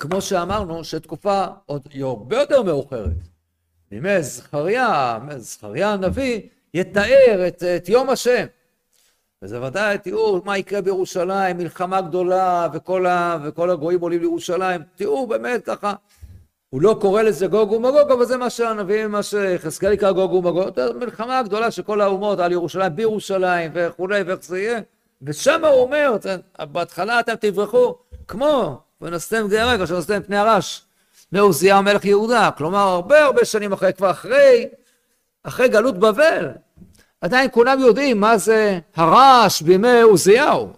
כמו 0.00 0.20
שאמרנו, 0.20 0.84
שתקופה 0.84 1.44
עוד 1.66 1.82
הרבה 2.00 2.40
יותר 2.40 2.62
מאוחרת, 2.62 3.10
בימי 3.90 4.22
זכריה, 4.22 5.18
זכריה 5.36 5.92
הנביא, 5.92 6.40
יתאר 6.74 7.44
את, 7.48 7.62
את 7.62 7.88
יום 7.88 8.10
השם. 8.10 8.46
וזה 9.42 9.62
ודאי 9.62 9.98
תיאור 9.98 10.42
מה 10.44 10.58
יקרה 10.58 10.80
בירושלים, 10.80 11.56
מלחמה 11.56 12.00
גדולה, 12.00 12.68
וכל, 12.72 13.06
ה, 13.06 13.38
וכל 13.44 13.70
הגויים 13.70 14.00
עולים 14.00 14.20
לירושלים, 14.20 14.80
תיאור 14.96 15.26
באמת 15.26 15.64
ככה 15.64 15.94
הוא 16.70 16.82
לא 16.82 16.98
קורא 17.00 17.22
לזה 17.22 17.46
גוג 17.46 17.72
ומגוג, 17.72 18.10
אבל 18.10 18.24
זה 18.24 18.36
מה 18.36 18.50
שהנביאים, 18.50 19.10
מה 19.10 19.22
שחזקאל 19.22 19.92
יקרא 19.92 20.12
גוג 20.12 20.32
ומגוג, 20.32 20.70
מלחמה 20.94 21.38
הגדולה 21.38 21.70
של 21.70 21.82
כל 21.82 22.00
האומות 22.00 22.38
על 22.38 22.52
ירושלים, 22.52 22.96
בירושלים 22.96 23.70
וכולי, 23.74 24.22
ואיך 24.22 24.44
זה 24.44 24.58
יהיה. 24.58 24.80
ושם 25.22 25.64
הוא 25.64 25.80
אומר, 25.82 26.16
בהתחלה 26.60 27.20
אתם 27.20 27.34
תברחו, 27.40 27.94
כמו 28.28 28.80
ונשאתם 29.00 29.46
גדי 29.46 29.58
הרגע, 29.58 29.86
שנשאתם 29.86 30.22
פני 30.22 30.36
הרש, 30.36 30.84
מעוזיהו 31.32 31.82
מלך 31.82 32.04
יהודה. 32.04 32.50
כלומר, 32.56 32.78
הרבה 32.78 33.24
הרבה 33.24 33.44
שנים 33.44 33.72
אחרי, 33.72 33.92
כבר 33.92 34.10
אחרי, 34.10 34.68
אחרי 35.42 35.68
גלות 35.68 35.98
בבל, 35.98 36.48
עדיין 37.20 37.50
כולם 37.52 37.80
יודעים 37.80 38.20
מה 38.20 38.38
זה 38.38 38.78
הרעש 38.96 39.62
בימי 39.62 40.00
עוזיהו. 40.00 40.72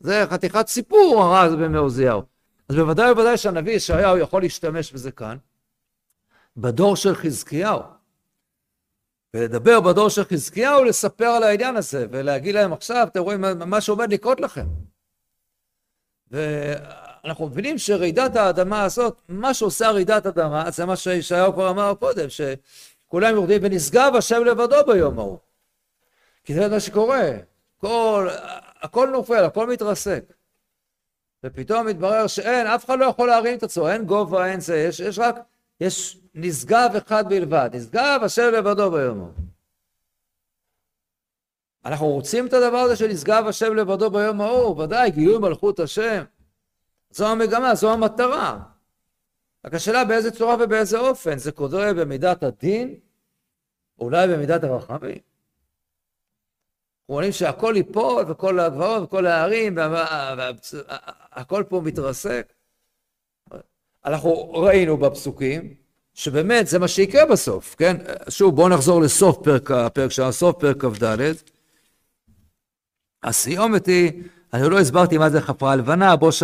זה 0.00 0.24
חתיכת 0.30 0.68
סיפור 0.68 1.22
הרעש 1.22 1.52
בימי 1.52 1.78
עוזיהו. 1.78 2.22
אז 2.68 2.76
בוודאי 2.76 3.12
ובוודאי 3.12 3.36
שהנביא 3.36 3.72
ישעיהו 3.72 4.18
יכול 4.18 4.42
להשתמש 4.42 4.92
בזה 4.92 5.10
כאן, 5.10 5.36
בדור 6.56 6.96
של 6.96 7.14
חזקיהו. 7.14 7.80
ולדבר 9.34 9.80
בדור 9.80 10.08
של 10.08 10.24
חזקיהו, 10.24 10.84
לספר 10.84 11.26
על 11.26 11.42
העניין 11.42 11.76
הזה, 11.76 12.06
ולהגיד 12.10 12.54
להם 12.54 12.72
עכשיו, 12.72 13.08
אתם 13.12 13.20
רואים 13.20 13.44
מה 13.66 13.80
שעומד 13.80 14.12
לקרות 14.12 14.40
לכם. 14.40 14.66
ואנחנו 17.26 17.46
מבינים 17.46 17.78
שרעידת 17.78 18.36
האדמה 18.36 18.84
הזאת, 18.84 19.22
מה 19.28 19.54
שעושה 19.54 19.90
רעידת 19.90 20.26
אדמה, 20.26 20.70
זה 20.70 20.84
מה 20.84 20.96
שישעיהו 20.96 21.52
כבר 21.52 21.70
אמר 21.70 21.94
קודם, 21.94 22.26
שכולם 22.28 23.34
יורדים 23.34 23.60
ונשגב 23.62 24.12
השם 24.18 24.44
לבדו 24.44 24.76
ביום 24.86 25.18
ההוא. 25.18 25.38
כי 26.44 26.54
זה 26.54 26.68
מה 26.68 26.80
שקורה. 26.80 27.30
כל, 27.76 28.28
הכל 28.80 29.08
נופל, 29.12 29.44
הכל 29.44 29.66
מתרסק. 29.66 30.24
ופתאום 31.44 31.86
מתברר 31.86 32.26
שאין, 32.26 32.66
אף 32.66 32.84
אחד 32.84 32.98
לא 32.98 33.04
יכול 33.04 33.28
להרים 33.28 33.58
את 33.58 33.62
עצמו, 33.62 33.88
אין 33.88 34.04
גובה, 34.04 34.46
אין 34.46 34.60
זה, 34.60 34.76
יש, 34.76 35.00
יש 35.00 35.18
רק, 35.18 35.36
יש 35.80 36.18
נשגב 36.34 36.90
אחד 36.96 37.28
בלבד, 37.28 37.70
נשגב 37.72 38.20
אשר 38.26 38.50
לבדו 38.50 38.90
ביומו. 38.90 39.28
אנחנו 41.84 42.06
רוצים 42.06 42.46
את 42.46 42.52
הדבר 42.52 42.78
הזה 42.78 42.96
של 42.96 43.08
נשגב 43.08 43.44
השם 43.48 43.74
לבדו 43.74 44.10
ביום 44.10 44.40
ההוא, 44.40 44.82
ודאי, 44.82 45.10
גילוי 45.10 45.38
מלכות 45.38 45.80
השם. 45.80 46.24
זו 47.16 47.26
המגמה, 47.26 47.74
זו 47.74 47.92
המטרה. 47.92 48.58
רק 49.64 49.74
השאלה 49.74 50.04
באיזה 50.04 50.30
צורה 50.30 50.56
ובאיזה 50.64 50.98
אופן, 50.98 51.38
זה 51.38 51.52
קורה 51.52 51.94
במידת 51.94 52.42
הדין, 52.42 52.94
אולי 53.98 54.28
במידת 54.28 54.64
הרחמים. 54.64 55.18
רואים 57.08 57.32
שהכל 57.32 57.74
ייפול, 57.76 58.24
וכל 58.28 58.60
הגבעות, 58.60 59.02
וכל 59.02 59.26
הערים, 59.26 59.76
והכל 59.76 61.64
פה 61.68 61.80
מתרסק. 61.84 62.52
אנחנו 64.04 64.52
ראינו 64.52 64.96
בפסוקים, 64.96 65.74
שבאמת 66.14 66.66
זה 66.66 66.78
מה 66.78 66.88
שיקרה 66.88 67.26
בסוף, 67.26 67.74
כן? 67.74 67.96
שוב, 68.28 68.56
בואו 68.56 68.68
נחזור 68.68 69.00
לסוף 69.00 69.38
פרק, 69.44 69.70
הפרק 69.70 70.10
שלנו, 70.10 70.32
סוף 70.32 70.56
פרק 70.58 70.84
כ"ד. 70.84 71.32
הסיומת 73.22 73.86
היא, 73.86 74.22
אני 74.56 74.70
לא 74.70 74.80
הסברתי 74.80 75.18
מה 75.18 75.30
זה 75.30 75.40
חפרה 75.40 75.72
הלבנה, 75.72 76.16
בוש 76.16 76.42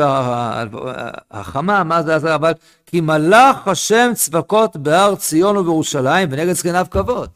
החמה, 1.31 1.85
מה 1.85 2.03
זה, 2.03 2.19
זה, 2.19 2.35
אבל 2.35 2.53
כי 2.87 3.01
מלאך 3.01 3.69
השם 3.69 4.11
צבקות 4.15 4.77
בהר 4.77 5.15
ציון 5.15 5.57
ובירושלים 5.57 6.29
ונגד 6.33 6.53
זקניו 6.53 6.87
כבוד. 6.91 7.31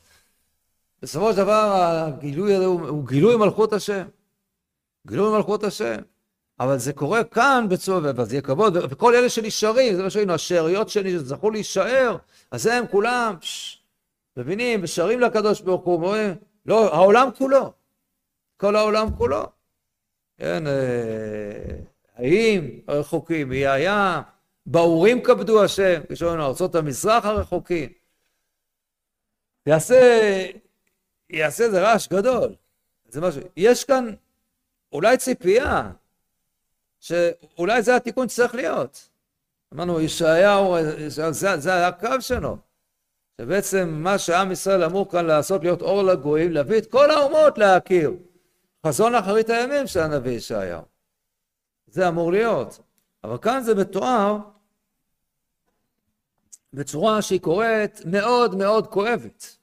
בסופו 1.03 1.33
של 1.33 1.37
דבר 1.37 1.72
הגילוי 1.74 2.55
הזה 2.55 2.64
הוא, 2.64 2.89
הוא 2.89 3.09
גילוי 3.09 3.37
מלכות 3.37 3.72
השם. 3.72 4.03
גילוי 5.07 5.37
מלכות 5.37 5.64
השם. 5.64 5.97
אבל 6.61 6.79
זה 6.79 6.93
קורה 6.93 7.24
כאן 7.24 7.66
בצורה, 7.70 8.12
וזה 8.16 8.35
יהיה 8.35 8.43
כבוד, 8.43 8.77
וכל 8.91 9.14
אלה 9.14 9.29
שנשארים, 9.29 9.97
זה 9.97 10.03
מה 10.03 10.11
שראינו, 10.11 10.33
השאריות 10.33 10.89
שזכו 10.89 11.51
להישאר, 11.51 12.16
אז 12.51 12.66
הם 12.66 12.85
כולם, 12.91 13.35
פש, 13.41 13.83
מבינים, 14.37 14.81
ושרים 14.83 15.20
לקדוש 15.20 15.61
ברוך 15.61 15.85
הוא, 15.85 15.95
אומרים, 15.95 16.35
לא, 16.66 16.95
העולם 16.95 17.29
כולו, 17.39 17.72
כל 18.57 18.77
העולם 18.77 19.07
כולו. 19.16 19.55
כן, 20.39 20.66
אה, 20.66 21.76
האם 22.16 22.80
הרחוקים, 22.89 23.53
יהיה 23.53 23.72
הים, 23.72 24.22
באורים 24.66 25.22
כבדו 25.22 25.64
השם, 25.64 26.01
כשאומרים 26.12 26.41
ארצות 26.41 26.74
המזרח 26.74 27.24
הרחוקים. 27.24 27.89
יעשה 29.66 29.97
יעשה 31.30 31.64
איזה 31.64 31.82
רעש 31.82 32.09
גדול. 32.09 32.55
זה 33.09 33.20
משהו. 33.20 33.43
יש 33.57 33.84
כאן 33.84 34.14
אולי 34.93 35.16
ציפייה, 35.16 35.91
שאולי 37.01 37.82
זה 37.82 37.97
התיקון 37.97 38.28
שצריך 38.28 38.55
להיות. 38.55 39.09
אמרנו, 39.74 40.01
ישעיהו, 40.01 40.76
זה, 41.09 41.57
זה 41.57 41.74
היה 41.74 41.89
הקו 41.89 42.20
שלו. 42.20 42.57
שבעצם 43.41 43.89
מה 43.89 44.18
שעם 44.18 44.53
ישראל 44.53 44.84
אמור 44.84 45.11
כאן 45.11 45.26
לעשות, 45.26 45.62
להיות 45.62 45.82
אור 45.82 46.03
לגויים, 46.03 46.53
להביא 46.53 46.78
את 46.78 46.91
כל 46.91 47.11
האומות 47.11 47.59
להכיר. 47.59 48.12
חזון 48.87 49.14
אחרית 49.14 49.51
הימים 49.51 49.87
של 49.87 50.01
הנביא 50.01 50.32
ישעיהו. 50.32 50.82
זה 51.87 52.09
אמור 52.09 52.32
להיות. 52.32 52.80
אבל 53.24 53.39
כאן 53.39 53.62
זה 53.62 53.74
מתואר 53.74 54.39
בצורה 56.72 57.22
שהיא 57.22 57.41
קורית 57.41 58.01
מאוד 58.05 58.55
מאוד 58.55 58.87
כואבת, 58.87 59.57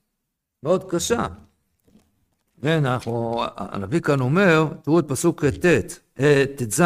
מאוד 0.63 0.91
קשה. 0.91 1.27
כן, 2.61 2.85
אנחנו, 2.85 3.43
הנביא 3.57 3.99
כאן 3.99 4.19
אומר, 4.19 4.65
תראו 4.83 4.99
את 4.99 5.05
פסוק 5.07 5.45
ט', 5.45 5.65
אה, 6.19 6.43
ט"ז. 6.57 6.81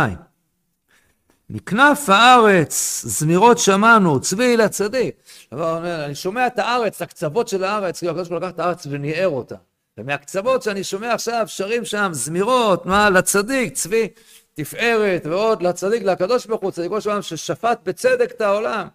מכנף 1.49 2.09
הארץ, 2.09 3.01
זמירות 3.05 3.57
שמענו, 3.57 4.21
צבי 4.21 4.57
לצדיק. 4.57 5.15
אני 5.51 6.15
שומע 6.15 6.47
את 6.47 6.59
הארץ, 6.59 6.95
את 6.95 7.01
הקצוות 7.01 7.47
של 7.47 7.63
הארץ, 7.63 7.99
כאילו 7.99 8.11
הקדוש 8.11 8.29
ברוך 8.29 8.41
הוא 8.41 8.47
לקח 8.47 8.55
את 8.55 8.59
הארץ 8.59 8.87
וניער 8.89 9.29
אותה. 9.29 9.55
ומהקצוות 9.97 10.63
שאני 10.63 10.83
שומע 10.83 11.13
עכשיו, 11.13 11.43
שרים 11.47 11.85
שם 11.85 12.09
זמירות, 12.11 12.85
מה, 12.85 13.09
לצדיק, 13.09 13.73
צבי, 13.73 14.07
תפארת, 14.53 15.25
ועוד 15.25 15.61
לצדיק, 15.61 16.03
לקדוש 16.03 16.45
ברוך 16.45 16.61
הוא, 16.61 16.71
צדיקו 16.71 17.01
של 17.01 17.09
העולם, 17.09 17.21
ששפט 17.21 17.79
בצדק 17.83 18.31
את 18.31 18.41
העולם. 18.41 18.87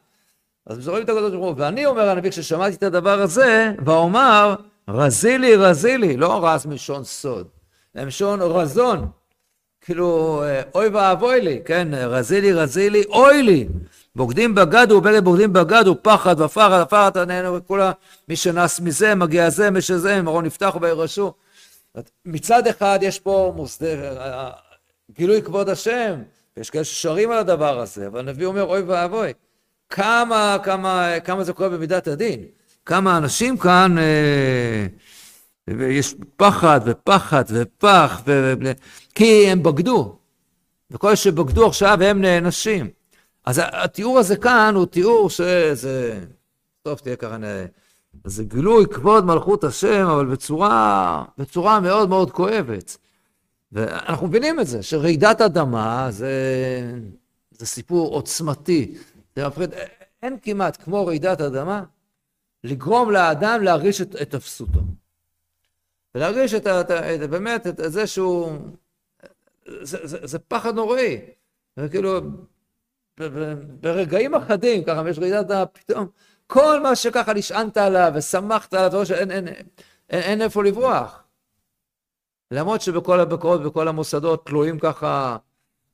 אז 0.66 0.78
זוכרים 0.78 1.04
את 1.04 1.08
הקדוש 1.08 1.32
ברוך 1.32 1.46
הוא. 1.46 1.54
ואני 1.56 1.86
אומר 1.86 2.08
הנביא, 2.08 2.30
כששמעתי 2.30 2.76
את 2.76 2.82
הדבר 2.82 3.20
הזה, 3.20 3.72
ואומר, 3.84 4.54
רזילי, 4.88 5.56
רזילי, 5.56 6.16
לא 6.16 6.46
רז 6.46 6.66
מלשון 6.66 7.04
סוד, 7.04 7.46
מלשון 7.94 8.42
רזון. 8.42 9.08
כאילו, 9.80 10.42
אוי 10.74 10.88
ואבוי 10.88 11.40
לי, 11.40 11.60
כן, 11.64 11.88
רזילי, 11.94 12.52
רזילי, 12.52 13.02
אוי 13.08 13.42
לי. 13.42 13.68
בוגדים 14.16 14.54
בגדו, 14.54 14.94
ובגד 14.94 15.24
בוגדים 15.24 15.52
בגדו, 15.52 16.02
פחד 16.02 16.40
ופחד, 16.40 16.80
הפחד 16.80 17.18
עננו, 17.18 17.54
וכולה, 17.54 17.92
מי 18.28 18.36
שנס 18.36 18.80
מזה, 18.80 19.14
מגיע 19.14 19.50
זה, 19.50 19.70
מי 19.70 19.80
שזה, 19.80 20.22
מרון 20.22 20.46
יפתח 20.46 20.76
וירשו. 20.80 21.32
מצד 22.24 22.66
אחד 22.66 22.98
יש 23.02 23.20
פה 23.20 23.52
מוסדר, 23.56 24.18
גילוי 25.12 25.42
כבוד 25.42 25.68
השם, 25.68 26.22
ויש 26.56 26.70
כאלה 26.70 26.84
ששרים 26.84 27.30
על 27.30 27.38
הדבר 27.38 27.78
הזה, 27.78 28.06
אבל 28.06 28.18
הנביא 28.18 28.46
אומר, 28.46 28.62
אוי 28.62 28.82
ואבוי. 28.82 29.32
כמה, 29.90 30.56
כמה, 30.62 31.12
כמה 31.24 31.44
זה 31.44 31.52
קורה 31.52 31.68
במידת 31.68 32.08
הדין. 32.08 32.44
כמה 32.86 33.16
אנשים 33.16 33.58
כאן 33.58 33.98
אה, 33.98 34.86
ויש 35.68 36.14
פחד 36.36 36.80
ופחד 36.84 37.44
ופח, 37.48 38.22
ו... 38.26 38.54
כי 39.14 39.48
הם 39.50 39.62
בגדו. 39.62 40.16
וכל 40.90 41.14
שבגדו 41.14 41.66
עכשיו 41.66 42.02
הם 42.02 42.20
נענשים. 42.20 43.01
אז 43.44 43.60
התיאור 43.64 44.18
הזה 44.18 44.36
כאן 44.36 44.74
הוא 44.74 44.86
תיאור 44.86 45.30
שזה, 45.30 46.24
טוב 46.82 46.98
תהיה 46.98 47.16
ככה, 47.16 47.36
זה 48.24 48.44
גילוי 48.44 48.86
כבוד 48.86 49.24
מלכות 49.24 49.64
השם, 49.64 50.06
אבל 50.06 50.26
בצורה, 50.26 51.24
בצורה 51.38 51.80
מאוד 51.80 52.08
מאוד 52.08 52.30
כואבת. 52.30 52.96
ואנחנו 53.72 54.26
מבינים 54.26 54.60
את 54.60 54.66
זה, 54.66 54.82
שרעידת 54.82 55.40
אדמה 55.40 56.06
זה, 56.10 56.32
זה 57.50 57.66
סיפור 57.66 58.14
עוצמתי. 58.14 58.94
זה 59.36 59.46
מפחיד, 59.46 59.70
אין 60.22 60.36
כמעט 60.42 60.82
כמו 60.84 61.06
רעידת 61.06 61.40
אדמה 61.40 61.84
לגרום 62.64 63.10
לאדם 63.10 63.62
להרגיש 63.62 64.00
את, 64.00 64.16
את 64.22 64.34
אפסותו. 64.34 64.80
ולהרגיש 66.14 66.54
את, 66.54 66.66
את, 66.66 66.90
את, 66.90 67.30
באמת 67.30 67.66
את, 67.66 67.80
את 67.80 67.92
זה 67.92 68.06
שהוא... 68.06 68.52
זה, 69.82 69.98
זה, 70.02 70.18
זה 70.22 70.38
פחד 70.38 70.74
נוראי. 70.74 71.20
וכאילו, 71.76 72.20
ברגעים 73.80 74.34
אחדים, 74.34 74.84
ככה, 74.84 75.02
יש 75.10 75.18
רעידת 75.18 75.46
פתאום, 75.72 76.06
כל 76.46 76.80
מה 76.80 76.96
שככה 76.96 77.32
נשענת 77.34 77.76
עליו 77.76 78.12
ושמחת 78.14 78.74
עליו, 78.74 79.00
אין, 79.14 79.30
אין, 79.30 79.30
אין, 79.30 79.54
אין, 80.10 80.22
אין 80.22 80.42
איפה 80.42 80.64
לברוח. 80.64 81.22
למרות 82.50 82.80
שבכל 82.80 83.20
הבקרות, 83.20 83.62
בכל 83.62 83.88
המוסדות 83.88 84.46
תלויים 84.46 84.78
ככה 84.78 85.36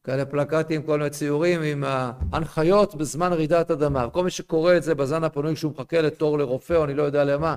כאלה 0.04 0.24
פלקטים, 0.24 0.82
כל 0.82 0.98
מיני 0.98 1.10
ציורים 1.10 1.62
עם 1.62 1.84
ההנחיות 1.86 2.94
בזמן 2.94 3.32
רעידת 3.32 3.70
אדמה. 3.70 4.10
כל 4.10 4.24
מי 4.24 4.30
שקורא 4.30 4.76
את 4.76 4.82
זה 4.82 4.94
בזמן 4.94 5.24
הפנוי 5.24 5.54
כשהוא 5.54 5.72
מחכה 5.72 6.00
לתור 6.00 6.38
לרופא 6.38 6.74
או 6.74 6.84
אני 6.84 6.94
לא 6.94 7.02
יודע 7.02 7.24
למה, 7.24 7.54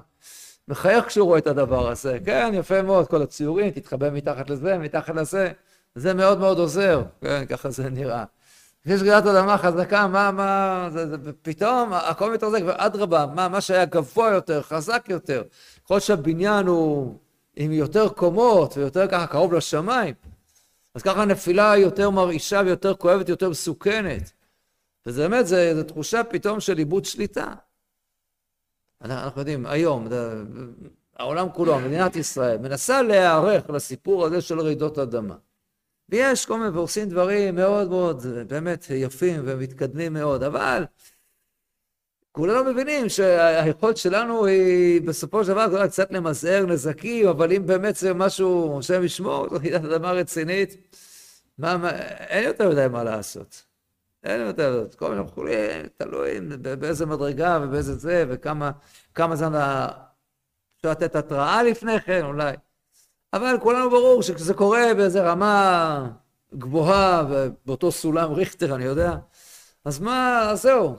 מחייך 0.68 1.06
כשהוא 1.06 1.26
רואה 1.26 1.40
את 1.40 1.48
הדבר 1.48 1.90
הזה. 1.90 2.18
כן, 2.26 2.52
יפה 2.54 2.82
מאוד, 2.82 3.08
כל 3.08 3.22
הציורים, 3.22 3.70
תתחבא 3.70 4.10
מתחת 4.10 4.50
לזה, 4.50 4.78
מתחת 4.78 5.16
לזה. 5.16 5.52
זה 5.96 6.14
מאוד 6.14 6.40
מאוד 6.40 6.60
עוזר, 6.60 7.04
כן, 7.22 7.46
ככה 7.46 7.70
זה 7.70 7.90
נראה. 7.90 8.24
כשיש 8.84 9.02
רעידת 9.02 9.26
אדמה 9.26 9.58
חזקה, 9.58 10.08
מה, 10.08 10.32
מה, 10.32 10.88
זה, 10.92 11.10
זה, 11.10 11.18
פתאום 11.42 11.94
הכל 11.94 12.34
מתרזק, 12.34 12.60
ואדרבה, 12.66 13.26
מה, 13.36 13.48
מה 13.48 13.62
שהיה 13.62 13.86
גבוה 13.86 14.30
יותר, 14.30 14.62
חזק 14.62 15.06
יותר, 15.10 15.44
ככל 15.86 16.00
שהבניין 16.00 16.68
הוא 16.68 17.18
עם 17.56 17.72
יותר 17.72 18.10
קומות 18.10 18.78
ויותר 18.78 19.08
ככה 19.08 19.28
קרוב 19.28 19.54
לשמיים, 19.54 20.14
אז 20.96 21.02
ככה 21.02 21.22
הנפילה 21.22 21.78
יותר 21.78 22.10
מרעישה 22.10 22.62
ויותר 22.66 22.94
כואבת, 22.96 23.30
יותר 23.30 23.50
מסוכנת. 23.50 24.32
וזה 25.06 25.30
באמת, 25.30 25.48
זו 25.48 25.56
תחושה 25.88 26.24
פתאום 26.24 26.60
של 26.60 26.80
איבוד 26.80 27.06
שליטה. 27.06 27.54
אנחנו 29.02 29.42
יודעים, 29.42 29.66
היום, 29.66 30.08
העולם 31.18 31.50
כולו, 31.50 31.80
מדינת 31.80 32.16
ישראל, 32.16 32.58
מנסה 32.58 33.02
להיערך 33.02 33.70
לסיפור 33.70 34.26
הזה 34.26 34.42
של 34.42 34.60
רעידות 34.60 35.00
אדמה. 35.00 35.36
ויש 36.12 36.46
כל 36.46 36.58
מיני, 36.60 36.70
ועושים 36.70 37.10
דברים 37.10 37.56
מאוד 37.56 37.90
מאוד, 37.90 38.26
באמת 38.48 38.86
יפים 38.90 39.42
ומתקדמים 39.46 40.14
מאוד, 40.14 40.44
אבל 40.44 40.86
כולנו 42.32 42.72
מבינים 42.72 43.10
שהיכולת 43.10 43.98
שלנו 43.98 44.46
היא 44.46 45.02
בסופו 45.02 45.44
של 45.44 45.52
דבר 45.52 45.88
קצת 45.88 46.12
למזער 46.12 46.66
נזקים, 46.66 47.28
אבל 47.28 47.52
אם 47.54 47.66
באמת 47.66 47.96
זה 47.96 48.14
משהו, 48.14 48.80
השם 48.80 49.04
ישמור, 49.04 49.50
זו 49.50 49.56
רעידת 49.56 49.86
אדמה 49.86 50.12
רצינית, 50.12 50.98
מה, 51.58 51.78
מה, 51.78 51.90
אין 52.30 52.44
יותר 52.44 52.70
מדי 52.70 52.88
מה 52.92 53.04
לעשות. 53.04 53.64
אין 54.24 54.42
יותר, 54.42 54.88
כל 54.98 55.16
מיני 55.16 55.28
חולים, 55.28 55.56
תלוי 55.98 56.40
באיזה 56.80 57.06
מדרגה 57.06 57.60
ובאיזה 57.64 57.96
זה, 57.96 58.26
וכמה 58.30 58.72
זמן 59.36 59.54
אפשר 60.78 60.92
לתת 60.92 61.16
התראה 61.16 61.64
לפני 61.64 62.02
כן, 62.02 62.26
אולי. 62.26 62.56
אבל 63.34 63.58
כולנו 63.62 63.90
ברור 63.90 64.24
שכשזה 64.24 64.54
קורה 64.54 64.94
באיזה 64.98 65.24
רמה 65.24 66.10
גבוהה, 66.54 67.26
ובאותו 67.30 67.92
סולם 67.92 68.32
ריכטר, 68.32 68.76
אני 68.76 68.84
יודע, 68.84 69.16
אז 69.86 70.00
מה, 70.00 70.50
אז 70.50 70.62
זהו. 70.62 70.96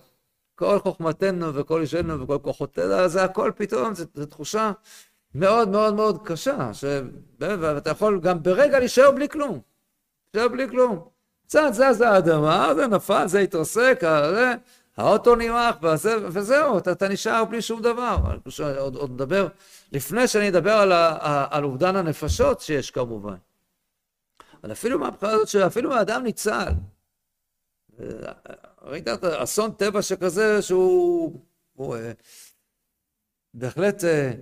כל 0.54 0.78
חוכמתנו 0.78 1.54
וכל 1.54 1.80
אישנו 1.80 2.20
וכל 2.20 2.38
כוחותינו, 2.42 3.08
זה 3.08 3.24
הכל 3.24 3.50
פתאום, 3.56 3.94
זו 3.94 4.26
תחושה 4.26 4.72
מאוד 5.34 5.68
מאוד 5.68 5.94
מאוד 5.94 6.26
קשה, 6.26 6.70
ואתה 7.40 7.90
יכול 7.90 8.20
גם 8.20 8.42
ברגע 8.42 8.78
להישאר 8.78 9.10
בלי 9.10 9.28
כלום. 9.28 9.60
להישאר 10.34 10.48
בלי 10.48 10.68
כלום. 10.68 11.08
קצת 11.46 11.70
זז 11.72 12.00
האדמה, 12.00 12.74
זה 12.74 12.86
נפל, 12.86 13.26
זה 13.26 13.38
התרסק, 13.38 14.00
זה, 14.34 14.54
האוטו 14.96 15.34
נמח, 15.34 15.76
וזה, 15.82 16.16
וזהו, 16.28 16.78
אתה, 16.78 16.92
אתה 16.92 17.08
נשאר 17.08 17.44
בלי 17.44 17.62
שום 17.62 17.82
דבר. 17.82 18.16
עוד, 18.78 18.96
עוד 18.96 19.10
נדבר, 19.10 19.48
לפני 19.92 20.28
שאני 20.28 20.48
אדבר 20.48 20.72
על, 20.72 20.92
ה, 20.92 21.46
על 21.50 21.64
אובדן 21.64 21.96
הנפשות 21.96 22.60
שיש 22.60 22.90
כמובן. 22.90 23.36
אבל 24.62 24.72
אפילו 24.72 24.98
מהבחינה 24.98 25.32
הזאת 25.32 25.48
שאפילו 25.48 25.94
האדם 25.94 26.22
ניצל. 26.22 26.72
ראית 28.82 29.08
את 29.08 29.24
אסון 29.24 29.72
טבע 29.72 30.02
שכזה 30.02 30.62
שהוא 30.62 31.40
הוא, 31.72 31.96
אה, 31.96 32.12
בהחלט 33.54 34.04
אה, 34.04 34.32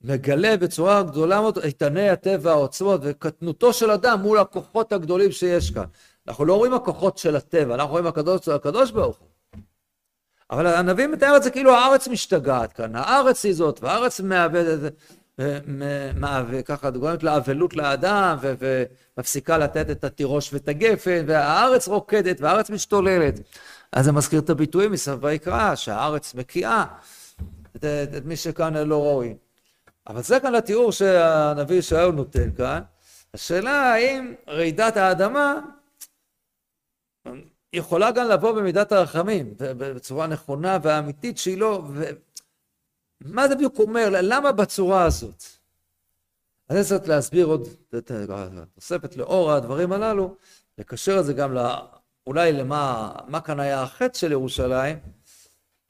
מגלה 0.00 0.56
בצורה 0.56 1.02
גדולה 1.02 1.40
מאוד 1.40 1.58
איתני 1.58 2.10
הטבע, 2.10 2.50
העוצמות 2.50 3.00
וקטנותו 3.04 3.72
של 3.72 3.90
אדם 3.90 4.20
מול 4.22 4.38
הכוחות 4.38 4.92
הגדולים 4.92 5.32
שיש 5.32 5.70
כאן. 5.70 5.84
אנחנו 6.28 6.44
לא 6.44 6.54
רואים 6.54 6.74
הכוחות 6.74 7.18
של 7.18 7.36
הטבע, 7.36 7.74
אנחנו 7.74 7.90
רואים 7.90 8.06
הקדוש, 8.06 8.48
הקדוש 8.48 8.90
ברוך 8.90 9.16
הוא. 9.18 9.35
אבל 10.50 10.66
הנביא 10.66 11.06
מתאר 11.06 11.36
את 11.36 11.42
זה 11.42 11.50
כאילו 11.50 11.74
הארץ 11.74 12.08
משתגעת 12.08 12.72
כאן, 12.72 12.96
הארץ 12.96 13.44
היא 13.44 13.54
זאת, 13.54 13.82
והארץ 13.82 14.20
מאבדת, 14.20 14.92
ככה 16.64 16.90
גורמת 16.90 17.22
לאבלות 17.22 17.76
לאדם, 17.76 18.36
ומפסיקה 18.40 19.58
לתת 19.58 19.90
את 19.90 20.04
התירוש 20.04 20.52
ואת 20.52 20.68
הגפן, 20.68 21.24
והארץ 21.26 21.88
רוקדת, 21.88 22.40
והארץ 22.40 22.70
משתוללת. 22.70 23.40
אז 23.92 24.04
זה 24.04 24.12
מזכיר 24.12 24.40
את 24.40 24.50
הביטויים 24.50 24.92
מסביב 24.92 25.24
ויקרא, 25.24 25.74
שהארץ 25.74 26.34
מקיאה 26.34 26.84
את, 27.76 27.84
את, 27.84 28.14
את 28.16 28.24
מי 28.24 28.36
שכאן 28.36 28.74
לא 28.74 29.02
ראוי. 29.02 29.34
אבל 30.08 30.22
זה 30.22 30.40
כאן 30.40 30.54
התיאור 30.54 30.92
שהנביא 30.92 31.76
ישעיהו 31.76 32.12
נותן 32.12 32.50
כאן. 32.56 32.80
השאלה 33.34 33.92
האם 33.92 34.34
רעידת 34.48 34.96
האדמה 34.96 35.60
יכולה 37.72 38.10
גם 38.10 38.28
לבוא 38.28 38.52
במידת 38.52 38.92
הרחמים, 38.92 39.54
בצורה 39.58 40.26
נכונה 40.26 40.78
ואמיתית 40.82 41.38
שהיא 41.38 41.58
לא... 41.58 41.82
ו... 41.94 42.04
מה 43.20 43.48
זה 43.48 43.54
בדיוק 43.54 43.78
אומר? 43.78 44.08
למה 44.10 44.52
בצורה 44.52 45.04
הזאת? 45.04 45.44
אני 46.70 46.84
צריך 46.84 47.08
להסביר 47.08 47.46
עוד 47.46 47.68
את 47.98 48.10
התוספת 48.30 49.16
לאור 49.16 49.52
הדברים 49.52 49.92
הללו, 49.92 50.36
לקשר 50.78 51.20
את 51.20 51.24
זה 51.24 51.32
גם 51.32 51.52
לא, 51.52 51.62
אולי 52.26 52.52
למה 52.52 53.12
מה 53.28 53.40
כאן 53.40 53.60
היה 53.60 53.82
החטא 53.82 54.18
של 54.18 54.32
ירושלים, 54.32 54.98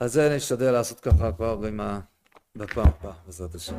אז 0.01 0.13
זה 0.13 0.37
נשתדל 0.37 0.71
לעשות 0.71 1.01
ככה 1.01 1.33
כבר 1.33 1.61
ה... 1.81 2.01
בפעם 2.57 2.87
הבאה, 3.01 3.13
בעזרת 3.27 3.55
השם. 3.55 3.77